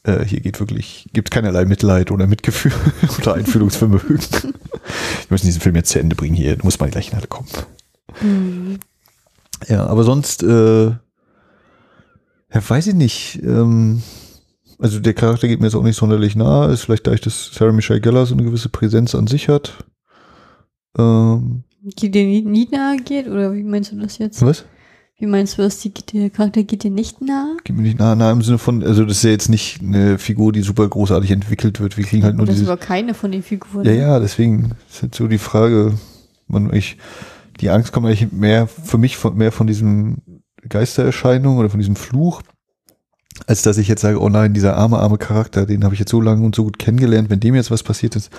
äh, 0.03 0.23
hier 0.23 0.39
geht 0.39 0.59
wirklich, 0.59 1.09
gibt 1.13 1.31
keinerlei 1.31 1.65
Mitleid 1.65 2.11
oder 2.11 2.27
Mitgefühl 2.27 2.71
oder 3.19 3.33
Einfühlungsvermögen. 3.33 4.19
Wir 4.19 4.53
müssen 5.29 5.47
diesen 5.47 5.61
Film 5.61 5.75
jetzt 5.75 5.89
zu 5.89 5.99
Ende 5.99 6.15
bringen 6.15 6.35
hier, 6.35 6.55
du 6.55 6.65
musst 6.65 6.79
mal 6.79 6.89
gleich 6.89 7.11
in 7.11 7.17
alle 7.17 7.27
kommen. 7.27 7.49
Mhm. 8.21 8.79
Ja, 9.67 9.87
aber 9.87 10.03
sonst, 10.03 10.43
äh, 10.43 10.91
ja, 12.55 12.69
weiß 12.69 12.87
ich 12.87 12.95
nicht. 12.95 13.41
Ähm, 13.43 14.01
also 14.79 14.99
der 14.99 15.13
Charakter 15.13 15.47
geht 15.47 15.59
mir 15.59 15.67
jetzt 15.67 15.75
auch 15.75 15.83
nicht 15.83 15.97
sonderlich 15.97 16.35
nahe. 16.35 16.71
Ist 16.71 16.81
vielleicht 16.83 17.05
dadurch, 17.05 17.21
dass 17.21 17.51
Sarah 17.53 17.73
Michelle 17.73 18.01
Gellar 18.01 18.25
so 18.25 18.33
eine 18.33 18.43
gewisse 18.43 18.69
Präsenz 18.69 19.13
an 19.13 19.27
sich 19.27 19.49
hat. 19.49 19.83
Ähm, 20.97 21.63
Die 21.81 22.09
dir 22.09 22.25
nie, 22.25 22.67
nahe 22.71 22.97
geht? 22.97 23.27
Oder 23.27 23.53
wie 23.53 23.63
meinst 23.63 23.91
du 23.91 23.97
das 23.97 24.17
jetzt? 24.17 24.41
was? 24.41 24.65
Wie 25.17 25.27
meinst 25.27 25.57
du 25.57 25.61
das? 25.61 25.79
Die, 25.79 25.91
der 25.91 26.29
Charakter 26.29 26.63
geht 26.63 26.83
dir 26.83 26.91
nicht 26.91 27.21
nahe? 27.21 27.57
Geht 27.63 27.75
mir 27.75 27.83
nicht 27.83 27.99
nahe, 27.99 28.15
nahe 28.15 28.31
im 28.31 28.41
Sinne 28.41 28.57
von, 28.57 28.83
also 28.83 29.05
das 29.05 29.17
ist 29.17 29.23
ja 29.23 29.29
jetzt 29.31 29.49
nicht 29.49 29.81
eine 29.81 30.17
Figur, 30.17 30.51
die 30.51 30.61
super 30.61 30.87
großartig 30.87 31.31
entwickelt 31.31 31.79
wird. 31.79 31.97
Wir 31.97 32.03
kriegen 32.05 32.23
halt 32.23 32.35
nur 32.35 32.45
das 32.45 32.55
ist 32.55 32.61
dieses. 32.61 32.71
aber 32.71 32.81
keine 32.81 33.13
von 33.13 33.31
den 33.31 33.43
Figuren. 33.43 33.85
Ja, 33.85 33.93
ja, 33.93 34.19
deswegen 34.19 34.71
ist 34.89 35.01
halt 35.01 35.15
so 35.15 35.27
die 35.27 35.37
Frage, 35.37 35.93
man, 36.47 36.73
ich, 36.73 36.97
die 37.61 37.69
Angst 37.69 37.93
kommt 37.93 38.07
eigentlich 38.07 38.31
mehr 38.31 38.67
für 38.67 38.97
mich 38.97 39.15
von, 39.15 39.37
mehr 39.37 39.53
von 39.53 39.67
diesem 39.67 40.17
Geistererscheinung 40.69 41.57
oder 41.57 41.69
von 41.69 41.79
diesem 41.79 41.95
Fluch, 41.95 42.41
als 43.47 43.61
dass 43.63 43.77
ich 43.77 43.87
jetzt 43.87 44.01
sage, 44.01 44.21
oh 44.21 44.29
nein, 44.29 44.53
dieser 44.53 44.77
arme, 44.77 44.97
arme 44.99 45.17
Charakter, 45.17 45.65
den 45.65 45.83
habe 45.83 45.93
ich 45.93 45.99
jetzt 45.99 46.11
so 46.11 46.21
lange 46.21 46.45
und 46.45 46.55
so 46.55 46.63
gut 46.63 46.79
kennengelernt, 46.79 47.29
wenn 47.29 47.39
dem 47.39 47.55
jetzt 47.55 47.71
was 47.71 47.83
passiert 47.83 48.15
ist, 48.15 48.29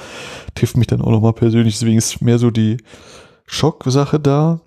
trifft 0.55 0.77
mich 0.77 0.87
dann 0.87 1.03
auch 1.03 1.11
nochmal 1.11 1.35
persönlich. 1.35 1.75
Deswegen 1.79 1.99
ist 1.99 2.23
mehr 2.23 2.39
so 2.39 2.51
die 2.51 2.79
Schocksache 3.47 4.19
da. 4.19 4.61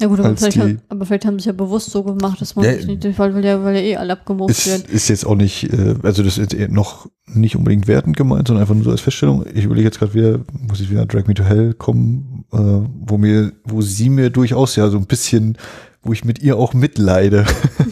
Na 0.00 0.06
gut, 0.06 0.18
aber 0.20 0.34
vielleicht, 0.34 0.56
die- 0.56 0.78
aber 0.88 1.04
vielleicht 1.04 1.26
haben 1.26 1.34
sie 1.34 1.40
es 1.42 1.44
ja 1.44 1.52
bewusst 1.52 1.90
so 1.90 2.02
gemacht, 2.02 2.40
dass 2.40 2.56
man 2.56 2.64
Ja, 2.64 2.72
sich 2.74 2.86
nicht, 2.86 3.04
weil, 3.18 3.34
weil, 3.34 3.44
ja, 3.44 3.62
weil 3.62 3.74
ja 3.76 3.82
eh 3.82 3.96
alle 3.96 4.14
abgemurkt 4.14 4.50
Ist, 4.50 4.66
werden. 4.66 4.84
ist 4.90 5.08
jetzt 5.08 5.26
auch 5.26 5.34
nicht, 5.34 5.70
äh, 5.74 5.94
also 6.02 6.22
das 6.22 6.38
ist 6.38 6.56
noch 6.70 7.06
nicht 7.26 7.54
unbedingt 7.54 7.86
wertend 7.86 8.16
gemeint, 8.16 8.48
sondern 8.48 8.62
einfach 8.62 8.74
nur 8.74 8.84
so 8.84 8.90
als 8.90 9.02
Feststellung. 9.02 9.44
Ich 9.52 9.64
überlege 9.64 9.86
jetzt 9.86 9.98
gerade 9.98 10.14
wieder, 10.14 10.40
muss 10.58 10.80
ich 10.80 10.90
wieder 10.90 11.04
Drag 11.04 11.26
Me 11.26 11.34
to 11.34 11.44
Hell 11.44 11.74
kommen, 11.74 12.46
äh, 12.52 12.56
wo 12.56 13.18
mir, 13.18 13.52
wo 13.64 13.82
sie 13.82 14.08
mir 14.08 14.30
durchaus 14.30 14.74
ja 14.76 14.88
so 14.88 14.96
ein 14.96 15.04
bisschen, 15.06 15.58
wo 16.04 16.12
ich 16.12 16.24
mit 16.24 16.40
ihr 16.40 16.56
auch 16.56 16.74
mitleide, 16.74 17.44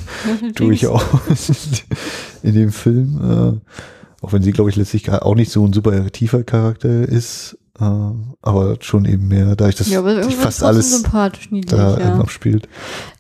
durchaus 0.54 1.02
in 2.42 2.54
dem 2.54 2.72
Film. 2.72 3.60
Äh, 3.62 4.24
auch 4.24 4.32
wenn 4.32 4.42
sie, 4.42 4.52
glaube 4.52 4.70
ich, 4.70 4.76
letztlich 4.76 5.10
auch 5.10 5.34
nicht 5.34 5.50
so 5.50 5.66
ein 5.66 5.72
super 5.72 6.10
tiefer 6.12 6.44
Charakter 6.44 7.08
ist, 7.08 7.58
äh, 7.80 7.84
aber 8.42 8.76
schon 8.80 9.04
eben 9.04 9.28
mehr, 9.28 9.56
da 9.56 9.68
ich 9.68 9.74
das 9.74 9.88
Ja, 9.88 9.98
aber 10.00 10.14
irgendwas 10.14 10.58
fast 10.58 10.62
alles 10.62 11.02
da 11.02 11.98
ja. 11.98 12.14
abspielt. 12.20 12.68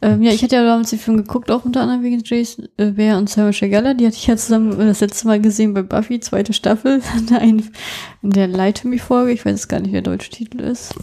Ähm, 0.00 0.22
ja, 0.22 0.30
ich 0.30 0.42
hatte 0.42 0.56
ja 0.56 0.64
damals 0.64 0.90
den 0.90 0.98
Film 0.98 1.16
geguckt, 1.16 1.50
auch 1.50 1.64
unter 1.64 1.80
anderem 1.80 2.02
wegen 2.02 2.22
Jason 2.24 2.68
äh, 2.76 2.90
Bear 2.90 3.18
und 3.18 3.28
Sarah 3.28 3.50
Gellar. 3.50 3.94
Die 3.94 4.06
hatte 4.06 4.16
ich 4.16 4.26
ja 4.26 4.36
zusammen 4.36 4.78
äh, 4.78 4.86
das 4.86 5.00
letzte 5.00 5.26
Mal 5.26 5.40
gesehen 5.40 5.74
bei 5.74 5.82
Buffy, 5.82 6.20
zweite 6.20 6.52
Staffel. 6.52 7.00
In 8.22 8.30
der 8.30 8.46
Lie 8.46 8.72
to 8.74 8.86
Me 8.86 8.98
Folge. 8.98 9.32
Ich 9.32 9.44
weiß 9.44 9.52
jetzt 9.52 9.68
gar 9.68 9.80
nicht, 9.80 9.88
wie 9.88 9.94
der 9.94 10.02
deutsche 10.02 10.30
Titel 10.30 10.60
ist. 10.60 10.94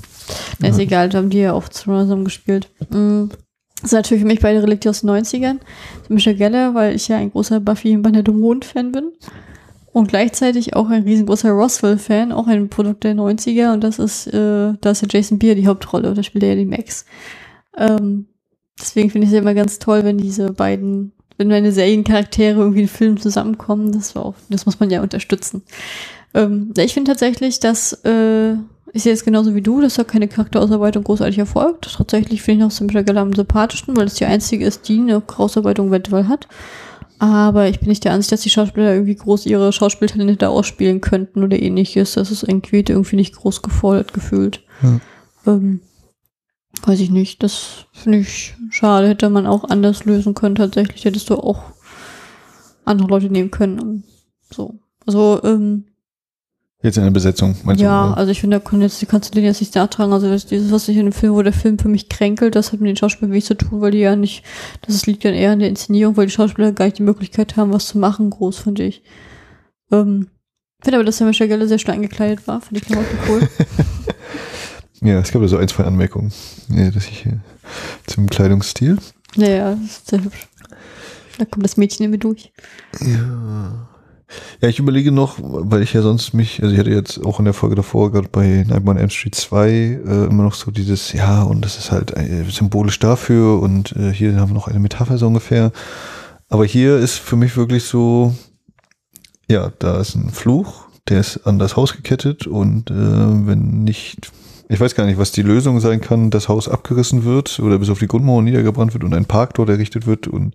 Na, 0.60 0.70
ist 0.70 0.78
Ja. 0.78 0.84
egal, 0.84 1.10
da 1.10 1.18
haben 1.18 1.30
die 1.30 1.40
ja 1.40 1.54
auch 1.54 1.68
zusammen 1.70 2.24
gespielt. 2.24 2.70
Mm. 2.92 3.26
Das 3.82 3.92
sind 3.92 4.00
natürlich 4.00 4.22
für 4.22 4.28
mich 4.28 4.40
beide 4.40 4.62
Relikte 4.62 4.90
aus 4.90 5.02
den 5.02 5.10
90ern. 5.10 5.58
Michelle 6.10 6.36
Geller, 6.36 6.74
weil 6.74 6.96
ich 6.96 7.08
ja 7.08 7.18
ein 7.18 7.32
großer 7.32 7.60
Buffy 7.60 7.96
und 7.96 8.02
Banner 8.02 8.24
Mond-Fan 8.30 8.92
bin. 8.92 9.12
Und 9.92 10.08
gleichzeitig 10.08 10.76
auch 10.76 10.90
ein 10.90 11.04
riesengroßer 11.04 11.50
Roswell-Fan, 11.50 12.32
auch 12.32 12.48
ein 12.48 12.70
Produkt 12.70 13.04
der 13.04 13.16
90er. 13.16 13.74
Und 13.74 13.84
das 13.84 14.00
ist, 14.00 14.28
äh, 14.28 14.74
da 14.80 14.92
ist 14.92 15.02
ja 15.02 15.08
Jason 15.10 15.40
Beer 15.40 15.56
die 15.56 15.68
Hauptrolle. 15.68 16.14
Da 16.14 16.24
spielt 16.24 16.44
er 16.44 16.52
ja 16.52 16.56
die 16.56 16.66
Max. 16.66 17.06
Ähm, 17.78 18.28
deswegen 18.80 19.10
finde 19.10 19.26
ich 19.26 19.34
es 19.34 19.40
immer 19.40 19.54
ganz 19.54 19.80
toll, 19.80 20.04
wenn 20.04 20.18
diese 20.18 20.52
beiden, 20.52 21.14
wenn 21.38 21.48
meine 21.48 21.72
Seriencharaktere 21.72 22.60
irgendwie 22.60 22.82
in 22.82 22.88
Filmen 22.88 23.18
zusammenkommen. 23.18 23.92
Das 23.92 24.16
war 24.16 24.26
auch, 24.26 24.36
das 24.50 24.66
muss 24.66 24.80
man 24.80 24.90
ja 24.90 25.02
unterstützen. 25.02 25.64
Ähm, 26.34 26.74
ja, 26.78 26.84
ich 26.84 26.94
finde 26.94 27.12
tatsächlich, 27.12 27.60
dass 27.60 27.94
äh, 28.04 28.56
ich 28.94 29.04
sehe 29.04 29.14
es 29.14 29.24
genauso 29.24 29.56
wie 29.56 29.62
du, 29.62 29.82
dass 29.82 29.96
da 29.96 30.04
keine 30.04 30.28
Charakterausarbeitung 30.28 31.04
großartig 31.04 31.38
erfolgt. 31.38 31.94
Tatsächlich 31.96 32.42
finde 32.42 32.68
ich 32.68 32.82
noch 32.82 33.04
Geller 33.04 33.22
am 33.22 33.34
sympathischsten, 33.34 33.96
weil 33.96 34.08
es 34.08 34.16
die 34.16 34.26
einzige 34.26 34.66
ist, 34.66 34.88
die 34.88 35.00
eine 35.00 35.22
Ausarbeitung 35.38 35.92
weltweit 35.92 36.28
hat. 36.28 36.48
Aber 37.20 37.68
ich 37.68 37.80
bin 37.80 37.90
nicht 37.90 38.06
der 38.06 38.14
Ansicht, 38.14 38.32
dass 38.32 38.42
die 38.42 38.50
Schauspieler 38.50 38.94
irgendwie 38.94 39.16
groß 39.16 39.46
ihre 39.46 39.74
Schauspieltalente 39.74 40.38
da 40.38 40.48
ausspielen 40.48 41.02
könnten 41.02 41.44
oder 41.44 41.62
ähnliches. 41.62 42.14
Das 42.14 42.32
ist 42.32 42.44
irgendwie, 42.44 42.78
irgendwie 42.78 43.18
nicht 43.18 43.36
groß 43.36 43.62
gefordert 43.62 44.14
gefühlt. 44.14 44.64
Ja. 44.82 45.00
Ähm, 45.46 45.82
weiß 46.82 47.02
ich 47.02 47.12
nicht. 47.12 47.44
Das 47.44 47.88
finde 47.92 48.20
ich 48.20 48.56
schade. 48.70 49.10
Hätte 49.10 49.30
man 49.30 49.48
auch 49.48 49.66
anders 49.66 50.06
lösen 50.06 50.34
können. 50.34 50.56
Tatsächlich 50.56 51.04
hättest 51.04 51.30
du 51.30 51.36
auch 51.36 51.64
andere 52.86 53.10
Leute 53.10 53.30
nehmen 53.30 53.52
können. 53.52 54.06
So. 54.50 54.80
Also, 55.06 55.42
ähm, 55.44 55.89
Jetzt 56.82 56.98
in 56.98 57.04
der 57.04 57.12
Besetzung, 57.12 57.56
meinst 57.64 57.82
ja, 57.82 58.04
du? 58.04 58.08
oder? 58.10 58.18
also 58.18 58.32
ich 58.32 58.40
finde, 58.40 58.60
da 58.60 58.66
kann 58.66 58.82
jetzt, 58.82 59.06
kannst 59.10 59.30
du 59.30 59.36
den 59.36 59.44
jetzt 59.44 59.60
nicht 59.60 59.76
nachtragen. 59.76 60.14
Also 60.14 60.30
das, 60.30 60.46
dieses, 60.46 60.72
was 60.72 60.88
ich 60.88 60.96
in 60.96 61.08
dem 61.08 61.12
Film, 61.12 61.34
wo 61.34 61.42
der 61.42 61.52
Film 61.52 61.78
für 61.78 61.90
mich 61.90 62.08
kränkelt, 62.08 62.56
das 62.56 62.72
hat 62.72 62.80
mit 62.80 62.88
den 62.88 62.96
Schauspielern 62.96 63.32
wenig 63.32 63.46
zu 63.46 63.58
tun, 63.58 63.82
weil 63.82 63.92
die 63.92 64.00
ja 64.00 64.16
nicht, 64.16 64.46
das 64.88 65.06
liegt 65.06 65.26
dann 65.26 65.34
eher 65.34 65.52
in 65.52 65.60
der 65.60 65.68
Inszenierung, 65.68 66.16
weil 66.16 66.28
die 66.28 66.32
Schauspieler 66.32 66.72
gar 66.72 66.86
nicht 66.86 67.00
die 67.00 67.04
Möglichkeit 67.04 67.58
haben, 67.58 67.74
was 67.74 67.88
zu 67.88 67.98
machen, 67.98 68.30
groß, 68.30 68.60
finde 68.60 68.84
ich. 68.84 69.04
Ähm, 69.92 70.28
finde 70.82 70.98
aber, 70.98 71.04
dass 71.04 71.18
der 71.18 71.28
Michelle 71.28 71.50
Geller 71.50 71.68
sehr 71.68 71.80
schnell 71.80 71.98
angekleidet 71.98 72.48
war, 72.48 72.62
finde 72.62 72.80
ich 72.80 72.88
Klamotten 72.88 73.18
cool. 73.28 73.50
Ja, 75.02 75.20
es 75.20 75.32
gab 75.32 75.42
da 75.42 75.48
so 75.48 75.58
ein, 75.58 75.68
zwei 75.68 75.86
Anmerkungen, 75.86 76.34
ja, 76.70 76.92
dass 76.92 77.08
ich 77.08 77.26
äh, 77.26 77.38
zum 78.06 78.28
Kleidungsstil. 78.28 78.98
naja, 79.36 79.76
das 79.76 79.92
ist 79.92 80.08
sehr 80.10 80.24
hübsch. 80.24 80.48
Da 81.38 81.46
kommt 81.46 81.64
das 81.64 81.78
Mädchen 81.78 82.04
in 82.04 82.12
mir 82.12 82.18
durch. 82.18 82.52
Ja. 83.00 83.89
Ja, 84.62 84.70
ich 84.70 84.80
überlege 84.80 85.12
noch, 85.12 85.38
weil 85.42 85.82
ich 85.82 85.94
ja 85.94 86.02
sonst 86.02 86.34
mich, 86.34 86.62
also 86.62 86.74
ich 86.74 86.80
hatte 86.80 86.92
jetzt 86.92 87.26
auch 87.26 87.40
in 87.40 87.46
der 87.46 87.54
Folge 87.54 87.76
davor, 87.76 88.12
gerade 88.12 88.30
bei 88.30 88.64
Nightmare 88.68 88.98
on 88.98 88.98
Elm 88.98 89.10
Street 89.10 89.36
2, 89.36 89.70
äh, 89.70 90.26
immer 90.26 90.44
noch 90.44 90.54
so 90.54 90.70
dieses, 90.70 91.14
ja, 91.14 91.42
und 91.44 91.64
das 91.64 91.78
ist 91.78 91.92
halt 91.92 92.16
äh, 92.16 92.44
symbolisch 92.50 93.00
dafür 93.00 93.60
und 93.62 93.96
äh, 93.96 94.12
hier 94.12 94.36
haben 94.40 94.50
wir 94.50 94.56
noch 94.56 94.68
eine 94.68 94.80
Metapher 94.80 95.18
so 95.18 95.28
ungefähr. 95.28 95.72
Aber 96.48 96.66
hier 96.66 96.98
ist 96.98 97.18
für 97.18 97.36
mich 97.36 97.58
wirklich 97.58 97.86
so, 97.86 98.36
ja, 99.50 99.72
da 99.80 100.00
ist 100.00 100.16
ein 100.16 100.30
Fluch, 100.30 100.86
der 101.08 101.20
ist 101.20 101.48
an 101.48 101.58
das 101.58 101.76
Haus 101.76 101.94
gekettet 101.96 102.46
und 102.46 102.92
äh, 102.92 102.94
wenn 102.94 103.84
nicht, 103.84 104.32
ich 104.68 104.80
weiß 104.80 104.94
gar 104.94 105.06
nicht, 105.06 105.18
was 105.18 105.32
die 105.32 105.42
Lösung 105.42 105.80
sein 105.80 106.02
kann, 106.02 106.30
das 106.30 106.50
Haus 106.50 106.70
abgerissen 106.70 107.24
wird 107.24 107.60
oder 107.60 107.80
bis 107.80 107.90
auf 107.90 108.00
die 108.00 108.08
Grundmauer 108.08 108.44
niedergebrannt 108.44 108.94
wird 108.94 109.04
und 109.04 109.16
ein 109.16 109.26
Park 109.26 109.56
dort 109.56 109.70
errichtet 109.70 110.06
wird 110.06 110.28
und 110.28 110.54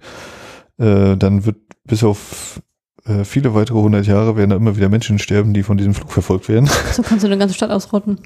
äh, 0.79 1.17
dann 1.17 1.45
wird 1.45 1.57
bis 1.85 2.05
auf 2.05 2.61
äh, 3.07 3.25
viele 3.25 3.55
weitere 3.55 3.79
hundert 3.79 4.07
Jahre 4.07 4.37
werden 4.37 4.51
da 4.51 4.57
immer 4.57 4.77
wieder 4.77 4.89
Menschen 4.89 5.19
sterben, 5.19 5.53
die 5.53 5.63
von 5.63 5.77
diesem 5.77 5.95
Flug 5.95 6.11
verfolgt 6.11 6.49
werden. 6.49 6.69
So 6.93 7.03
kannst 7.03 7.23
du 7.23 7.29
eine 7.29 7.39
ganze 7.39 7.55
Stadt 7.55 7.71
ausrotten. 7.71 8.19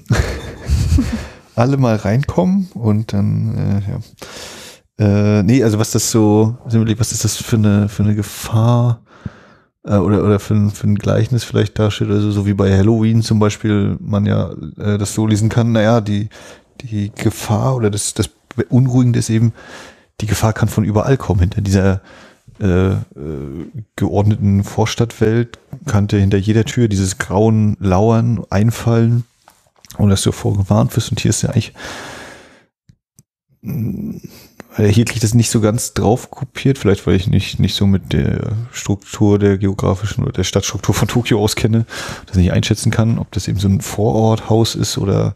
Alle 1.55 1.77
mal 1.77 1.95
reinkommen 1.95 2.69
und 2.73 3.11
dann, 3.11 3.57
äh, 3.57 3.91
ja. 3.91 5.39
Äh, 5.39 5.43
nee, 5.43 5.63
also 5.63 5.79
was 5.79 5.91
das 5.91 6.11
so, 6.11 6.57
was 6.65 7.11
ist 7.11 7.23
das 7.23 7.37
für 7.37 7.57
eine, 7.57 7.89
für 7.89 8.03
eine 8.03 8.15
Gefahr 8.15 9.01
äh, 9.83 9.95
oder, 9.95 10.23
oder 10.23 10.39
für 10.39 10.53
ein, 10.53 10.71
für 10.71 10.87
ein 10.87 10.95
Gleichnis 10.95 11.43
vielleicht 11.43 11.77
darstellt, 11.77 12.11
also 12.11 12.31
so 12.31 12.45
wie 12.45 12.53
bei 12.53 12.77
Halloween 12.77 13.21
zum 13.21 13.39
Beispiel 13.39 13.97
man 13.99 14.25
ja 14.25 14.51
äh, 14.77 14.97
das 14.97 15.13
so 15.13 15.27
lesen 15.27 15.49
kann, 15.49 15.73
naja, 15.73 15.99
die, 15.99 16.29
die 16.81 17.11
Gefahr 17.13 17.75
oder 17.75 17.89
das, 17.89 18.13
das 18.13 18.29
Beunruhigende 18.55 19.19
ist 19.19 19.29
eben, 19.29 19.53
die 20.21 20.27
Gefahr 20.27 20.53
kann 20.53 20.69
von 20.69 20.83
überall 20.83 21.17
kommen. 21.17 21.41
Hinter 21.41 21.61
dieser 21.61 22.01
äh, 22.61 22.91
äh, 22.91 22.97
geordneten 23.95 24.63
Vorstadtwelt 24.63 25.59
kannte 25.85 26.17
hinter 26.17 26.37
jeder 26.37 26.65
Tür 26.65 26.87
dieses 26.87 27.17
Grauen 27.17 27.77
lauern, 27.79 28.43
einfallen 28.49 29.23
und 29.97 30.09
dass 30.09 30.23
du 30.23 30.31
vorgewarnt 30.31 30.95
wirst. 30.95 31.11
Und 31.11 31.19
hier 31.19 31.29
ist 31.29 31.41
ja 31.41 31.49
eigentlich, 31.49 31.73
hier 33.61 35.05
kriege 35.05 35.15
ich 35.15 35.21
das 35.21 35.33
nicht 35.33 35.49
so 35.49 35.61
ganz 35.61 35.93
drauf 35.93 36.31
kopiert, 36.31 36.77
vielleicht 36.77 37.07
weil 37.07 37.15
ich 37.15 37.27
nicht, 37.27 37.59
nicht 37.59 37.75
so 37.75 37.87
mit 37.87 38.13
der 38.13 38.53
Struktur 38.71 39.39
der 39.39 39.57
geografischen 39.57 40.23
oder 40.23 40.33
der 40.33 40.43
Stadtstruktur 40.43 40.93
von 40.93 41.07
Tokio 41.07 41.41
auskenne, 41.41 41.85
das 42.25 42.37
nicht 42.37 42.51
einschätzen 42.51 42.91
kann, 42.91 43.19
ob 43.19 43.31
das 43.31 43.47
eben 43.47 43.59
so 43.59 43.67
ein 43.67 43.81
Vororthaus 43.81 44.75
ist 44.75 44.97
oder 44.97 45.33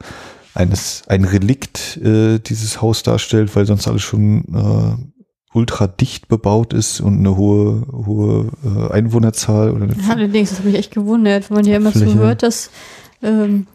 eines, 0.54 1.04
ein 1.08 1.24
Relikt 1.24 1.98
äh, 1.98 2.40
dieses 2.40 2.82
Haus 2.82 3.04
darstellt, 3.04 3.56
weil 3.56 3.66
sonst 3.66 3.88
alles 3.88 4.04
schon 4.04 4.44
äh, 4.54 5.13
ultra 5.54 5.88
dicht 5.88 6.28
bebaut 6.28 6.74
ist 6.74 7.00
und 7.00 7.20
eine 7.20 7.38
hohe, 7.38 7.84
hohe 7.92 8.50
äh, 8.66 8.94
Einwohnerzahl 8.94 9.72
oder 9.72 9.88
allerdings, 10.10 10.50
das 10.50 10.60
hat 10.60 10.66
mich 10.66 10.76
echt 10.76 10.94
gewundert, 10.94 11.50
wenn 11.50 11.58
man 11.58 11.66
ja 11.66 11.78
immer 11.78 11.92
so 11.92 12.14
hört, 12.16 12.44
dass 12.44 12.72
ähm, 13.22 13.68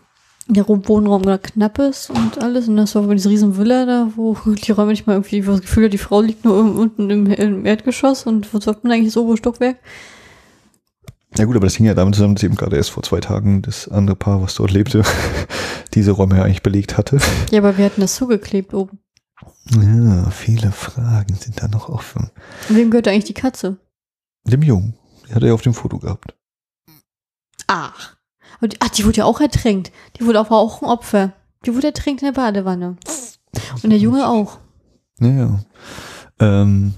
der 0.48 0.66
Wohnraum 0.66 1.22
da 1.22 1.38
knapp 1.38 1.78
ist 1.78 2.10
und 2.10 2.42
alles. 2.42 2.68
Und 2.68 2.76
das 2.76 2.94
war 2.94 3.02
diese 3.14 3.28
riesen 3.28 3.56
Villa 3.56 3.84
da, 3.86 4.08
wo 4.16 4.36
die 4.46 4.72
Räume 4.72 4.90
nicht 4.90 5.06
mal 5.06 5.14
irgendwie, 5.14 5.42
das 5.42 5.60
Gefühl 5.60 5.84
hat, 5.84 5.92
die 5.92 5.98
Frau 5.98 6.20
liegt 6.20 6.44
nur 6.44 6.58
unten 6.58 7.10
im, 7.10 7.26
im 7.26 7.66
Erdgeschoss 7.66 8.24
und 8.24 8.52
wo 8.52 8.60
sagt 8.60 8.84
man 8.84 8.92
eigentlich 8.92 9.12
das 9.12 9.16
obere 9.16 9.36
Stockwerk? 9.36 9.76
Ja 11.36 11.44
gut, 11.44 11.56
aber 11.56 11.66
das 11.66 11.76
hing 11.76 11.84
ja 11.84 11.94
damit 11.94 12.14
zusammen, 12.14 12.34
dass 12.34 12.42
eben 12.42 12.56
gerade 12.56 12.76
erst 12.76 12.90
vor 12.90 13.02
zwei 13.02 13.20
Tagen 13.20 13.60
das 13.60 13.86
andere 13.88 14.16
Paar, 14.16 14.40
was 14.42 14.54
dort 14.54 14.70
lebte, 14.70 15.02
diese 15.94 16.12
Räume 16.12 16.38
ja 16.38 16.44
eigentlich 16.44 16.62
belegt 16.62 16.96
hatte. 16.96 17.18
Ja, 17.50 17.58
aber 17.58 17.76
wir 17.76 17.84
hatten 17.84 18.00
das 18.00 18.14
zugeklebt 18.14 18.72
oben. 18.72 18.98
Ja, 19.70 20.30
viele 20.30 20.72
Fragen 20.72 21.34
sind 21.34 21.62
da 21.62 21.68
noch 21.68 21.88
offen. 21.88 22.30
Wem 22.68 22.90
gehört 22.90 23.08
eigentlich 23.08 23.24
die 23.24 23.34
Katze? 23.34 23.78
Dem 24.44 24.62
Jungen, 24.62 24.94
die 25.28 25.34
hat 25.34 25.42
er 25.42 25.48
ja 25.48 25.54
auf 25.54 25.62
dem 25.62 25.74
Foto 25.74 25.98
gehabt. 25.98 26.34
Ach. 27.66 28.16
Und, 28.60 28.76
ach, 28.80 28.88
die 28.88 29.04
wurde 29.04 29.18
ja 29.18 29.24
auch 29.24 29.40
ertränkt. 29.40 29.92
Die 30.18 30.24
wurde 30.24 30.40
auch, 30.40 30.50
war 30.50 30.58
auch 30.58 30.82
ein 30.82 30.88
Opfer. 30.88 31.32
Die 31.66 31.74
wurde 31.74 31.88
ertränkt 31.88 32.22
in 32.22 32.26
der 32.26 32.40
Badewanne. 32.40 32.96
Und 33.82 33.90
der 33.90 33.98
Junge 33.98 34.26
auch. 34.26 34.58
Ja, 35.20 35.28
ja. 35.28 35.60
Ähm, 36.40 36.94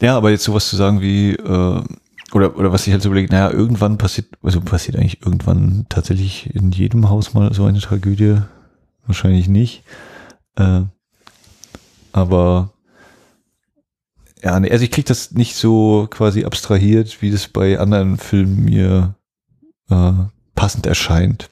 ja, 0.00 0.16
aber 0.16 0.30
jetzt 0.30 0.44
sowas 0.44 0.68
zu 0.68 0.76
sagen 0.76 1.00
wie, 1.00 1.32
äh, 1.32 1.84
oder, 2.32 2.56
oder 2.56 2.72
was 2.72 2.86
ich 2.86 2.92
halt 2.92 3.02
so 3.02 3.08
überlege, 3.08 3.32
naja, 3.32 3.50
irgendwann 3.50 3.98
passiert, 3.98 4.28
also 4.42 4.60
passiert 4.60 4.96
eigentlich 4.96 5.22
irgendwann 5.24 5.86
tatsächlich 5.88 6.54
in 6.54 6.70
jedem 6.70 7.08
Haus 7.08 7.34
mal 7.34 7.52
so 7.52 7.64
eine 7.64 7.80
Tragödie. 7.80 8.38
Wahrscheinlich 9.06 9.48
nicht. 9.48 9.84
Äh, 10.56 10.82
aber 12.12 12.72
ja, 14.42 14.58
nee, 14.58 14.70
also 14.70 14.84
ich 14.84 14.90
krieg 14.90 15.06
das 15.06 15.32
nicht 15.32 15.54
so 15.54 16.06
quasi 16.10 16.44
abstrahiert, 16.44 17.20
wie 17.20 17.30
das 17.30 17.48
bei 17.48 17.78
anderen 17.78 18.16
Filmen 18.16 18.64
mir 18.64 19.14
äh, 19.90 20.12
passend 20.54 20.86
erscheint. 20.86 21.50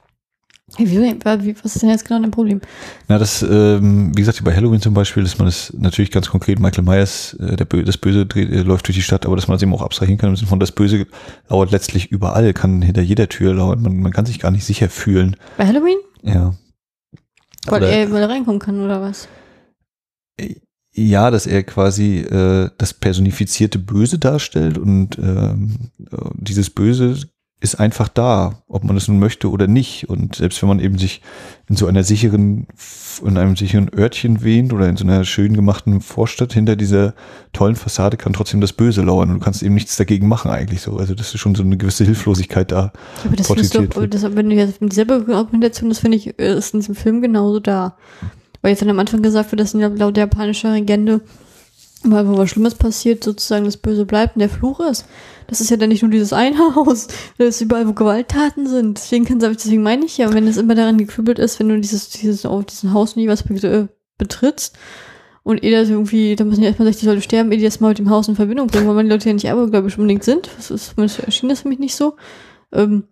Hey, 0.77 0.90
wie, 0.90 1.01
wie, 1.01 1.57
was 1.64 1.77
ist 1.77 1.83
denn 1.83 1.88
jetzt 1.88 2.07
genau 2.07 2.21
dein 2.21 2.31
Problem? 2.31 2.61
Na, 3.09 3.18
das, 3.18 3.42
ähm, 3.42 4.12
wie 4.14 4.21
gesagt, 4.21 4.44
bei 4.44 4.55
Halloween 4.55 4.83
zum 4.83 4.92
Beispiel, 4.92 5.23
dass 5.23 5.38
man 5.38 5.47
das 5.47 5.73
natürlich 5.77 6.11
ganz 6.11 6.29
konkret, 6.29 6.61
Michael 6.61 6.85
Myers, 6.85 7.35
äh, 7.40 7.57
der 7.57 7.64
Bö 7.64 7.83
das 7.83 7.97
Böse 7.97 8.27
dreht, 8.27 8.51
äh, 8.51 8.62
läuft 8.62 8.87
durch 8.87 8.97
die 8.97 9.03
Stadt, 9.03 9.25
aber 9.25 9.35
dass 9.35 9.49
man 9.49 9.55
das 9.55 9.62
eben 9.62 9.73
auch 9.75 9.83
abstrahieren 9.83 10.18
kann, 10.18 10.29
im 10.29 10.37
Sinne 10.37 10.49
von 10.49 10.61
das 10.61 10.73
Böse 10.73 11.07
lauert 11.49 11.71
letztlich 11.71 12.12
überall, 12.12 12.53
kann 12.53 12.83
hinter 12.83 13.01
jeder 13.01 13.29
Tür 13.29 13.55
lauern, 13.55 13.81
man, 13.81 13.99
man 13.99 14.12
kann 14.12 14.27
sich 14.27 14.38
gar 14.38 14.51
nicht 14.51 14.64
sicher 14.64 14.90
fühlen. 14.90 15.37
Bei 15.57 15.66
Halloween? 15.66 15.99
Ja. 16.23 16.55
Weil 17.66 17.83
er 17.83 18.11
er 18.11 18.29
reinkommen 18.29 18.61
kann, 18.61 18.85
oder 18.85 19.01
was? 19.01 19.27
Ja, 20.92 21.31
dass 21.31 21.46
er 21.46 21.62
quasi 21.62 22.18
äh, 22.18 22.70
das 22.79 22.94
personifizierte 22.94 23.79
Böse 23.79 24.18
darstellt 24.18 24.79
und 24.79 25.18
ähm, 25.18 25.90
äh, 26.11 26.16
dieses 26.35 26.70
Böse 26.70 27.29
ist 27.61 27.81
einfach 27.81 28.09
da, 28.09 28.62
ob 28.68 28.85
man 28.85 28.96
es 28.96 29.09
nun 29.09 29.18
möchte 29.18 29.51
oder 29.51 29.66
nicht. 29.66 30.09
Und 30.09 30.37
selbst 30.37 30.62
wenn 30.62 30.68
man 30.68 30.79
eben 30.79 30.96
sich 30.96 31.22
in 31.68 31.74
so 31.74 31.88
einer 31.88 32.05
sicheren, 32.05 32.68
in 33.24 33.37
einem 33.37 33.57
sicheren 33.57 33.90
Örtchen 33.92 34.44
wähnt 34.44 34.72
oder 34.72 34.88
in 34.88 34.96
so 34.96 35.05
einer 35.05 35.24
schön 35.24 35.55
gemachten 35.55 36.01
Vorstadt 36.01 36.53
hinter 36.53 36.77
dieser 36.77 37.14
tollen 37.53 37.74
Fassade 37.74 38.16
kann 38.16 38.33
trotzdem 38.33 38.61
das 38.61 38.72
Böse 38.72 39.03
lauern 39.03 39.31
und 39.31 39.38
du 39.40 39.44
kannst 39.44 39.64
eben 39.64 39.74
nichts 39.74 39.96
dagegen 39.96 40.29
machen 40.29 40.53
eigentlich 40.53 40.83
so. 40.83 40.98
Also 40.98 41.16
das 41.16 41.35
ist 41.35 41.40
schon 41.40 41.57
so 41.57 41.64
eine 41.64 41.77
gewisse 41.77 42.05
Hilflosigkeit 42.05 42.70
da. 42.70 42.92
Aber 43.24 43.35
das 43.35 43.48
du, 43.48 44.07
das, 44.07 44.37
wenn 44.37 44.51
du 44.51 44.55
jetzt 44.55 44.81
mit 44.81 44.92
dieselbe 44.92 45.24
Argumentation, 45.35 45.88
das 45.88 45.98
finde 45.98 46.16
ich, 46.16 46.38
äh, 46.38 46.57
ist 46.57 46.74
in 46.74 46.81
diesem 46.81 46.94
Film 46.94 47.22
genauso 47.22 47.59
da. 47.59 47.96
Weil 48.62 48.71
jetzt 48.71 48.83
dann 48.83 48.90
am 48.90 48.99
Anfang 48.99 49.23
gesagt 49.23 49.53
wird, 49.53 49.61
dass 49.61 49.75
laut 49.75 50.16
der 50.16 50.25
japanischer 50.25 50.73
Legende, 50.73 51.21
weil 52.03 52.29
wo 52.29 52.38
was 52.38 52.51
Schlimmes 52.51 52.75
passiert, 52.75 53.25
sozusagen 53.25 53.64
das 53.64 53.77
Böse 53.77 54.05
bleibt 54.05 54.37
und 54.37 54.40
der 54.40 54.49
Fluch 54.49 54.81
ist. 54.81 55.07
Das 55.47 55.61
ist 55.61 55.71
ja 55.71 55.77
dann 55.77 55.88
nicht 55.88 56.03
nur 56.03 56.11
dieses 56.11 56.33
eine 56.33 56.59
Haus, 56.75 57.09
das 57.38 57.49
ist 57.49 57.61
überall, 57.61 57.87
wo 57.87 57.92
Gewalttaten 57.92 58.66
sind. 58.66 58.99
Deswegen, 58.99 59.25
kann, 59.25 59.38
deswegen 59.38 59.83
meine 59.83 60.05
ich 60.05 60.18
ja, 60.18 60.33
wenn 60.33 60.47
es 60.47 60.57
immer 60.57 60.75
daran 60.75 60.99
gekübelt 60.99 61.38
ist, 61.38 61.59
wenn 61.59 61.69
du 61.69 61.81
dieses, 61.81 62.11
dieses, 62.11 62.46
auf 62.46 62.67
diesen 62.67 62.92
Haus 62.92 63.17
nie 63.17 63.29
was 63.29 63.42
äh, 63.42 63.87
betrittst 64.19 64.77
und 65.44 65.65
eh 65.65 65.71
das 65.71 65.88
irgendwie, 65.88 66.37
da 66.37 66.44
müssen 66.44 66.63
ja 66.63 66.69
erstmal 66.69 66.88
60 66.88 67.06
Leute 67.06 67.23
sterben, 67.23 67.50
ehe 67.50 67.59
die 67.59 67.65
das 67.65 67.81
mal 67.81 67.88
mit 67.88 67.98
dem 67.98 68.11
Haus 68.11 68.29
in 68.29 68.37
Verbindung 68.37 68.67
bringen, 68.67 68.87
weil 68.87 68.94
man 68.94 69.06
die 69.06 69.13
Leute 69.13 69.29
ja 69.29 69.33
nicht 69.33 69.50
abergläubisch 69.50 69.96
unbedingt 69.96 70.25
sind. 70.25 70.50
Das 70.56 70.71
ist, 70.71 70.90
zumindest 70.90 71.21
erschien 71.21 71.48
das 71.48 71.63
für 71.63 71.69
mich 71.69 71.79
nicht 71.79 71.94
so. 71.94 72.17
Ähm, 72.73 73.04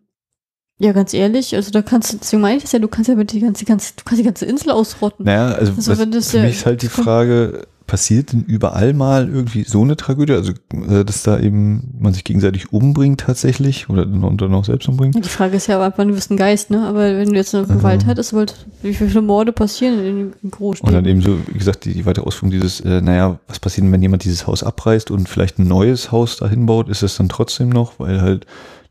ja, 0.79 0.93
ganz 0.93 1.15
ehrlich, 1.15 1.55
also 1.55 1.71
da 1.71 1.83
kannst 1.83 2.13
du, 2.13 2.19
deswegen 2.19 2.43
meine 2.43 2.57
ich 2.59 2.63
das 2.63 2.73
ja, 2.73 2.79
du 2.79 2.89
kannst 2.89 3.09
ja 3.09 3.15
mit 3.15 3.33
die 3.33 3.41
ganze, 3.41 3.65
ganze, 3.65 3.93
du 3.97 4.03
kannst 4.05 4.21
die 4.21 4.25
ganze 4.25 4.45
Insel 4.47 4.71
ausrotten. 4.71 5.25
Naja, 5.25 5.55
also, 5.55 5.73
Also 5.77 5.99
wenn 5.99 6.11
das 6.13 6.31
für 6.31 6.39
ja- 6.39 6.43
mich 6.45 6.57
ist 6.57 6.67
halt 6.67 6.83
die 6.83 6.89
Frage, 6.89 7.67
passiert 7.87 8.33
denn 8.33 8.43
überall 8.43 8.93
mal 8.95 9.29
irgendwie 9.29 9.63
so 9.63 9.81
eine 9.83 9.97
Tragödie? 9.97 10.33
Also, 10.33 10.53
äh, 10.91 11.05
dass 11.05 11.23
da 11.23 11.39
eben 11.39 11.95
man 12.01 12.13
sich 12.13 12.25
gegenseitig 12.25 12.73
umbringt 12.73 13.21
tatsächlich 13.21 13.89
oder 13.89 14.05
dann, 14.05 14.37
dann 14.37 14.55
auch 14.55 14.65
selbst 14.65 14.89
umbringt? 14.89 15.15
Die 15.15 15.23
Frage 15.29 15.57
ist 15.57 15.69
ja, 15.69 15.81
ab 15.81 15.95
wann 15.97 16.09
du 16.09 16.15
bist 16.15 16.33
ein 16.33 16.37
Geist, 16.37 16.71
ne? 16.71 16.85
Aber 16.85 17.17
wenn 17.17 17.29
du 17.31 17.37
jetzt 17.37 17.55
eine 17.55 17.65
Gewalt 17.65 17.99
Also- 18.01 18.07
hattest, 18.09 18.33
wollt, 18.33 18.67
wie 18.83 18.93
viele 18.93 19.23
Morde 19.23 19.53
passieren 19.53 20.01
in 20.05 20.33
den 20.43 20.51
Großstädten? 20.51 20.89
Und 20.89 20.95
dann 20.95 21.09
eben 21.09 21.23
so, 21.23 21.39
wie 21.47 21.59
gesagt, 21.59 21.85
die, 21.85 21.95
die 21.95 22.05
weitere 22.07 22.25
Ausführung 22.27 22.51
dieses, 22.51 22.81
äh, 22.81 23.01
naja, 23.01 23.39
was 23.47 23.61
passiert, 23.61 23.85
denn, 23.85 23.93
wenn 23.93 24.03
jemand 24.03 24.25
dieses 24.25 24.49
Haus 24.49 24.65
abreißt 24.65 25.13
und 25.13 25.29
vielleicht 25.29 25.61
ein 25.61 25.69
neues 25.69 26.11
Haus 26.11 26.39
dahin 26.39 26.67
baut? 26.67 26.89
Ist 26.89 27.05
es 27.05 27.17
dann 27.17 27.29
trotzdem 27.29 27.69
noch, 27.69 28.01
weil 28.01 28.21
halt 28.21 28.47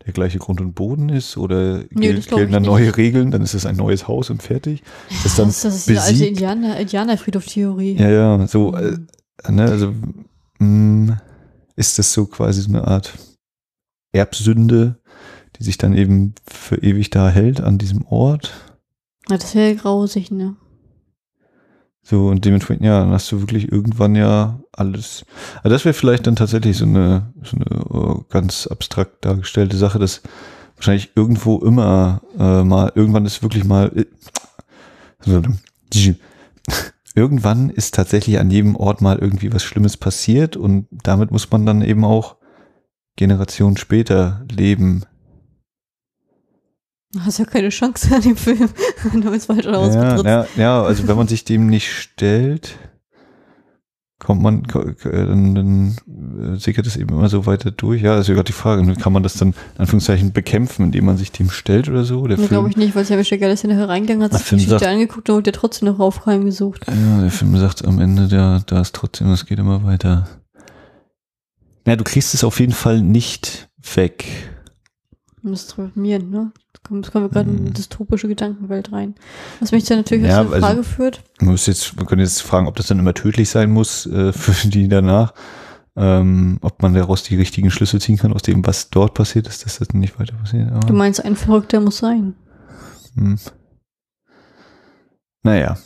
der 0.06 0.14
gleiche 0.14 0.38
Grund 0.39 0.62
und 0.62 0.74
Boden 0.74 1.10
ist? 1.10 1.36
Oder 1.38 1.84
Nee, 1.91 2.14
glaub 2.14 2.38
gelten 2.39 2.51
dann 2.53 2.62
nicht. 2.62 2.70
neue 2.72 2.95
Regeln? 2.97 3.32
Dann 3.32 3.41
ist 3.41 3.53
es 3.53 3.66
ein 3.66 3.76
neues 3.76 4.08
Haus 4.08 4.30
und 4.30 4.43
fertig? 4.43 4.84
Ist 5.10 5.26
das 5.26 5.36
dann 5.36 5.47
das, 5.47 5.64
ist 5.66 5.89
die 5.89 5.97
alte 5.97 6.12
besiegt? 6.14 6.30
Indianer, 6.32 6.80
Indianerfriedhof-Theorie. 6.80 7.95
Ja, 7.97 8.10
ja, 8.10 8.47
so, 8.47 8.76
äh, 8.76 8.97
ne, 9.49 9.64
also 9.64 9.93
mh, 10.60 11.20
ist 11.76 11.97
das 11.99 12.14
so 12.14 12.26
quasi 12.28 12.62
so 12.62 12.70
eine 12.70 12.86
Art 12.88 13.18
Erbsünde, 14.14 14.99
die 15.60 15.64
sich 15.64 15.78
dann 15.78 15.95
eben 15.95 16.36
für 16.47 16.78
ewig 16.78 17.10
da 17.10 17.30
hält 17.30 17.62
an 17.62 17.78
diesem 17.78 18.06
Ort? 18.06 18.53
Ja, 19.30 19.38
das 19.38 19.56
wäre 19.56 19.76
grausig, 19.76 20.32
ne? 20.32 20.56
So, 22.08 22.28
und 22.28 22.45
dementsprechend, 22.45 22.86
ja, 22.86 22.99
dann 22.99 23.10
hast 23.10 23.32
du 23.32 23.41
wirklich 23.41 23.72
irgendwann 23.72 24.16
ja 24.16 24.60
alles. 24.72 25.26
Also 25.64 25.70
das 25.70 25.86
wäre 25.86 25.95
vielleicht 25.95 26.28
dann 26.28 26.36
tatsächlich 26.36 26.78
so 26.78 26.86
eine, 26.86 27.34
so 27.41 27.58
eine 27.58 28.20
äh, 28.20 28.22
ganz 28.30 28.68
abstrakt 28.68 29.26
dargestellte 29.26 29.76
Sache, 29.76 29.97
dass 29.97 30.22
wahrscheinlich 30.76 31.14
irgendwo 31.16 31.58
immer 31.58 32.22
äh, 32.38 32.64
mal, 32.64 32.91
irgendwann 32.93 33.26
ist 33.26 33.41
wirklich 33.41 33.64
mal, 33.64 33.91
äh, 33.95 34.06
irgendwann 37.16 37.72
ist 37.72 37.95
tatsächlich 37.95 38.38
an 38.38 38.51
jedem 38.51 38.76
Ort 38.76 39.01
mal 39.01 39.18
irgendwie 39.18 39.51
was 39.51 39.64
Schlimmes 39.64 39.97
passiert 39.97 40.56
und 40.58 40.86
damit 40.91 41.32
muss 41.32 41.49
man 41.49 41.66
dann 41.66 41.82
eben 41.82 42.06
auch 42.06 42.36
Generationen 43.16 43.78
später 43.78 44.45
leben. 44.51 45.06
Du 47.16 47.22
hast 47.22 47.38
ja 47.39 47.45
keine 47.45 47.70
Chance 47.70 48.13
an 48.13 48.22
dem 48.22 48.36
Film, 48.36 48.70
wenn 49.03 49.22
du 49.22 49.32
ins 49.32 49.45
falsche 49.45 49.72
Haus 49.72 49.95
Ja, 49.95 50.22
ja, 50.22 50.47
ja, 50.57 50.84
also 50.84 51.07
wenn 51.07 51.16
man 51.16 51.28
sich 51.30 51.45
dem 51.45 51.68
nicht 51.68 51.89
stellt, 51.89 52.78
kommt 54.20 54.41
man, 54.41 54.63
dann, 55.03 55.55
dann 55.55 55.95
äh, 56.55 56.57
sickert 56.59 56.88
es 56.88 56.97
eben 56.97 57.09
immer 57.16 57.30
so 57.30 57.45
weiter 57.45 57.72
durch. 57.72 58.01
Ja, 58.01 58.16
also 58.16 58.34
gerade 58.34 58.43
die 58.45 58.51
Frage, 58.53 58.84
ne, 58.84 58.95
kann 58.95 59.13
man 59.13 59.24
das 59.24 59.36
dann 59.36 59.49
in 59.76 59.80
Anführungszeichen 59.82 60.34
bekämpfen, 60.34 60.84
indem 60.88 61.05
man 61.05 61.16
sich 61.16 61.32
dem 61.32 61.49
stellt 61.49 61.88
oder 61.88 62.03
so? 62.03 62.28
Der 62.28 62.38
Nee, 62.38 62.47
glaube 62.47 62.70
ich 62.70 62.76
nicht, 62.76 62.95
weil 62.95 63.05
Sammy 63.05 63.24
Stecker 63.24 63.49
ist 63.49 63.63
ja 63.63 63.70
nachher 63.70 63.88
reingegangen, 63.88 64.22
hat 64.24 64.32
Der 64.34 64.39
sich 64.39 64.49
die 64.49 64.55
Geschichte 64.55 64.80
sagt- 64.80 64.91
angeguckt 64.91 65.30
und 65.30 65.47
ja 65.47 65.53
trotzdem 65.53 65.88
noch 65.88 65.99
Aufreim 65.99 66.43
gesucht. 66.43 66.86
ja, 66.88 67.22
der 67.22 67.32
Film 67.32 67.55
sagt 67.57 67.86
am 67.86 67.99
Ende, 68.01 68.28
da, 68.28 68.61
da 68.66 68.82
ist 68.82 68.93
trotzdem, 68.93 69.32
es 69.32 69.45
geht 69.45 69.59
immer 69.59 69.84
weiter. 69.86 70.28
Ja, 71.88 71.95
du 71.95 72.03
kriegst 72.03 72.34
es 72.34 72.43
auf 72.43 72.59
jeden 72.59 72.74
Fall 72.74 73.01
nicht 73.01 73.70
weg. 73.93 74.26
Und 75.43 75.51
das 75.51 75.68
transformieren, 75.68 76.30
ne? 76.30 76.51
Da 76.90 77.10
kommen, 77.10 77.26
wir 77.26 77.30
gerade 77.30 77.50
in 77.50 77.56
Mhm. 77.56 77.62
eine 77.66 77.72
dystopische 77.72 78.28
Gedankenwelt 78.28 78.92
rein. 78.92 79.16
Was 79.60 79.72
mich 79.72 79.84
dann 79.86 79.98
natürlich 80.00 80.28
Ja, 80.28 80.42
auf 80.42 80.48
eine 80.48 80.56
also- 80.56 80.68
Frage 80.68 80.84
führt. 80.84 81.22
Man 81.42 81.52
muss 81.52 81.66
jetzt, 81.66 81.98
wir 81.98 82.06
können 82.06 82.22
jetzt 82.22 82.42
fragen, 82.42 82.68
ob 82.68 82.76
das 82.76 82.88
dann 82.88 83.00
immer 83.00 83.14
tödlich 83.14 83.50
sein 83.50 83.72
muss 83.72 84.06
äh, 84.06 84.32
für 84.34 84.68
die 84.68 84.88
danach. 84.88 85.34
Ähm, 85.98 86.58
ob 86.62 86.82
man 86.82 86.94
daraus 86.94 87.24
die 87.24 87.38
richtigen 87.38 87.72
Schlüsse 87.72 88.00
ziehen 88.00 88.18
kann 88.18 88.34
aus 88.34 88.42
dem, 88.42 88.66
was 88.68 88.90
dort 88.90 89.14
passiert 89.14 89.48
ist, 89.48 89.66
dass 89.66 89.80
das 89.80 89.94
nicht 89.94 90.20
weiter 90.20 90.36
passiert. 90.36 90.70
Aber, 90.72 90.86
Du 90.86 90.94
meinst, 90.94 91.24
ein 91.24 91.38
Verrückter 91.38 91.80
muss 91.80 92.00
sein. 92.00 92.36
hm. 93.16 93.38
Naja, 95.44 95.78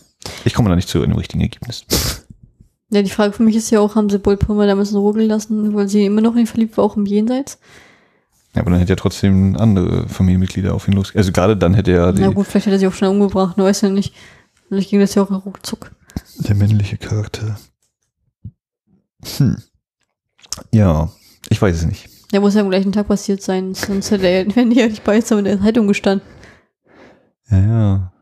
ich 0.45 0.53
komme 0.53 0.69
da 0.69 0.75
nicht 0.75 0.89
zu 0.89 1.01
einem 1.03 1.15
richtigen 1.17 1.41
Ergebnis. 1.41 1.85
Ja, 2.91 3.01
die 3.03 3.09
Frage 3.11 3.33
für 3.33 3.43
mich 3.43 3.55
ist 3.55 3.69
ja 3.69 3.79
auch, 3.81 3.95
haben 3.95 4.09
sie 4.09 4.17
Bullpummer 4.17 4.65
damals 4.65 4.91
in 4.91 4.97
Ruhe 4.97 5.13
gelassen, 5.13 5.75
weil 5.75 5.87
sie 5.87 6.05
immer 6.05 6.21
noch 6.21 6.35
in 6.35 6.47
verliebt 6.47 6.75
war, 6.77 6.85
auch 6.85 6.97
im 6.97 7.05
Jenseits? 7.05 7.59
Ja, 8.55 8.61
aber 8.61 8.71
dann 8.71 8.79
hätte 8.79 8.93
er 8.93 8.97
trotzdem 8.97 9.55
andere 9.57 10.07
Familienmitglieder 10.07 10.73
auf 10.73 10.87
ihn 10.87 10.95
los. 10.95 11.15
Also 11.15 11.31
gerade 11.31 11.55
dann 11.55 11.73
hätte 11.75 11.91
er 11.91 12.13
die, 12.13 12.21
Na 12.21 12.29
gut, 12.29 12.47
vielleicht 12.47 12.65
hat 12.65 12.73
er 12.73 12.79
sie 12.79 12.87
auch 12.87 12.93
schnell 12.93 13.11
umgebracht, 13.11 13.57
ne, 13.57 13.63
weiß 13.63 13.81
ja 13.81 13.89
nicht. 13.89 14.13
Vielleicht 14.67 14.89
ging 14.89 14.99
das 14.99 15.15
ja 15.15 15.23
auch 15.23 15.45
ruckzuck. 15.45 15.91
der 16.39 16.55
männliche 16.55 16.97
Charakter. 16.97 17.59
Hm. 19.37 19.57
Ja, 20.71 21.09
ich 21.49 21.61
weiß 21.61 21.75
es 21.75 21.85
nicht. 21.85 22.09
Der 22.31 22.41
muss 22.41 22.53
ja 22.53 22.61
am 22.61 22.69
gleichen 22.69 22.91
Tag 22.91 23.07
passiert 23.07 23.41
sein, 23.41 23.73
sonst 23.73 24.11
hätte 24.11 24.27
er, 24.27 24.45
wenn 24.55 24.69
die 24.69 24.77
ja 24.77 24.87
nicht 24.87 25.03
bei 25.03 25.17
in 25.17 25.43
der 25.43 25.61
Zeitung 25.61 25.87
gestanden. 25.87 26.27
Ja, 27.49 27.59
ja. 27.59 28.13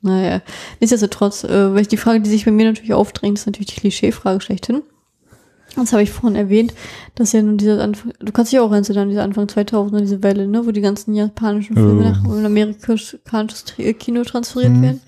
Naja, 0.00 0.42
nichtsdestotrotz, 0.80 1.44
äh, 1.44 1.74
weil 1.74 1.80
ich 1.80 1.88
die 1.88 1.96
Frage, 1.96 2.20
die 2.20 2.30
sich 2.30 2.44
bei 2.44 2.52
mir 2.52 2.66
natürlich 2.66 2.94
aufdrängt, 2.94 3.38
ist 3.38 3.46
natürlich 3.46 3.74
die 3.74 3.80
Klischeefrage 3.80 4.40
schlechthin. 4.40 4.82
Das 5.76 5.92
habe 5.92 6.02
ich 6.02 6.10
vorhin 6.10 6.36
erwähnt, 6.36 6.74
dass 7.14 7.32
ja 7.32 7.42
nun 7.42 7.56
dieser 7.58 7.82
Anfang, 7.82 8.12
du 8.18 8.32
kannst 8.32 8.50
dich 8.52 8.58
auch 8.58 8.72
erinnern 8.72 8.96
an 8.98 9.08
diese 9.10 9.22
Anfang 9.22 9.44
2000er, 9.46 10.00
diese 10.00 10.22
Welle, 10.22 10.48
ne, 10.48 10.66
wo 10.66 10.70
die 10.72 10.80
ganzen 10.80 11.14
japanischen 11.14 11.74
Filme 11.76 12.04
Ja. 12.04 12.10
nach 12.10 12.24
amerikanisches 12.24 13.64
Tri- 13.66 13.92
Kino 13.94 14.24
transferiert 14.24 14.72
Mhm. 14.72 14.82
werden. 14.82 15.00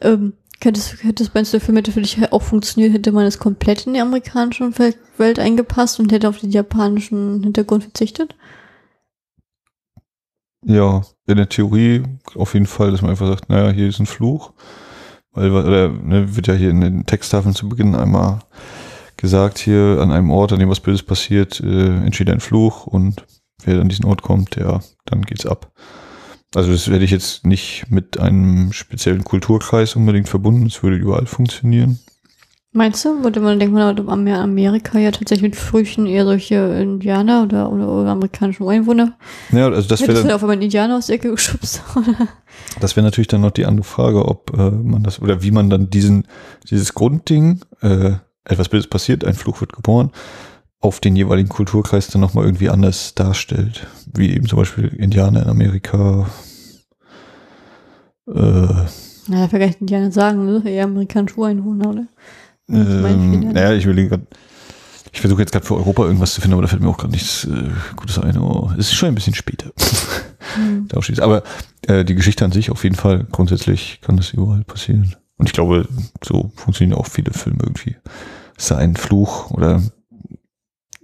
Ähm, 0.00 0.32
könntest, 0.60 0.98
könntest, 1.00 1.34
meinst 1.34 1.52
du, 1.52 1.58
der 1.58 1.64
Film 1.66 1.76
hätte 1.76 1.92
für 1.92 2.00
dich 2.00 2.32
auch 2.32 2.42
funktioniert, 2.42 2.94
hätte 2.94 3.12
man 3.12 3.26
es 3.26 3.38
komplett 3.38 3.86
in 3.86 3.94
die 3.94 4.00
amerikanische 4.00 4.78
Welt, 4.78 4.96
Welt 5.18 5.38
eingepasst 5.38 5.98
und 6.00 6.12
hätte 6.12 6.28
auf 6.28 6.38
den 6.38 6.50
japanischen 6.50 7.42
Hintergrund 7.42 7.82
verzichtet? 7.84 8.34
Ja, 10.64 11.02
in 11.26 11.36
der 11.36 11.48
Theorie 11.48 12.02
auf 12.34 12.54
jeden 12.54 12.66
Fall, 12.66 12.90
dass 12.90 13.00
man 13.02 13.10
einfach 13.10 13.26
sagt, 13.28 13.48
naja, 13.48 13.70
hier 13.70 13.88
ist 13.88 13.98
ein 13.98 14.06
Fluch. 14.06 14.52
Weil, 15.32 15.50
oder, 15.52 15.88
ne, 15.88 16.36
wird 16.36 16.48
ja 16.48 16.54
hier 16.54 16.70
in 16.70 16.80
den 16.80 17.06
Texttafeln 17.06 17.54
zu 17.54 17.68
Beginn 17.68 17.94
einmal 17.94 18.40
gesagt, 19.20 19.58
hier 19.58 19.98
an 20.00 20.10
einem 20.10 20.30
Ort, 20.30 20.52
an 20.52 20.58
dem 20.58 20.68
was 20.68 20.80
Böses 20.80 21.02
passiert, 21.02 21.60
äh, 21.60 21.96
entsteht 21.96 22.30
ein 22.30 22.40
Fluch 22.40 22.86
und 22.86 23.24
wer 23.64 23.80
an 23.80 23.88
diesen 23.88 24.06
Ort 24.06 24.22
kommt, 24.22 24.56
der, 24.56 24.80
dann 25.04 25.22
geht's 25.22 25.46
ab. 25.46 25.72
Also 26.54 26.72
das 26.72 26.90
werde 26.90 27.04
ich 27.04 27.12
jetzt 27.12 27.46
nicht 27.46 27.84
mit 27.90 28.18
einem 28.18 28.72
speziellen 28.72 29.22
Kulturkreis 29.22 29.94
unbedingt 29.94 30.28
verbunden, 30.28 30.66
es 30.66 30.82
würde 30.82 30.96
überall 30.96 31.26
funktionieren. 31.26 32.00
Meinst 32.72 33.04
du? 33.04 33.24
Würde 33.24 33.40
man 33.40 33.58
denken, 33.58 33.74
man 33.74 33.98
am 33.98 34.28
Amerika 34.28 34.96
ja 34.98 35.10
tatsächlich 35.10 35.42
mit 35.42 35.56
Früchten 35.56 36.06
eher 36.06 36.24
solche 36.24 36.54
Indianer 36.54 37.42
oder, 37.42 37.70
oder, 37.72 37.88
oder 37.88 38.10
amerikanischen 38.10 38.68
Einwohner. 38.68 39.16
Ja, 39.50 39.68
also 39.68 39.88
das 39.88 40.00
wäre 40.02 40.14
dann, 40.14 40.28
dann 40.28 40.36
auf 40.36 40.42
einmal 40.42 40.54
einen 40.54 40.62
Indianer 40.62 40.96
aus 40.96 41.06
der 41.06 41.16
Ecke 41.16 41.32
geschubst? 41.32 41.82
Oder? 41.96 42.28
Das 42.78 42.94
wäre 42.94 43.04
natürlich 43.04 43.26
dann 43.26 43.40
noch 43.40 43.50
die 43.50 43.66
andere 43.66 43.84
Frage, 43.84 44.24
ob 44.24 44.56
äh, 44.56 44.70
man 44.70 45.02
das 45.02 45.20
oder 45.20 45.42
wie 45.42 45.50
man 45.50 45.68
dann 45.68 45.90
diesen 45.90 46.28
dieses 46.70 46.94
Grundding, 46.94 47.60
äh, 47.80 48.12
etwas 48.44 48.68
Böses 48.68 48.88
passiert, 48.88 49.24
ein 49.24 49.34
Fluch 49.34 49.60
wird 49.60 49.72
geboren, 49.72 50.10
auf 50.80 51.00
den 51.00 51.16
jeweiligen 51.16 51.48
Kulturkreis 51.48 52.08
dann 52.08 52.20
nochmal 52.20 52.44
irgendwie 52.44 52.70
anders 52.70 53.14
darstellt. 53.14 53.86
Wie 54.14 54.30
eben 54.30 54.46
zum 54.46 54.58
Beispiel 54.58 54.88
Indianer 54.88 55.42
in 55.42 55.48
Amerika. 55.48 56.26
Äh, 58.26 58.68
Na, 59.28 59.48
nicht 59.52 59.80
Indianer 59.80 60.10
sagen, 60.10 60.46
ne? 60.46 60.62
Eher 60.64 60.84
amerikanische 60.84 61.36
Ureinwohner, 61.36 61.90
oder? 61.90 62.06
Ähm, 62.68 63.52
naja, 63.52 63.72
ich 63.74 63.84
will 63.86 64.08
grad, 64.08 64.20
ich 65.12 65.20
versuche 65.20 65.40
jetzt 65.40 65.52
gerade 65.52 65.66
für 65.66 65.76
Europa 65.76 66.04
irgendwas 66.04 66.34
zu 66.34 66.40
finden, 66.40 66.54
aber 66.54 66.62
da 66.62 66.68
fällt 66.68 66.82
mir 66.82 66.88
auch 66.88 66.96
gerade 66.96 67.12
nichts 67.12 67.44
äh, 67.44 67.70
Gutes 67.96 68.18
ein. 68.18 68.38
Oh, 68.38 68.70
es 68.72 68.86
ist 68.86 68.94
schon 68.94 69.08
ein 69.08 69.14
bisschen 69.14 69.34
später. 69.34 69.70
Hm. 70.54 70.88
ausschließt. 70.92 71.20
Aber 71.20 71.44
äh, 71.86 72.04
die 72.04 72.16
Geschichte 72.16 72.44
an 72.44 72.50
sich 72.50 72.72
auf 72.72 72.82
jeden 72.82 72.96
Fall, 72.96 73.24
grundsätzlich 73.30 74.00
kann 74.00 74.16
das 74.16 74.32
überall 74.32 74.64
passieren. 74.64 75.14
Und 75.40 75.46
ich 75.46 75.54
glaube, 75.54 75.88
so 76.22 76.52
funktionieren 76.54 76.98
auch 76.98 77.06
viele 77.06 77.32
Filme 77.32 77.60
irgendwie. 77.62 77.96
Es 78.58 78.66
sei 78.66 78.76
ein 78.76 78.94
Fluch 78.94 79.50
oder 79.50 79.82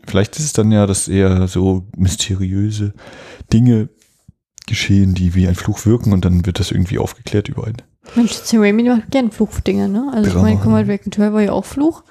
vielleicht 0.07 0.37
ist 0.37 0.45
es 0.45 0.53
dann 0.53 0.71
ja, 0.71 0.87
dass 0.87 1.09
eher 1.09 1.49
so 1.49 1.87
mysteriöse 1.97 2.93
Dinge 3.51 3.89
geschehen, 4.67 5.15
die 5.15 5.35
wie 5.35 5.49
ein 5.49 5.55
Fluch 5.55 5.87
wirken 5.87 6.13
und 6.13 6.27
dann 6.27 6.45
wird 6.45 6.61
das 6.61 6.71
irgendwie 6.71 6.99
aufgeklärt 6.99 7.49
über 7.49 7.67
einen. 7.67 7.81
Mensch, 8.15 8.33
Sam 8.33 8.61
Raimi 8.61 8.83
macht 8.83 9.11
gern 9.11 9.31
Fluchdinger, 9.31 9.89
ne? 9.89 10.11
Also 10.13 10.27
ich 10.27 10.35
Drama. 10.35 10.49
meine, 10.49 10.61
guck 10.61 10.71
mal, 10.71 10.85
Drake 10.85 11.09
Tour 11.09 11.33
war 11.33 11.41
ja 11.41 11.53
auch 11.53 11.65
Fluch. 11.65 12.05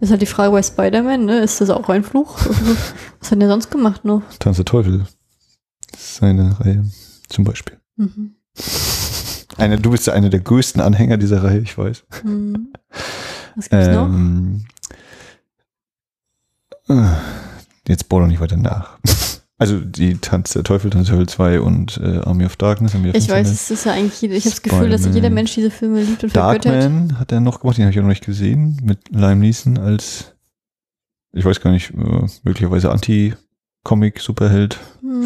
Ist 0.00 0.10
halt 0.10 0.20
die 0.20 0.26
Frage 0.26 0.50
bei 0.50 0.62
Spider-Man, 0.64 1.26
ne? 1.26 1.38
Ist 1.38 1.60
das 1.60 1.70
auch 1.70 1.88
ein 1.88 2.02
Fluch? 2.02 2.40
Was 3.20 3.30
hat 3.30 3.40
der 3.40 3.48
sonst 3.48 3.70
gemacht 3.70 4.04
noch? 4.04 4.22
Tanz 4.40 4.56
der 4.56 4.64
Teufel. 4.64 5.06
Ist 5.94 6.16
seine 6.16 6.58
Reihe 6.58 6.90
zum 7.28 7.44
Beispiel. 7.44 7.78
Mhm. 7.94 8.34
Eine, 9.58 9.78
du 9.78 9.90
bist 9.90 10.06
ja 10.06 10.12
einer 10.12 10.30
der 10.30 10.40
größten 10.40 10.80
Anhänger 10.80 11.16
dieser 11.16 11.42
Reihe, 11.42 11.58
ich 11.58 11.76
weiß. 11.76 12.04
Mhm. 12.24 12.72
Was 13.56 13.68
gibt's 13.68 13.88
noch? 13.88 14.06
Ähm, 14.06 14.64
äh, 16.88 17.08
jetzt 17.86 18.08
bohr 18.08 18.20
doch 18.20 18.28
nicht 18.28 18.40
weiter 18.40 18.56
nach. 18.56 18.98
Also 19.60 19.80
die 19.80 20.18
Tanz 20.18 20.52
der 20.52 20.62
Teufel, 20.62 20.88
Tanz 20.88 21.08
der 21.08 21.16
Teufel 21.16 21.28
2 21.28 21.60
und 21.60 21.98
äh, 22.00 22.18
Army 22.18 22.44
of 22.44 22.54
Darkness 22.54 22.94
haben 22.94 23.02
wir 23.02 23.12
Ich 23.12 23.28
weiß, 23.28 23.50
es 23.50 23.72
ist 23.72 23.86
ja 23.86 23.92
eigentlich, 23.92 24.22
jeder, 24.22 24.36
ich 24.36 24.44
habe 24.44 24.54
das 24.54 24.62
Gefühl, 24.62 24.88
dass 24.88 25.04
jeder. 25.04 25.30
Mensch 25.30 25.52
diese 25.52 25.72
Filme 25.72 26.00
liebt 26.00 26.22
und 26.22 26.30
vergöttert. 26.30 26.84
Darkman 26.84 27.18
hat 27.18 27.32
er 27.32 27.40
noch 27.40 27.58
gemacht, 27.58 27.76
den 27.76 27.86
habe 27.86 27.92
ich 27.92 27.98
auch 27.98 28.02
noch 28.02 28.10
nicht 28.10 28.24
gesehen, 28.24 28.78
mit 28.84 29.08
Lime 29.10 29.34
Neeson 29.34 29.76
als, 29.76 30.36
ich 31.32 31.44
weiß 31.44 31.60
gar 31.60 31.72
nicht, 31.72 31.90
äh, 31.90 32.26
möglicherweise 32.44 32.92
Anti-Comic-Superheld-Figur. 32.92 33.47
Hm, 35.00 35.22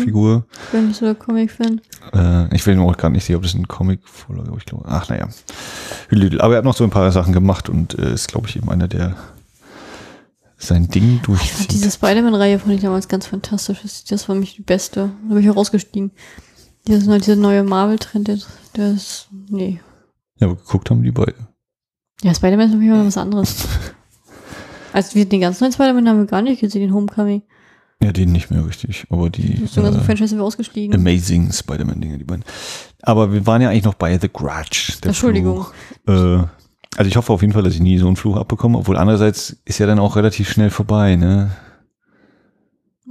ich 0.52 0.70
bin 0.70 0.88
nicht 0.88 0.98
so 0.98 1.06
der 1.06 1.14
Comic-Fan. 1.14 1.80
Äh, 2.12 2.54
ich 2.54 2.66
will 2.66 2.78
auch 2.78 2.96
gar 2.96 3.10
nicht 3.10 3.24
sehen, 3.24 3.36
ob 3.36 3.42
das 3.42 3.54
ein 3.54 3.66
Comic-Vorlage, 3.68 4.52
ich 4.56 4.64
glaube, 4.64 4.84
ach 4.86 5.08
naja. 5.08 5.28
Aber 6.38 6.54
er 6.54 6.58
hat 6.58 6.64
noch 6.64 6.76
so 6.76 6.84
ein 6.84 6.90
paar 6.90 7.10
Sachen 7.12 7.32
gemacht 7.32 7.68
und 7.68 7.98
äh, 7.98 8.12
ist, 8.14 8.28
glaube 8.28 8.48
ich, 8.48 8.56
eben 8.56 8.70
einer 8.70 8.88
der 8.88 9.16
sein 10.58 10.88
Ding 10.88 11.20
durchzieht. 11.22 11.72
diese 11.72 11.90
Spider-Man-Reihe 11.90 12.58
fand 12.58 12.74
ich 12.74 12.82
damals 12.82 13.08
ganz 13.08 13.26
fantastisch. 13.26 13.80
Das, 14.08 14.28
war 14.28 14.36
mich 14.36 14.54
die 14.54 14.62
beste. 14.62 15.10
Da 15.28 15.34
bin 15.34 15.42
ich 15.42 15.50
auch 15.50 15.56
rausgestiegen. 15.56 16.12
Dieses, 16.86 17.06
neu- 17.06 17.18
dieser 17.18 17.36
neue 17.36 17.64
Marvel-Trend, 17.64 18.28
der, 18.28 18.38
der 18.76 18.92
ist, 18.92 19.28
nee. 19.48 19.80
ja, 20.36 20.46
aber 20.46 20.56
geguckt 20.56 20.90
haben 20.90 21.02
die 21.02 21.10
beide. 21.10 21.34
Ja, 22.22 22.34
Spider-Man 22.34 22.66
ist 22.66 22.72
für 22.72 22.78
mich 22.78 22.88
immer 22.88 23.04
was 23.04 23.16
anderes. 23.18 23.66
also 24.92 25.14
wir 25.16 25.28
den 25.28 25.40
ganzen 25.40 25.64
neuen 25.64 25.72
Spider-Man 25.72 26.08
haben 26.08 26.18
wir 26.18 26.26
gar 26.26 26.42
nicht 26.42 26.60
gesehen, 26.60 26.82
den 26.82 26.94
Homecoming. 26.94 27.42
Ja, 28.02 28.12
den 28.12 28.32
nicht 28.32 28.50
mehr 28.50 28.66
richtig, 28.66 29.06
aber 29.10 29.30
die 29.30 29.60
ganzen 29.60 29.84
äh, 29.84 30.00
Franchise 30.00 30.28
sind 30.28 30.38
wir 30.38 30.44
ausgestiegen. 30.44 30.94
Amazing 30.94 31.52
Spider-Man-Dinge, 31.52 32.18
die 32.18 32.24
beiden. 32.24 32.44
Aber 33.02 33.32
wir 33.32 33.46
waren 33.46 33.62
ja 33.62 33.70
eigentlich 33.70 33.84
noch 33.84 33.94
bei 33.94 34.18
The 34.18 34.28
Grudge. 34.28 34.94
der 35.02 35.08
Entschuldigung. 35.08 35.66
Fluch. 36.04 36.42
Äh, 36.42 36.44
also 36.96 37.08
ich 37.08 37.16
hoffe 37.16 37.32
auf 37.32 37.40
jeden 37.40 37.52
Fall, 37.52 37.62
dass 37.62 37.74
ich 37.74 37.80
nie 37.80 37.98
so 37.98 38.06
einen 38.06 38.16
Fluch 38.16 38.36
abbekomme, 38.36 38.78
obwohl 38.78 38.96
andererseits 38.96 39.56
ist 39.64 39.78
ja 39.78 39.86
dann 39.86 39.98
auch 39.98 40.16
relativ 40.16 40.50
schnell 40.50 40.70
vorbei, 40.70 41.16
ne? 41.16 41.52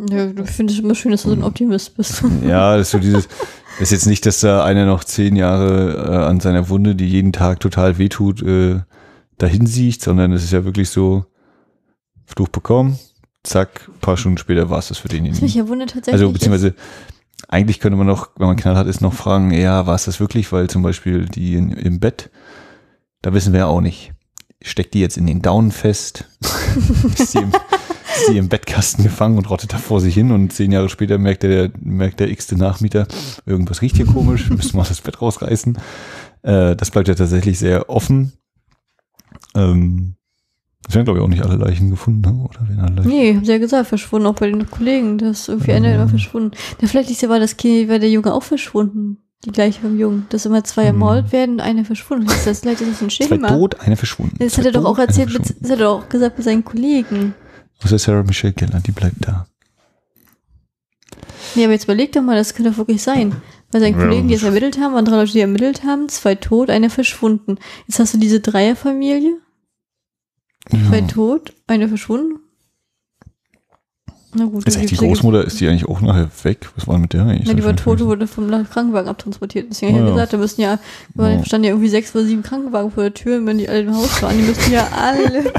Ja, 0.10 0.28
du 0.28 0.46
findest 0.46 0.80
immer 0.80 0.96
schön, 0.96 1.12
dass 1.12 1.24
du 1.24 1.30
so 1.30 1.36
ein 1.36 1.44
Optimist 1.44 1.96
bist. 1.96 2.24
Ja, 2.48 2.78
das 2.78 2.88
ist 2.88 2.92
so 2.92 3.00
dieses, 3.00 3.28
das 3.28 3.82
ist 3.82 3.92
jetzt 3.92 4.06
nicht, 4.08 4.26
dass 4.26 4.40
da 4.42 4.64
einer 4.64 4.86
noch 4.86 5.04
zehn 5.04 5.36
Jahre 5.36 5.96
äh, 5.96 6.26
an 6.26 6.40
seiner 6.40 6.70
Wunde, 6.70 6.96
die 6.96 7.08
jeden 7.08 7.34
Tag 7.34 7.60
total 7.60 7.98
wehtut, 7.98 8.42
äh, 8.42 8.82
dahin 9.38 9.66
sieht, 9.66 10.02
sondern 10.02 10.32
es 10.34 10.44
ist 10.44 10.52
ja 10.52 10.64
wirklich 10.64 10.90
so, 10.90 11.26
Fluch 12.26 12.48
bekommen, 12.50 12.98
zack, 13.44 13.90
paar 14.02 14.18
Stunden 14.18 14.38
später 14.38 14.70
war 14.70 14.80
es 14.80 14.90
das 14.90 14.98
für 14.98 15.10
Was 15.10 15.14
mich 15.14 15.22
denjenigen. 15.22 15.48
ja 15.48 15.68
wundert 15.68 15.92
tatsächlich. 15.92 16.22
Also 16.22 16.32
beziehungsweise 16.32 16.76
eigentlich 17.48 17.80
könnte 17.80 17.98
man 17.98 18.08
noch, 18.08 18.30
wenn 18.38 18.48
man 18.48 18.56
knallhart 18.56 18.88
ist, 18.88 19.02
noch 19.02 19.14
fragen, 19.14 19.52
ja, 19.52 19.86
war 19.86 19.96
es 19.96 20.06
das 20.06 20.20
wirklich? 20.20 20.52
Weil 20.52 20.70
zum 20.70 20.84
Beispiel 20.84 21.26
die 21.26 21.56
in, 21.56 21.72
im 21.72 22.00
Bett, 22.00 22.30
da 23.22 23.34
wissen 23.34 23.54
wir 23.54 23.62
ja 23.62 23.66
auch 23.68 23.82
nicht. 23.82 24.14
Steckt 24.62 24.94
die 24.94 25.02
jetzt 25.02 25.18
in 25.18 25.26
den 25.26 25.42
Daunen 25.42 25.72
fest? 25.72 26.26
ist, 27.18 27.34
die 27.34 27.40
im, 27.40 27.52
ist 27.52 28.30
die 28.30 28.38
im 28.38 28.48
Bettkasten 28.48 29.04
gefangen 29.04 29.38
und 29.38 29.50
rottet 29.50 29.74
da 29.74 29.78
vor 29.78 30.00
sich 30.02 30.14
hin 30.14 30.32
und 30.32 30.54
zehn 30.54 30.72
Jahre 30.72 30.90
später 30.90 31.18
merkt 31.18 31.44
der, 31.44 31.72
merkt 31.80 32.20
der 32.20 32.30
x-te 32.30 32.56
Nachmieter, 32.56 33.08
irgendwas 33.46 33.82
riecht 33.82 33.96
hier 33.96 34.06
komisch, 34.06 34.50
wir 34.50 34.58
müssen 34.58 34.78
mal 34.78 34.86
das 34.88 35.02
Bett 35.02 35.22
rausreißen. 35.22 35.80
Äh, 36.44 36.76
das 36.76 36.92
bleibt 36.92 37.08
ja 37.08 37.16
tatsächlich 37.16 37.58
sehr 37.58 37.90
offen. 37.90 38.34
Ähm, 39.56 40.16
es 40.88 40.96
werden, 40.96 41.06
glaube 41.06 41.20
ich, 41.20 41.24
auch 41.26 41.30
nicht 41.30 41.44
alle 41.44 41.56
Leichen 41.56 41.90
gefunden, 41.90 42.22
ne? 42.22 42.44
oder? 42.44 42.68
Werden 42.68 42.80
alle 42.80 42.96
Leichen? 42.96 43.10
Nee, 43.10 43.36
haben 43.36 43.46
sie 43.46 43.52
ja 43.52 43.58
gesagt, 43.60 43.88
verschwunden, 43.88 44.28
auch 44.28 44.36
bei 44.36 44.48
den 44.50 44.70
Kollegen. 44.70 45.18
Da 45.18 45.30
ist 45.30 45.48
irgendwie 45.48 45.72
einer 45.74 45.90
Ja. 45.90 45.96
immer 45.96 46.08
verschwunden. 46.10 46.52
Ja, 46.82 46.88
vielleicht 46.88 47.10
ist 47.12 47.22
ja 47.22 47.30
war 47.30 47.40
das 47.40 47.56
Kind, 47.58 47.90
war 47.90 48.00
der 48.00 48.10
Junge 48.10 48.34
auch 48.34 48.44
verschwunden. 48.44 49.18
Die 49.46 49.52
gleiche 49.52 49.82
vom 49.82 49.98
Jungen. 49.98 50.28
Dass 50.30 50.46
immer 50.46 50.64
zwei 50.64 50.82
Hm. 50.84 50.88
ermordet 50.90 51.32
werden, 51.32 51.60
einer 51.62 51.84
verschwunden. 51.86 52.28
Das 52.28 52.46
ist, 52.46 52.62
vielleicht 52.62 52.82
ist 52.82 52.92
das 52.92 53.02
ein 53.02 53.10
Zwei 53.10 53.26
Schema. 53.28 53.48
tot, 53.48 53.80
eine 53.80 53.96
verschwunden. 53.96 54.36
Das 54.40 54.54
Zwei 54.54 54.60
hat 54.62 54.66
er 54.68 54.72
doch 54.74 54.86
auch 54.86 55.00
erzählt, 55.00 55.34
mit, 55.34 55.56
das 55.62 55.72
hat 55.72 55.80
er 55.80 55.90
auch 55.90 56.10
gesagt 56.10 56.38
bei 56.38 56.44
seinen 56.44 56.64
Kollegen. 56.66 57.34
Außer 57.84 57.98
Sarah 57.98 58.22
Michelle 58.24 58.54
Gellar, 58.54 58.82
die 58.82 58.92
bleibt 58.92 59.16
da. 59.26 59.48
Nee, 61.56 61.64
aber 61.64 61.74
jetzt 61.74 61.86
überleg 61.86 62.12
doch 62.12 62.22
mal, 62.22 62.36
das 62.36 62.54
könnte 62.54 62.72
doch 62.72 62.78
wirklich 62.78 63.02
sein. 63.02 63.34
Bei 63.72 63.80
seinen 63.80 63.98
Ja, 63.98 64.04
Kollegen, 64.06 64.28
die 64.28 64.36
es 64.36 64.44
ermittelt 64.44 64.78
haben, 64.80 64.94
waren 64.94 65.06
drei 65.06 65.16
Leute, 65.18 65.32
die 65.34 65.40
ermittelt 65.40 65.84
haben, 65.84 66.08
zwei 66.10 66.36
tot, 66.36 66.70
einer 66.70 66.90
verschwunden. 66.90 67.58
Jetzt 67.88 68.00
hast 68.00 68.14
du 68.14 68.18
diese 68.18 68.40
Dreierfamilie, 68.42 69.38
zwei 70.72 71.00
Ja. 71.00 71.08
tot, 71.08 71.54
einer 71.68 71.88
verschwunden. 71.88 72.40
Na 74.34 74.46
gut. 74.46 74.66
Ist 74.66 74.78
echt 74.78 74.92
die 74.92 74.96
Großmutter, 74.96 75.44
ist 75.44 75.60
die 75.60 75.68
eigentlich 75.68 75.86
auch 75.90 76.00
nachher 76.00 76.30
weg? 76.44 76.70
Was 76.78 76.88
war 76.88 76.98
mit 76.98 77.12
der 77.12 77.24
eigentlich? 77.26 77.50
Ja, 77.50 77.54
die 77.54 77.66
war 77.66 77.76
tot, 77.76 78.00
wurde 78.00 78.28
vom 78.28 78.50
Krankenwagen 78.50 79.10
abtransportiert. 79.10 79.68
Deswegen 79.70 79.92
Oh 79.92 79.96
habe 79.96 80.04
ich 80.04 80.10
ja. 80.10 80.16
gesagt, 80.16 80.34
da 80.34 80.38
müssen 80.38 80.62
ja, 80.62 80.80
da 81.16 81.44
standen 81.46 81.66
ja 81.66 81.72
irgendwie 81.72 81.90
sechs 81.90 82.16
oder 82.16 82.24
sieben 82.24 82.42
Krankenwagen 82.42 82.92
vor 82.92 83.04
der 83.04 83.14
Tür, 83.14 83.40
und 83.40 83.46
wenn 83.46 83.58
die 83.58 83.68
alle 83.68 83.82
im 83.82 83.94
Haus 83.96 84.22
waren, 84.22 84.38
die 84.38 84.44
müssten 84.44 84.72
ja 84.72 84.88
alle. 84.96 85.52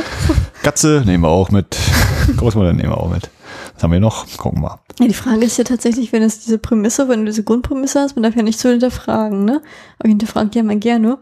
Katze 0.64 1.02
nehmen 1.06 1.22
wir 1.22 1.28
auch 1.28 1.50
mit. 1.50 1.76
Großmutter 2.36 2.72
nehmen 2.72 2.90
wir 2.90 2.98
auch 2.98 3.10
mit. 3.10 3.30
Was 3.74 3.84
haben 3.84 3.92
wir 3.92 4.00
noch? 4.00 4.26
Gucken 4.36 4.58
wir 4.62 4.68
mal. 4.70 4.80
Ja, 4.98 5.06
die 5.06 5.14
Frage 5.14 5.44
ist 5.44 5.56
ja 5.56 5.62
tatsächlich, 5.62 6.12
wenn 6.12 6.22
es 6.24 6.40
diese 6.40 6.58
Prämisse, 6.58 7.08
wenn 7.08 7.20
du 7.20 7.26
diese 7.26 7.44
Grundprämisse 7.44 8.00
hast, 8.00 8.16
man 8.16 8.24
darf 8.24 8.34
ja 8.34 8.42
nicht 8.42 8.58
so 8.58 8.68
hinterfragen, 8.68 9.44
ne? 9.44 9.62
Aber 10.00 10.08
ich 10.08 10.10
hinterfrage 10.10 10.50
ja 10.54 10.64
mal 10.64 10.76
gerne. 10.78 11.18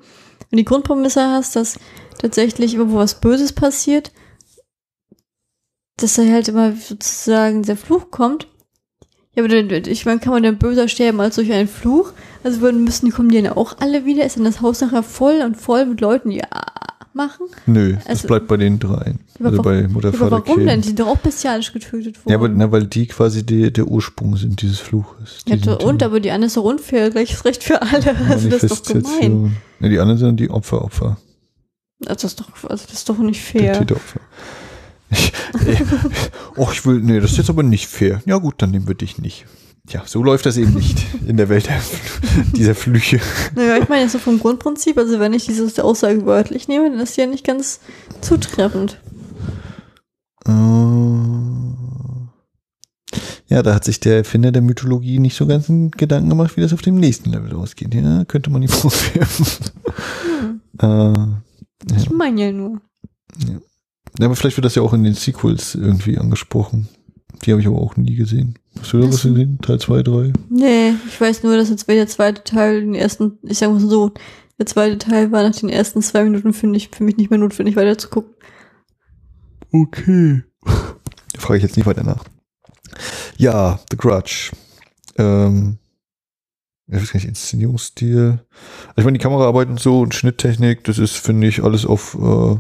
Wenn 0.57 0.65
die 0.65 0.71
Grundprämisse 0.71 1.23
hast, 1.23 1.55
dass 1.55 1.79
tatsächlich 2.17 2.73
irgendwo 2.73 2.97
was 2.97 3.21
Böses 3.21 3.53
passiert, 3.53 4.11
dass 5.99 6.15
da 6.15 6.23
halt 6.23 6.49
immer 6.49 6.73
sozusagen 6.73 7.63
der 7.63 7.77
Fluch 7.77 8.11
kommt. 8.11 8.49
Ja, 9.35 9.45
aber 9.45 9.49
dann, 9.49 9.71
ich 9.85 10.07
meine, 10.07 10.19
kann 10.19 10.33
man 10.33 10.43
denn 10.43 10.57
böser 10.57 10.89
sterben 10.89 11.21
als 11.21 11.35
durch 11.35 11.53
einen 11.53 11.69
Fluch? 11.69 12.15
Also 12.43 12.63
würden 12.63 12.85
müssen, 12.85 13.13
kommen 13.13 13.29
die 13.29 13.43
dann 13.43 13.53
auch 13.53 13.77
alle 13.81 14.07
wieder? 14.07 14.25
Ist 14.25 14.39
dann 14.39 14.45
das 14.45 14.63
Haus 14.63 14.81
nachher 14.81 15.03
voll 15.03 15.43
und 15.45 15.57
voll 15.57 15.85
mit 15.85 16.01
Leuten, 16.01 16.31
die 16.31 16.43
ah 16.43 16.96
machen? 17.17 17.47
Nö, 17.67 17.95
das 17.95 18.07
Also- 18.07 18.29
bleibt 18.29 18.47
bei 18.47 18.57
den 18.57 18.79
dreien. 18.79 19.19
Aber 19.39 19.47
Also 19.49 19.59
warum- 19.59 19.63
bei 19.83 19.89
Mutter, 19.89 20.09
Ja, 20.11 20.15
aber 20.15 20.19
Vater, 20.19 20.31
warum 20.47 20.57
Kind. 20.59 20.69
denn? 20.69 20.81
Die 20.83 20.87
sind 20.89 21.01
doch 21.01 21.09
auch 21.09 21.19
bestialisch 21.19 21.73
getötet 21.73 22.17
worden. 22.19 22.29
Ja, 22.31 22.37
aber 22.37 22.49
na, 22.49 22.71
weil 22.71 22.87
die 22.87 23.07
quasi 23.07 23.45
die, 23.45 23.73
der 23.73 23.87
Ursprung 23.89 24.37
sind 24.37 24.63
dieses 24.63 24.79
Fluches. 24.79 25.45
Die 25.47 25.51
Ja, 25.53 25.59
sind 25.59 25.83
und 25.83 26.01
die 26.01 26.05
aber 26.05 26.21
die 26.21 26.31
anderen 26.31 26.47
ist 26.49 26.57
doch 26.57 26.65
unfair, 26.65 27.11
gleiches 27.11 27.45
Recht 27.45 27.65
für 27.65 27.83
alle. 27.83 28.15
Also 28.29 28.49
das 28.51 28.63
ist 28.63 28.89
doch 28.89 28.93
gemein. 28.95 29.57
Ne, 29.81 29.89
die 29.89 29.99
anderen 29.99 30.19
sind 30.19 30.39
die 30.39 30.51
Opfer, 30.51 30.83
Opfer. 30.85 31.17
Also 32.07 32.13
das 32.15 32.25
ist 32.25 32.41
doch, 32.41 32.49
also 32.71 32.85
das 32.87 32.93
ist 32.99 33.09
doch 33.09 33.19
nicht 33.19 33.41
fair. 33.43 33.73
Täteropfer. 33.73 34.21
Ich, 35.11 35.33
äh, 35.67 35.85
oh, 36.57 36.69
ich 36.73 36.85
will, 36.85 37.01
nee, 37.01 37.21
das 37.21 37.31
ist 37.33 37.37
jetzt 37.39 37.51
aber 37.51 37.63
nicht 37.63 37.87
fair. 37.87 38.21
Ja 38.27 38.39
gut, 38.39 38.55
dann 38.59 38.71
nehmen 38.71 38.89
wir 38.89 38.95
dich 38.95 39.19
nicht. 39.19 39.47
Tja, 39.87 40.03
so 40.05 40.23
läuft 40.23 40.47
das 40.47 40.57
eben 40.57 40.75
nicht 40.75 41.07
in 41.27 41.37
der 41.37 41.49
Welt 41.49 41.69
dieser 42.57 42.75
Flüche. 42.75 43.21
Naja, 43.55 43.79
ich 43.81 43.89
meine 43.89 44.03
jetzt 44.03 44.13
so 44.13 44.19
vom 44.19 44.41
Grundprinzip, 44.41 44.99
also 44.99 45.21
wenn 45.21 45.33
ich 45.33 45.47
diese 45.47 45.85
Aussage 45.85 46.27
wörtlich 46.27 46.67
nehme, 46.67 46.91
dann 46.91 46.99
ist 46.99 47.17
die 47.17 47.21
ja 47.21 47.27
nicht 47.29 47.45
ganz 47.47 47.81
zutreffend. 48.21 49.01
Äh, 50.47 50.51
Ja, 53.49 53.63
da 53.63 53.75
hat 53.75 53.85
sich 53.85 54.01
der 54.01 54.17
Erfinder 54.17 54.51
der 54.51 54.63
Mythologie 54.63 55.21
nicht 55.21 55.37
so 55.37 55.47
ganz 55.47 55.71
einen 55.71 55.93
Gedanken 55.93 56.31
gemacht, 56.31 56.57
wie 56.57 56.63
das 56.63 56.73
auf 56.73 56.83
dem 56.83 56.97
nächsten 56.97 57.31
Level 57.31 57.55
ausgeht. 57.55 57.95
Ja, 57.95 58.25
könnte 58.25 58.51
man 58.51 58.63
ihm 58.63 58.69
vorwerfen. 58.71 59.47
Hm. 60.41 60.61
äh, 60.81 61.97
Ich 61.97 62.11
meine 62.11 62.41
ja 62.45 62.51
nur. 62.53 62.81
ja, 64.19 64.27
aber 64.27 64.35
vielleicht 64.35 64.57
wird 64.57 64.65
das 64.65 64.75
ja 64.75 64.83
auch 64.83 64.93
in 64.95 65.05
den 65.05 65.15
Sequels 65.15 65.77
irgendwie 65.77 66.19
angesprochen. 66.19 66.89
Die 67.45 67.53
habe 67.53 67.61
ich 67.61 67.67
aber 67.67 67.81
auch 67.81 67.97
nie 67.97 68.15
gesehen. 68.15 68.59
Hast 68.79 68.93
du 68.93 69.01
da 69.01 69.09
Was? 69.09 69.23
gesehen? 69.23 69.59
Teil 69.63 69.79
2, 69.79 70.03
3? 70.03 70.33
Nee, 70.49 70.95
ich 71.07 71.21
weiß 71.21 71.43
nur, 71.43 71.57
dass 71.57 71.71
jetzt 71.71 71.89
der 71.89 72.09
zweite 72.09 72.45
Teil, 72.45 72.81
den 72.81 72.95
ersten, 72.95 73.39
ich 73.43 73.59
sag 73.59 73.71
mal 73.71 73.81
so, 73.81 74.13
der 74.59 74.67
zweite 74.67 74.99
Teil 74.99 75.33
war 75.33 75.43
nach 75.43 75.55
den 75.55 75.69
ersten 75.69 76.03
zwei 76.03 76.25
Minuten, 76.25 76.53
finde 76.53 76.79
ich, 76.79 76.89
für 76.89 77.05
mich 77.05 77.17
nicht 77.17 77.31
mehr 77.31 77.39
notwendig, 77.39 77.77
weiter 77.77 77.99
zu 77.99 78.09
gucken. 78.09 78.35
Okay. 79.73 80.43
Da 81.33 81.43
frage 81.43 81.59
ich 81.59 81.65
jetzt 81.65 81.77
nicht 81.77 81.85
weiter 81.85 82.03
nach. 82.03 82.25
Ja, 83.37 83.79
The 83.91 83.99
Grudge. 83.99 84.53
Ähm, 85.19 85.77
ich 86.87 86.95
weiß 86.95 87.13
gar 87.13 87.19
nicht, 87.19 87.29
Inszenierungsstil. 87.29 88.41
Also 88.89 88.95
ich 88.97 89.05
meine, 89.05 89.19
die 89.19 89.23
Kameraarbeit 89.23 89.69
und 89.69 89.79
so 89.79 90.01
und 90.01 90.15
Schnitttechnik, 90.15 90.85
das 90.85 90.99
ist, 90.99 91.17
finde 91.17 91.47
ich, 91.47 91.63
alles 91.63 91.85
auf, 91.85 92.17
äh, 92.19 92.57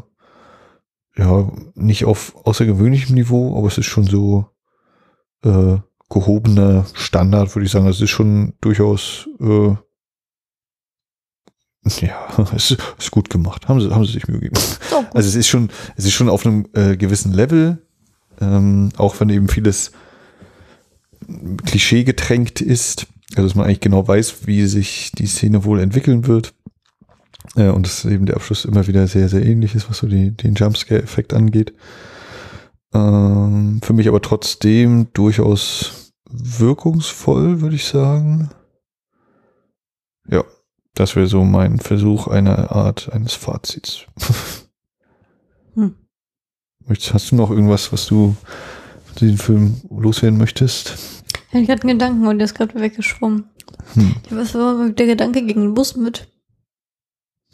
ja, 1.17 1.53
nicht 1.75 2.05
auf 2.05 2.37
außergewöhnlichem 2.45 3.15
Niveau, 3.15 3.57
aber 3.57 3.69
es 3.69 3.79
ist 3.79 3.87
schon 3.87 4.05
so 4.05 4.45
äh, 5.47 5.79
gehobener 6.09 6.87
Standard, 6.95 7.55
würde 7.55 7.67
ich 7.67 7.73
sagen. 7.73 7.87
Also 7.87 7.99
Es 7.99 8.11
ist 8.11 8.17
schon 8.17 8.55
durchaus, 8.61 9.29
äh, 9.41 9.77
ja, 12.05 12.29
es 12.55 12.71
ist, 12.73 12.83
ist 12.99 13.11
gut 13.11 13.31
gemacht. 13.31 13.69
Haben 13.69 13.81
sie, 13.81 13.91
haben 13.91 14.05
sie 14.05 14.13
sich 14.13 14.29
Mühe 14.29 14.41
gegeben. 14.41 14.61
Also 15.15 15.29
es 15.29 15.35
ist 15.35 15.49
schon, 15.49 15.71
es 15.97 16.05
ist 16.05 16.13
schon 16.13 16.29
auf 16.29 16.45
einem 16.45 16.67
äh, 16.75 16.97
gewissen 16.97 17.33
Level, 17.33 17.79
ähm, 18.41 18.91
auch 18.97 19.19
wenn 19.21 19.31
eben 19.31 19.49
vieles 19.49 19.93
Klischee 21.65 22.05
getränkt 22.05 22.61
ist, 22.61 23.07
also 23.31 23.49
dass 23.49 23.55
man 23.55 23.67
eigentlich 23.67 23.81
genau 23.81 24.07
weiß, 24.07 24.47
wie 24.47 24.67
sich 24.67 25.13
die 25.13 25.27
Szene 25.27 25.65
wohl 25.65 25.81
entwickeln 25.81 26.27
wird. 26.27 26.55
Äh, 27.57 27.69
und 27.69 27.87
dass 27.87 28.05
eben 28.05 28.27
der 28.27 28.37
Abschluss 28.37 28.65
immer 28.65 28.87
wieder 28.87 29.07
sehr, 29.07 29.29
sehr 29.29 29.45
ähnlich 29.45 29.75
ist, 29.75 29.89
was 29.89 29.99
so 29.99 30.07
die, 30.07 30.31
den 30.31 30.55
Jumpscare-Effekt 30.55 31.35
angeht. 31.35 31.73
Ähm, 32.95 33.81
für 33.83 33.93
mich 33.93 34.09
aber 34.09 34.23
trotzdem 34.23 35.13
durchaus 35.13 36.13
wirkungsvoll, 36.31 37.61
würde 37.61 37.77
ich 37.77 37.85
sagen. 37.85 38.51
Ja, 40.29 40.45
das 40.95 41.15
wäre 41.17 41.27
so 41.27 41.45
mein 41.45 41.79
Versuch 41.79 42.27
einer 42.27 42.73
Art 42.73 43.13
eines 43.13 43.35
Fazits. 43.35 44.07
Hm. 45.75 45.95
Hast 46.89 47.31
du 47.31 47.37
noch 47.37 47.51
irgendwas, 47.51 47.93
was 47.93 48.07
du 48.07 48.35
zu 49.09 49.15
diesem 49.17 49.39
Film 49.39 49.81
loswerden 49.91 50.39
möchtest? 50.39 51.23
Ich 51.53 51.69
hatte 51.69 51.83
einen 51.83 51.99
Gedanken 51.99 52.27
und 52.27 52.39
der 52.39 52.47
ist 52.47 52.55
gerade 52.55 52.81
weggeschwommen. 52.81 53.45
Hm. 53.95 54.17
Was 54.31 54.55
war 54.55 54.89
der 54.89 55.07
Gedanke 55.07 55.45
gegen 55.45 55.63
den 55.63 55.75
Bus 55.75 55.97
mit? 55.97 56.29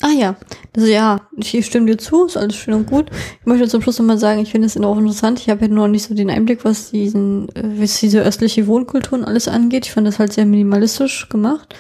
Ah 0.01 0.13
ja, 0.17 0.37
also 0.75 0.87
ja, 0.89 1.22
ich 1.37 1.67
stimme 1.67 1.87
dir 1.87 1.99
zu, 1.99 2.27
ist 2.27 2.37
alles 2.37 2.57
schön 2.57 2.75
und 2.75 2.87
gut. 2.87 3.07
Ich 3.41 3.47
möchte 3.47 3.67
zum 3.69 3.81
Schluss 3.83 3.99
nochmal 3.99 4.19
sagen, 4.19 4.41
ich 4.41 4.51
finde 4.51 4.67
es 4.67 4.77
auch 4.77 4.99
interessant. 4.99 5.41
Ich 5.41 5.49
habe 5.49 5.63
ja 5.63 5.69
noch 5.69 5.89
nicht 5.89 6.05
so 6.05 6.15
den 6.15 6.31
Einblick, 6.31 6.65
was 6.65 6.91
diesen, 6.91 7.49
äh, 7.55 7.63
was 7.81 8.01
diese 8.01 8.23
östliche 8.23 8.67
Wohnkultur 8.67 9.19
und 9.19 9.25
alles 9.25 9.49
angeht. 9.49 9.87
Ich 9.87 9.93
fand 9.93 10.07
das 10.07 10.19
halt 10.19 10.33
sehr 10.33 10.47
minimalistisch 10.47 11.29
gemacht. 11.29 11.75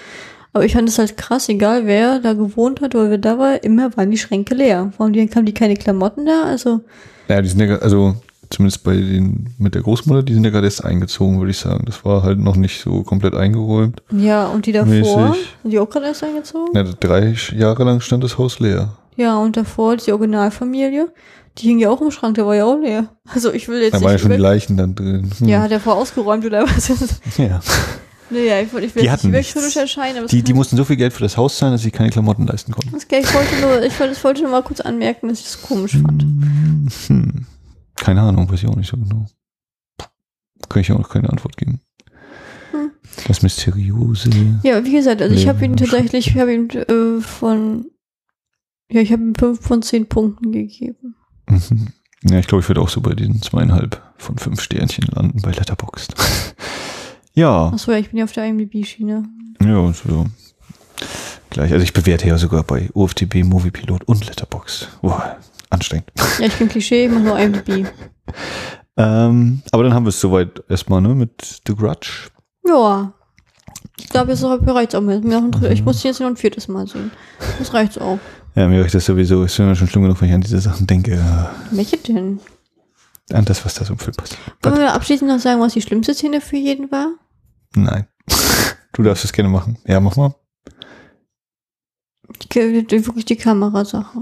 Aber 0.54 0.64
ich 0.64 0.74
fand 0.74 0.88
es 0.88 0.98
halt 0.98 1.16
krass, 1.16 1.48
egal 1.48 1.86
wer 1.86 2.18
da 2.18 2.34
gewohnt 2.34 2.80
hat 2.82 2.94
oder 2.94 3.10
wer 3.10 3.18
da 3.18 3.38
war, 3.38 3.62
immer 3.64 3.96
waren 3.96 4.10
die 4.10 4.18
Schränke 4.18 4.54
leer. 4.54 4.92
Warum 4.98 5.12
die, 5.12 5.26
haben 5.34 5.46
die 5.46 5.54
keine 5.54 5.76
Klamotten 5.76 6.26
da? 6.26 6.44
Also, 6.44 6.80
Naja, 7.28 7.40
die 7.40 7.48
sind 7.48 7.60
ja, 7.60 7.76
also 7.78 8.16
zumindest 8.50 8.84
bei 8.84 8.94
den 8.94 9.54
mit 9.58 9.74
der 9.74 9.82
Großmutter, 9.82 10.22
die 10.22 10.34
sind 10.34 10.44
ja 10.44 10.50
gerade 10.50 10.66
erst 10.66 10.84
eingezogen, 10.84 11.38
würde 11.38 11.50
ich 11.50 11.58
sagen. 11.58 11.84
Das 11.86 12.04
war 12.04 12.22
halt 12.22 12.38
noch 12.38 12.56
nicht 12.56 12.82
so 12.82 13.02
komplett 13.02 13.34
eingeräumt. 13.34 14.02
Ja, 14.10 14.48
und 14.48 14.66
die 14.66 14.72
davor, 14.72 14.90
Mäßig. 14.90 15.48
sind 15.62 15.70
die 15.70 15.78
auch 15.78 15.88
gerade 15.88 16.06
erst 16.06 16.22
eingezogen? 16.22 16.74
Ja, 16.74 16.84
drei 16.84 17.34
Jahre 17.56 17.84
lang 17.84 18.00
stand 18.00 18.22
das 18.22 18.36
Haus 18.36 18.60
leer. 18.60 18.96
Ja, 19.16 19.38
und 19.38 19.56
davor 19.56 19.96
die 19.96 20.12
Originalfamilie, 20.12 21.12
die 21.58 21.68
hing 21.68 21.78
ja 21.78 21.90
auch 21.90 22.00
im 22.00 22.10
Schrank, 22.10 22.34
der 22.36 22.46
war 22.46 22.54
ja 22.56 22.64
auch 22.64 22.78
leer. 22.78 23.08
Also 23.32 23.52
ich 23.52 23.68
will 23.68 23.80
jetzt 23.82 23.94
Da 23.94 24.00
waren 24.00 24.12
ja 24.12 24.18
schon 24.18 24.30
die 24.30 24.36
Leichen 24.38 24.76
dann 24.76 24.94
drin. 24.94 25.30
Hm. 25.38 25.48
Ja, 25.48 25.62
hat 25.62 25.70
er 25.70 25.80
vorher 25.80 26.00
ausgeräumt 26.00 26.44
oder 26.44 26.62
was? 26.64 26.88
ja. 27.36 27.60
naja, 28.30 28.60
ich, 28.60 28.72
wollte- 28.72 28.86
ich 28.86 28.94
will 28.94 29.02
Die 29.02 29.10
hatten 29.10 29.30
nicht 29.30 29.52
kritisch 29.52 29.76
erscheinen, 29.76 30.26
Die, 30.26 30.42
die 30.42 30.54
mussten 30.54 30.76
so 30.76 30.84
viel 30.84 30.96
Geld 30.96 31.12
für 31.12 31.22
das 31.22 31.36
Haus 31.36 31.58
zahlen, 31.58 31.72
dass 31.72 31.82
sie 31.82 31.90
keine 31.90 32.10
Klamotten 32.10 32.46
leisten 32.46 32.72
konnten. 32.72 32.92
das 32.92 33.04
ich 33.04 33.34
wollte 33.34 33.60
nur, 33.60 33.82
ich 33.82 33.98
wollte, 34.00 34.12
ich 34.14 34.24
wollte 34.24 34.42
nur 34.42 34.50
mal 34.50 34.62
kurz 34.62 34.80
anmerken, 34.80 35.28
dass 35.28 35.38
ich 35.40 35.44
das 35.44 35.62
komisch 35.62 35.98
fand. 35.98 36.24
Hm. 37.08 37.46
Keine 37.96 38.22
Ahnung, 38.22 38.50
weiß 38.50 38.62
ich 38.62 38.68
auch 38.68 38.76
nicht 38.76 38.90
so 38.90 38.96
genau. 38.96 39.26
Kann 40.68 40.80
ich 40.80 40.90
auch 40.90 40.98
noch 40.98 41.10
keine 41.10 41.28
Antwort 41.28 41.56
geben. 41.58 41.80
Hm. 42.70 42.92
Das 43.28 43.42
Mysteriöse. 43.42 44.30
Ja, 44.62 44.82
wie 44.84 44.92
gesagt, 44.92 45.20
also 45.20 45.34
ich 45.34 45.46
habe 45.46 45.62
ihn 45.64 45.76
tatsächlich, 45.76 46.28
ich 46.28 46.38
habe 46.38 46.54
ihm 46.54 46.68
äh, 46.70 47.20
von, 47.20 47.86
ja, 48.92 49.00
ich 49.00 49.12
habe 49.12 49.22
ihm 49.22 49.34
fünf 49.34 49.60
von 49.60 49.82
zehn 49.82 50.06
Punkten 50.08 50.52
gegeben. 50.52 51.14
Mhm. 51.48 51.88
Ja, 52.28 52.38
ich 52.38 52.46
glaube, 52.46 52.62
ich 52.62 52.68
würde 52.68 52.80
auch 52.80 52.88
so 52.88 53.00
bei 53.00 53.14
diesen 53.14 53.42
zweieinhalb 53.42 54.00
von 54.16 54.38
fünf 54.38 54.60
Sternchen 54.60 55.06
landen 55.12 55.42
bei 55.42 55.50
Letterboxd. 55.50 56.14
ja, 57.34 57.66
Achso, 57.68 57.90
ja, 57.92 57.98
ich 57.98 58.10
bin 58.10 58.18
ja 58.18 58.24
auf 58.24 58.32
der 58.32 58.46
IMDb-Schiene. 58.46 59.24
ja, 59.60 59.92
so. 59.92 60.26
Gleich. 61.50 61.72
Also 61.72 61.82
ich 61.82 61.92
bewerte 61.92 62.28
ja 62.28 62.38
sogar 62.38 62.62
bei 62.62 62.88
UFDB, 62.94 63.42
Moviepilot 63.44 64.04
und 64.04 64.24
Letterboxd. 64.26 64.88
Boah, 65.02 65.36
anstrengend. 65.68 66.10
Ja, 66.38 66.46
ich 66.46 66.54
bin 66.54 66.68
Klischee, 66.68 67.06
ich 67.06 67.10
mache 67.12 67.24
nur 67.24 67.38
IMDb. 67.38 67.86
Ähm, 68.94 69.62
aber 69.70 69.84
dann 69.84 69.94
haben 69.94 70.04
wir 70.04 70.10
es 70.10 70.20
soweit 70.20 70.62
erstmal, 70.68 71.00
ne, 71.00 71.14
mit 71.14 71.62
The 71.66 71.74
Grudge. 71.74 72.28
Ja. 72.66 73.14
Ich 73.98 74.06
glaube, 74.10 74.32
jetzt 74.32 74.44
reicht 74.44 74.94
auch 74.94 75.00
mehr. 75.00 75.18
Mir 75.20 75.36
noch 75.40 75.44
ein 75.44 75.50
Dr- 75.50 75.66
Mhm. 75.68 75.72
Ich 75.72 75.82
muss 75.82 76.02
jetzt 76.02 76.20
noch 76.20 76.26
ein 76.26 76.36
viertes 76.36 76.68
Mal 76.68 76.86
sehen. 76.86 77.10
Das 77.58 77.72
reicht 77.72 77.98
auch. 77.98 78.18
Ja, 78.54 78.68
mir 78.68 78.82
reicht 78.82 78.94
das 78.94 79.06
sowieso. 79.06 79.44
Ist 79.44 79.54
schon 79.56 79.74
schlimm 79.74 80.02
genug, 80.02 80.20
wenn 80.20 80.28
ich 80.28 80.34
an 80.34 80.40
diese 80.42 80.60
Sachen 80.60 80.86
denke. 80.86 81.22
Welche 81.70 81.96
denn? 81.96 82.40
An 83.32 83.44
das, 83.44 83.64
was 83.64 83.74
da 83.74 83.84
so 83.84 83.94
im 83.94 83.98
Film 83.98 84.14
passiert. 84.14 84.40
Wollen 84.62 84.76
wir 84.76 84.92
abschließend 84.92 85.30
noch 85.30 85.38
sagen, 85.38 85.60
was 85.60 85.72
die 85.72 85.80
schlimmste 85.80 86.14
Szene 86.14 86.40
für 86.40 86.56
jeden 86.56 86.90
war? 86.90 87.08
Nein. 87.74 88.06
Du 88.94 89.02
darfst 89.02 89.24
es 89.24 89.32
gerne 89.32 89.48
machen. 89.48 89.78
Ja, 89.86 90.00
mach 90.00 90.16
mal. 90.16 90.34
Die, 92.52 92.86
die, 92.86 93.06
wirklich 93.06 93.24
die 93.24 93.36
Kamerasache. 93.36 94.18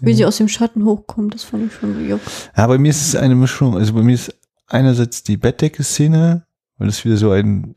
Wie 0.00 0.14
sie 0.14 0.24
aus 0.24 0.38
dem 0.38 0.48
Schatten 0.48 0.86
hochkommt, 0.86 1.34
das 1.34 1.44
fand 1.44 1.66
ich 1.66 1.74
schon 1.74 2.08
juck. 2.08 2.22
Ja, 2.56 2.66
bei 2.66 2.78
mir 2.78 2.88
ist 2.88 3.06
es 3.06 3.14
eine 3.14 3.34
Mischung. 3.34 3.76
Also 3.76 3.92
bei 3.92 4.00
mir 4.00 4.14
ist 4.14 4.34
einerseits 4.68 5.22
die 5.22 5.36
Bettdecke-Szene, 5.36 6.46
weil 6.78 6.86
das 6.86 7.04
wieder 7.04 7.18
so 7.18 7.30
ein 7.30 7.74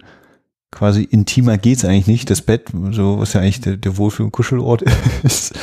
quasi 0.72 1.04
intimer 1.04 1.58
geht's 1.58 1.86
eigentlich 1.86 2.08
nicht. 2.08 2.30
Das 2.30 2.42
Bett, 2.42 2.70
so 2.92 3.20
was 3.20 3.34
ja 3.34 3.42
eigentlich 3.42 3.62
der, 3.62 3.78
der 3.78 3.98
Wohlfühl- 3.98 4.26
und 4.26 4.32
Kuschelort 4.32 4.84
ist. 5.24 5.54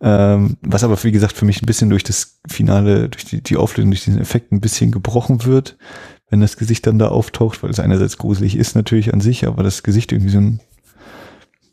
Ähm, 0.00 0.56
was 0.62 0.84
aber, 0.84 1.02
wie 1.04 1.12
gesagt, 1.12 1.36
für 1.36 1.44
mich 1.44 1.62
ein 1.62 1.66
bisschen 1.66 1.90
durch 1.90 2.04
das 2.04 2.38
Finale, 2.48 3.08
durch 3.08 3.24
die, 3.24 3.42
die 3.42 3.56
Auflösung, 3.56 3.90
durch 3.90 4.04
diesen 4.04 4.20
Effekt 4.20 4.52
ein 4.52 4.60
bisschen 4.60 4.92
gebrochen 4.92 5.44
wird, 5.44 5.76
wenn 6.28 6.40
das 6.40 6.56
Gesicht 6.56 6.86
dann 6.86 6.98
da 6.98 7.08
auftaucht, 7.08 7.62
weil 7.62 7.70
es 7.70 7.80
einerseits 7.80 8.18
gruselig 8.18 8.56
ist 8.56 8.74
natürlich 8.74 9.12
an 9.14 9.20
sich, 9.20 9.46
aber 9.46 9.62
das 9.62 9.82
Gesicht 9.82 10.12
irgendwie 10.12 10.32
so 10.32 10.38
ein, 10.38 10.60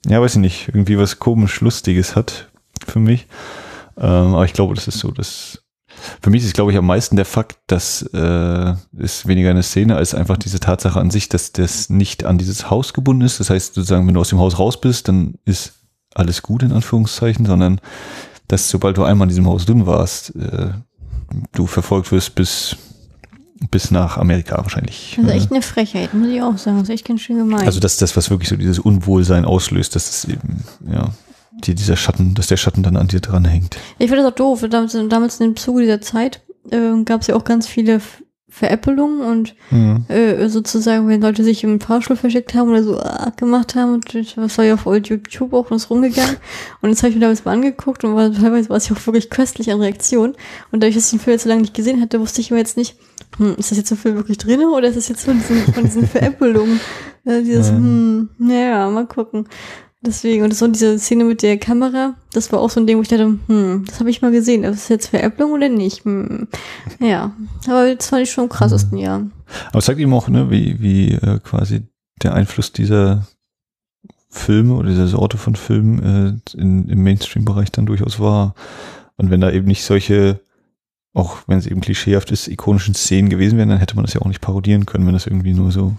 ja, 0.08 0.22
weiß 0.22 0.36
ich 0.36 0.42
nicht, 0.42 0.68
irgendwie 0.70 0.98
was 0.98 1.20
komisch 1.20 1.60
Lustiges 1.62 2.16
hat 2.16 2.52
für 2.86 3.00
mich. 3.00 3.28
Ähm, 3.98 4.36
aber 4.36 4.46
ich 4.46 4.54
glaube, 4.54 4.76
das 4.76 4.88
ist 4.88 5.00
so, 5.00 5.12
das 5.12 5.62
für 6.22 6.30
mich 6.30 6.43
ist, 6.43 6.54
glaube 6.54 6.72
ich, 6.72 6.78
am 6.78 6.86
meisten 6.86 7.16
der 7.16 7.26
Fakt, 7.26 7.58
dass 7.68 8.01
äh, 8.14 8.74
ist 8.97 9.28
weniger 9.28 9.49
eine 9.49 9.64
Szene 9.64 9.95
als 9.95 10.14
einfach 10.14 10.38
diese 10.38 10.60
Tatsache 10.60 10.99
an 10.99 11.12
sich, 11.12 11.30
dass 11.30 11.51
das 11.51 11.89
nicht 11.89 12.26
an 12.26 12.38
dieses 12.38 12.70
Haus 12.70 12.93
gebunden 12.93 13.24
ist. 13.24 13.39
Das 13.39 13.49
heißt, 13.49 13.74
sozusagen, 13.74 14.08
wenn 14.08 14.14
du 14.14 14.22
aus 14.22 14.30
dem 14.30 14.39
Haus 14.39 14.60
raus 14.60 14.80
bist, 14.80 15.08
dann 15.08 15.36
ist 15.45 15.74
alles 16.14 16.41
gut 16.41 16.64
in 16.64 16.72
Anführungszeichen, 16.72 17.45
sondern 17.45 17.80
dass 18.47 18.70
sobald 18.70 18.97
du 18.97 19.04
einmal 19.04 19.26
in 19.26 19.30
diesem 19.30 19.47
Haus 19.47 19.66
drin 19.66 19.86
warst, 19.86 20.36
äh, 20.36 20.70
du 21.54 21.68
verfolgt 21.68 22.12
wirst 22.12 22.36
bis 22.36 22.78
bis 23.72 23.91
nach 23.91 24.18
Amerika 24.18 24.58
wahrscheinlich. 24.58 25.18
Das 25.18 25.26
ist 25.26 25.32
echt 25.32 25.51
eine 25.51 25.62
Frechheit, 25.62 26.14
muss 26.14 26.28
ich 26.28 26.41
auch 26.41 26.58
sagen. 26.58 26.78
Das 26.80 26.89
ist 26.89 26.95
echt 26.95 27.08
ganz 27.08 27.22
schön 27.22 27.38
gemein. 27.38 27.66
also 27.66 27.80
das 27.80 27.93
ist 27.93 28.01
das, 28.01 28.18
was 28.18 28.30
wirklich 28.30 28.49
so 28.49 28.56
dieses 28.56 28.80
Unwohlsein 28.80 29.45
auslöst, 29.45 29.95
dass 29.95 30.10
es 30.10 30.26
eben, 30.26 30.64
ja, 30.91 31.12
die, 31.64 31.76
dieser 31.76 31.95
Schatten, 31.97 32.34
dass 32.36 32.47
der 32.47 32.57
Schatten 32.57 32.84
dann 32.84 32.97
an 32.97 33.07
dir 33.07 33.20
dranhängt. 33.22 33.78
Ich 33.99 34.07
finde 34.09 34.24
das 34.24 34.32
auch 34.32 34.36
doof. 34.36 34.64
Damals, 34.70 34.97
damals 35.09 35.39
im 35.39 35.55
Zuge 35.55 35.82
dieser 35.82 36.01
Zeit 36.01 36.41
äh, 36.72 37.03
gab 37.03 37.22
es 37.22 37.28
ja 37.28 37.36
auch 37.36 37.43
ganz 37.43 37.68
viele 37.68 38.01
Veräppelungen 38.49 39.22
und 39.22 39.55
Mhm. 39.72 40.05
äh, 40.09 40.47
sozusagen, 40.47 41.07
wenn 41.07 41.22
Leute 41.22 41.43
sich 41.43 41.64
im 41.64 41.80
Fahrstuhl 41.80 42.16
versteckt 42.16 42.53
haben 42.53 42.70
oder 42.70 42.84
so 42.84 42.99
ah, 42.99 43.32
gemacht 43.36 43.74
haben 43.74 43.93
und 43.93 44.14
das 44.14 44.57
war 44.59 44.66
ja 44.66 44.76
auf 44.76 44.86
YouTube 44.86 45.53
auch 45.53 45.72
uns 45.72 45.89
rumgegangen 45.89 46.36
und 46.82 46.91
das 46.91 46.99
habe 46.99 47.09
ich 47.09 47.16
mir 47.16 47.22
damals 47.22 47.45
mal 47.45 47.53
angeguckt 47.53 48.03
und 48.03 48.14
war, 48.14 48.32
teilweise 48.32 48.70
war 48.70 48.78
es 48.78 48.89
ja 48.89 48.95
auch 48.95 49.07
wirklich 49.07 49.32
köstlich 49.32 49.72
an 49.72 49.82
Reaktionen 49.82 50.34
und 50.72 50.84
dadurch, 50.84 50.93
dass 50.95 51.05
ich 51.05 51.11
den 51.11 51.20
Film 51.20 51.34
jetzt 51.34 51.43
so 51.43 51.49
lange 51.49 51.61
nicht 51.61 51.74
gesehen 51.74 51.99
hatte, 51.99 52.20
wusste 52.20 52.41
ich 52.41 52.51
immer 52.51 52.59
jetzt 52.59 52.78
nicht, 52.78 52.95
hm, 53.38 53.55
ist 53.57 53.72
das 53.72 53.80
jetzt 53.80 53.89
im 53.89 53.97
Film 53.97 54.18
wirklich 54.18 54.38
drin 54.38 54.61
oder 54.66 54.88
ist 54.88 54.97
das 54.97 55.07
jetzt 55.09 55.26
von 55.26 55.39
diesen, 55.39 55.74
von 55.74 55.84
diesen 55.86 56.07
Veräppelungen? 56.07 56.80
Äh, 57.26 57.41
dieses, 57.41 57.70
Ja. 57.70 57.74
hm, 57.76 58.30
naja, 58.38 58.88
mal 58.91 59.07
gucken. 59.07 59.47
Deswegen, 60.06 60.43
und 60.43 60.54
so 60.54 60.68
diese 60.68 60.99
Szene 60.99 61.24
mit 61.24 61.41
der 61.41 61.58
Kamera, 61.58 62.16
das 62.34 62.51
war 62.51 62.60
auch 62.60 62.70
so 62.70 62.82
ein 62.82 62.88
Ding, 62.88 62.97
wo 62.97 63.01
ich 63.01 63.08
dachte, 63.08 63.38
hm, 63.47 63.86
das 63.88 64.01
habe 64.01 64.10
ich 64.10 64.22
mal 64.22 64.32
gesehen. 64.32 64.66
Ist 64.66 64.84
das 64.84 64.89
jetzt 64.89 65.08
Veräpplung 65.08 65.51
oder 65.51 65.70
nicht? 65.70 66.04
Hm. 66.04 66.49
Ja, 66.99 67.32
aber 67.68 67.95
das 67.95 68.08
fand 68.08 68.24
ich 68.24 68.32
schon 68.32 68.43
am 68.43 68.49
krassesten, 68.49 68.97
ja. 68.97 69.26
Aber 69.70 69.80
es 69.80 69.86
zeigt 69.86 69.99
eben 69.99 70.14
auch, 70.14 70.28
ne, 70.28 70.51
wie, 70.51 70.82
wie 70.82 71.14
äh, 71.14 71.39
quasi 71.39 71.84
der 72.22 72.34
Einfluss 72.34 72.74
dieser 72.74 73.28
Filme 74.30 74.74
oder 74.74 74.89
dieser 74.89 75.08
Sorte 75.08 75.38
von 75.38 75.56
Filmen 75.56 76.41
äh, 76.56 76.60
in, 76.60 76.89
im 76.89 77.04
Mainstream-Bereich 77.04 77.72
dann 77.72 77.86
durchaus 77.86 78.20
war. 78.20 78.56
Und 79.16 79.30
wenn 79.30 79.39
da 79.39 79.51
eben 79.51 79.68
nicht 79.68 79.86
solche, 79.86 80.41
auch 81.14 81.38
wenn 81.47 81.60
es 81.60 81.68
eben 81.68 81.80
klischeehaft 81.80 82.32
ist, 82.32 82.49
ikonischen 82.49 82.93
Szenen 82.93 83.30
gewesen 83.30 83.58
wären, 83.58 83.70
dann 83.70 83.78
hätte 83.78 83.95
man 83.95 84.04
das 84.04 84.14
ja 84.14 84.22
auch 84.22 84.28
nicht 84.28 84.41
parodieren 84.41 84.86
können, 84.86 85.06
wenn 85.06 85.14
das 85.14 85.28
irgendwie 85.28 85.54
nur 85.54 85.72
so 85.72 85.95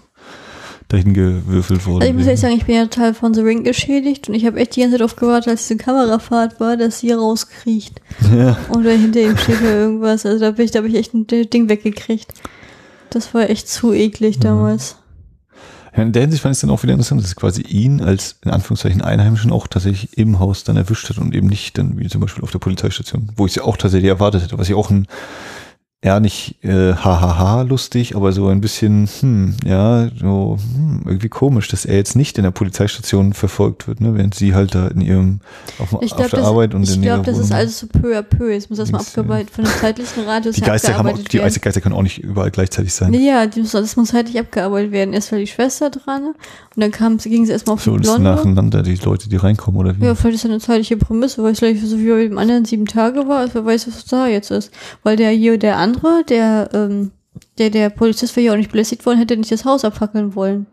dahin 0.88 1.14
gewürfelt 1.14 1.86
wurde. 1.86 2.02
Also 2.02 2.10
ich 2.10 2.16
muss 2.16 2.26
ehrlich 2.26 2.40
sagen, 2.40 2.56
ich 2.56 2.66
bin 2.66 2.76
ja 2.76 2.86
total 2.86 3.14
von 3.14 3.34
The 3.34 3.40
Ring 3.40 3.64
geschädigt 3.64 4.28
und 4.28 4.34
ich 4.34 4.46
habe 4.46 4.58
echt 4.58 4.76
die 4.76 4.80
ganze 4.80 4.92
Zeit 4.92 5.00
darauf 5.00 5.16
gewartet, 5.16 5.48
als 5.48 5.66
diese 5.66 5.78
Kamerafahrt 5.78 6.60
war, 6.60 6.76
dass 6.76 7.00
sie 7.00 7.12
rauskriecht. 7.12 8.00
ja. 8.34 8.56
Oder 8.70 8.92
hinter 8.92 9.20
ihm 9.20 9.36
steht 9.36 9.60
oder 9.60 9.76
irgendwas. 9.76 10.26
Also 10.26 10.40
da 10.40 10.50
bin 10.50 10.64
ich, 10.64 10.70
da 10.70 10.78
habe 10.78 10.88
ich 10.88 10.94
echt 10.94 11.14
ein 11.14 11.26
Ding 11.26 11.68
weggekriegt. 11.68 12.32
Das 13.10 13.32
war 13.32 13.48
echt 13.48 13.68
zu 13.68 13.92
eklig 13.92 14.40
damals. 14.40 14.96
Ja, 15.96 16.02
in 16.02 16.12
der 16.12 16.22
Hinsicht 16.22 16.42
fand 16.42 16.52
ich 16.52 16.56
es 16.56 16.60
dann 16.60 16.70
auch 16.70 16.82
wieder 16.82 16.92
interessant, 16.92 17.20
dass 17.20 17.28
es 17.28 17.36
quasi 17.36 17.62
ihn 17.62 18.00
als 18.00 18.36
in 18.44 18.50
Anführungszeichen 18.50 19.00
Einheimischen 19.00 19.52
auch 19.52 19.68
tatsächlich 19.68 20.18
im 20.18 20.40
Haus 20.40 20.64
dann 20.64 20.76
erwischt 20.76 21.08
hat 21.08 21.18
und 21.18 21.34
eben 21.34 21.46
nicht 21.46 21.78
dann 21.78 21.98
wie 21.98 22.08
zum 22.08 22.20
Beispiel 22.20 22.42
auf 22.42 22.50
der 22.50 22.58
Polizeistation, 22.58 23.30
wo 23.36 23.46
ich 23.46 23.52
es 23.52 23.56
ja 23.56 23.62
auch 23.62 23.76
tatsächlich 23.76 24.08
erwartet 24.08 24.42
hätte, 24.42 24.58
was 24.58 24.68
ich 24.68 24.74
auch 24.74 24.90
ein 24.90 25.06
ja 26.04 26.20
nicht 26.20 26.62
äh, 26.62 26.92
hahaha 26.92 27.62
lustig, 27.62 28.14
aber 28.14 28.32
so 28.32 28.48
ein 28.48 28.60
bisschen, 28.60 29.08
hm, 29.20 29.54
ja, 29.64 30.10
so 30.20 30.58
hm, 30.74 31.02
irgendwie 31.06 31.30
komisch, 31.30 31.68
dass 31.68 31.86
er 31.86 31.96
jetzt 31.96 32.14
nicht 32.14 32.36
in 32.36 32.44
der 32.44 32.50
Polizeistation 32.50 33.32
verfolgt 33.32 33.88
wird, 33.88 34.02
ne, 34.02 34.14
während 34.14 34.34
sie 34.34 34.54
halt 34.54 34.74
da 34.74 34.88
in 34.88 35.00
ihrem 35.00 35.40
auf, 35.78 35.96
Ich 36.02 36.12
auf 36.12 36.18
glaube, 36.18 36.30
der 36.30 36.40
das, 36.40 36.48
Arbeit 36.48 36.74
und 36.74 36.82
ich 36.82 36.96
in 36.96 37.02
ihrer 37.02 37.22
glaub, 37.22 37.26
das 37.26 37.38
ist 37.38 37.52
alles 37.52 37.78
so 37.78 37.86
peu 37.86 38.18
à 38.18 38.22
peu. 38.22 38.52
Jetzt 38.52 38.68
muss 38.68 38.78
das 38.78 38.92
mal 38.92 39.00
abgearbeitet, 39.00 39.48
von 39.50 39.64
einem 39.64 39.74
zeitlichen 39.80 40.24
Radius 40.24 40.56
die 40.56 40.60
Geister, 40.60 40.92
kann 40.92 41.06
auch, 41.06 41.18
die 41.18 41.38
werden. 41.38 41.54
Geister 41.60 41.80
können 41.80 41.94
auch 41.94 42.02
nicht 42.02 42.18
überall 42.18 42.50
gleichzeitig 42.50 42.92
sein. 42.92 43.14
Ja, 43.14 43.46
die 43.46 43.60
muss, 43.60 43.72
das 43.72 43.96
muss 43.96 44.08
zeitlich 44.08 44.38
abgearbeitet 44.38 44.92
werden. 44.92 45.14
Erst 45.14 45.32
war 45.32 45.38
die 45.38 45.46
Schwester 45.46 45.88
dran 45.88 46.26
und 46.26 46.36
dann 46.76 46.90
kam, 46.90 47.16
ging 47.16 47.46
sie 47.46 47.52
erstmal 47.52 47.74
auf 47.74 47.82
so 47.82 47.96
die 47.96 48.02
Blonde. 48.02 48.22
nacheinander 48.22 48.82
die 48.82 48.96
Leute, 48.96 49.30
die 49.30 49.36
reinkommen 49.36 49.80
oder 49.80 49.98
wie? 49.98 50.04
Ja, 50.04 50.14
vielleicht 50.14 50.36
ist 50.36 50.44
das 50.44 50.50
eine 50.50 50.60
zeitliche 50.60 50.98
Prämisse, 50.98 51.42
weil 51.42 51.52
es 51.52 51.60
vielleicht 51.60 51.86
so 51.86 51.98
wie 51.98 52.10
bei 52.10 52.24
dem 52.24 52.36
anderen 52.36 52.64
sieben 52.64 52.86
Tage 52.86 53.26
war, 53.26 53.38
also 53.38 53.54
wer 53.54 53.64
weiß, 53.64 53.86
was 53.86 54.04
da 54.04 54.26
jetzt 54.26 54.50
ist. 54.50 54.70
Weil 55.02 55.16
der 55.16 55.30
hier, 55.30 55.56
der 55.56 55.78
andere, 55.78 55.93
der, 56.28 56.70
ähm, 56.72 57.10
der, 57.58 57.70
der 57.70 57.90
Polizist 57.90 58.36
wäre 58.36 58.46
ja 58.46 58.52
auch 58.52 58.56
nicht 58.56 58.70
belästigt 58.70 59.04
worden, 59.06 59.18
hätte 59.18 59.36
nicht 59.36 59.52
das 59.52 59.64
Haus 59.64 59.84
abfackeln 59.84 60.34
wollen. 60.34 60.66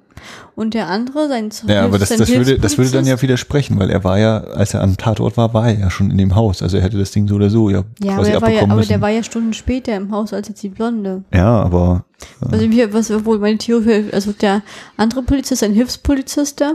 Und 0.56 0.74
der 0.74 0.88
andere, 0.88 1.28
sein 1.28 1.50
Ja, 1.68 1.84
aber 1.86 1.98
das, 1.98 2.10
das, 2.10 2.30
würde, 2.30 2.60
das 2.60 2.78
würde 2.78 2.92
dann 2.92 3.06
ja 3.08 3.20
widersprechen, 3.20 3.80
weil 3.80 3.90
er 3.90 4.04
war 4.04 4.20
ja, 4.20 4.40
als 4.42 4.74
er 4.74 4.82
am 4.82 4.98
Tatort 4.98 5.38
war, 5.38 5.54
war 5.54 5.68
er 5.68 5.80
ja 5.80 5.90
schon 5.90 6.12
in 6.12 6.18
dem 6.18 6.36
Haus. 6.36 6.62
Also 6.62 6.78
er 6.78 6.84
hätte 6.84 7.00
das 7.00 7.12
Ding 7.12 7.28
so 7.28 7.36
oder 7.36 7.50
so 7.50 7.70
ja, 7.70 7.84
Ja, 8.04 8.14
aber, 8.14 8.18
quasi 8.18 8.32
der 8.32 8.42
war 8.42 8.50
ja, 8.50 8.56
abbekommen 8.56 8.72
aber 8.72 8.80
müssen. 8.80 8.90
der 8.90 9.02
war 9.02 9.10
ja 9.10 9.24
Stunden 9.24 9.54
später 9.54 9.96
im 9.96 10.12
Haus 10.12 10.34
als 10.34 10.48
jetzt 10.50 10.62
die 10.62 10.70
Blonde. 10.70 11.24
ja, 11.34 11.62
aber 11.62 12.06
Also 12.52 12.70
wir, 12.70 12.94
was 12.94 13.26
wohl 13.26 13.40
meine 13.40 13.58
Theorie, 13.58 14.12
also 14.12 14.32
der 14.32 14.62
andere 14.98 15.24
Polizist, 15.24 15.64
ein 15.64 15.74
Hilfspolizist 15.74 16.62
da, 16.62 16.74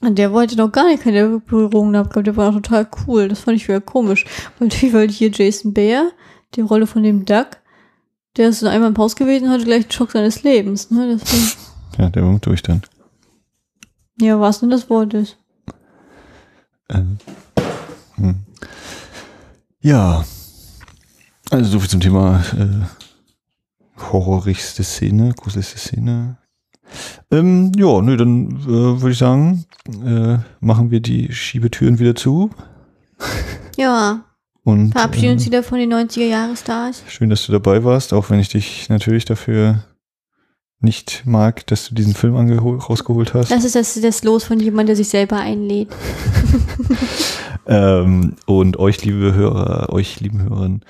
und 0.00 0.18
der 0.18 0.32
wollte 0.32 0.56
noch 0.56 0.70
gar 0.70 0.88
nicht 0.88 1.02
keine 1.02 1.40
Berührungen 1.40 1.96
abgehabt, 1.96 2.26
der 2.26 2.36
war 2.36 2.50
auch 2.50 2.54
total 2.54 2.86
cool. 3.06 3.28
Das 3.28 3.40
fand 3.40 3.56
ich 3.56 3.68
wieder 3.68 3.80
komisch. 3.80 4.26
Weil 4.58 4.68
wie 4.80 4.92
weil 4.92 5.08
hier 5.08 5.30
Jason 5.30 5.72
Bear, 5.72 6.10
die 6.56 6.60
Rolle 6.60 6.86
von 6.86 7.02
dem 7.02 7.24
Duck, 7.24 7.58
der 8.36 8.48
ist 8.48 8.64
einmal 8.64 8.90
im 8.90 8.98
Haus 8.98 9.16
gewesen 9.16 9.44
und 9.44 9.50
hatte 9.50 9.64
gleich 9.64 9.86
den 9.86 9.92
Schock 9.92 10.12
seines 10.12 10.42
Lebens. 10.42 10.90
Ne? 10.90 11.18
Ja, 11.98 12.08
der 12.08 12.24
war 12.24 12.38
durch 12.38 12.62
dann. 12.62 12.82
ja, 14.20 14.40
was 14.40 14.60
denn 14.60 14.70
das 14.70 14.90
Wort 14.90 15.14
ist. 15.14 15.38
Ähm, 16.90 17.18
hm. 18.16 18.36
Ja. 19.80 20.24
Also 21.50 21.70
so 21.70 21.80
viel 21.80 21.90
zum 21.90 22.00
Thema 22.00 22.42
äh, 22.58 24.02
horrorigste 24.12 24.82
Szene, 24.82 25.32
gruseligste 25.36 25.78
Szene. 25.78 26.38
Ähm, 27.30 27.72
ja, 27.76 28.00
nö, 28.00 28.16
dann 28.16 28.50
äh, 28.62 29.00
würde 29.00 29.10
ich 29.10 29.18
sagen, 29.18 29.64
äh, 30.04 30.38
machen 30.60 30.90
wir 30.90 31.00
die 31.00 31.32
Schiebetüren 31.32 31.98
wieder 31.98 32.14
zu. 32.14 32.50
Ja, 33.76 34.24
Und 34.64 34.92
verabschieden 34.92 35.32
uns 35.32 35.42
äh, 35.42 35.46
wieder 35.46 35.62
von 35.62 35.78
den 35.78 35.92
90er-Jahre-Stars. 35.92 37.04
schön, 37.08 37.30
dass 37.30 37.46
du 37.46 37.52
dabei 37.52 37.84
warst, 37.84 38.12
auch 38.12 38.30
wenn 38.30 38.40
ich 38.40 38.48
dich 38.48 38.88
natürlich 38.88 39.24
dafür 39.24 39.84
nicht 40.80 41.22
mag, 41.24 41.66
dass 41.66 41.88
du 41.88 41.94
diesen 41.94 42.14
Film 42.14 42.34
rausgeholt 42.34 43.34
hast. 43.34 43.50
Das 43.50 43.64
ist 43.64 43.74
das, 43.74 43.98
das 44.00 44.24
Los 44.24 44.44
von 44.44 44.58
jemandem, 44.58 44.88
der 44.88 44.96
sich 44.96 45.08
selber 45.08 45.38
einlädt. 45.38 45.88
Ähm, 47.66 48.36
und 48.46 48.78
euch, 48.78 49.04
liebe 49.04 49.34
Hörer, 49.34 49.90
euch, 49.92 50.20
lieben 50.20 50.42
Hörern, 50.42 50.84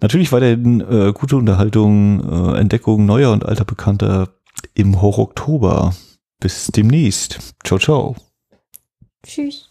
natürlich 0.00 0.32
weiterhin 0.32 0.80
äh, 0.80 1.12
gute 1.12 1.36
Unterhaltung, 1.36 2.54
äh, 2.54 2.58
Entdeckung 2.58 3.04
neuer 3.04 3.32
und 3.32 3.44
alter 3.44 3.64
Bekannter 3.64 4.28
im 4.74 5.00
Horror-Oktober. 5.00 5.94
Bis 6.40 6.66
demnächst. 6.68 7.54
Ciao, 7.64 7.78
ciao. 7.78 8.16
Tschüss. 9.26 9.65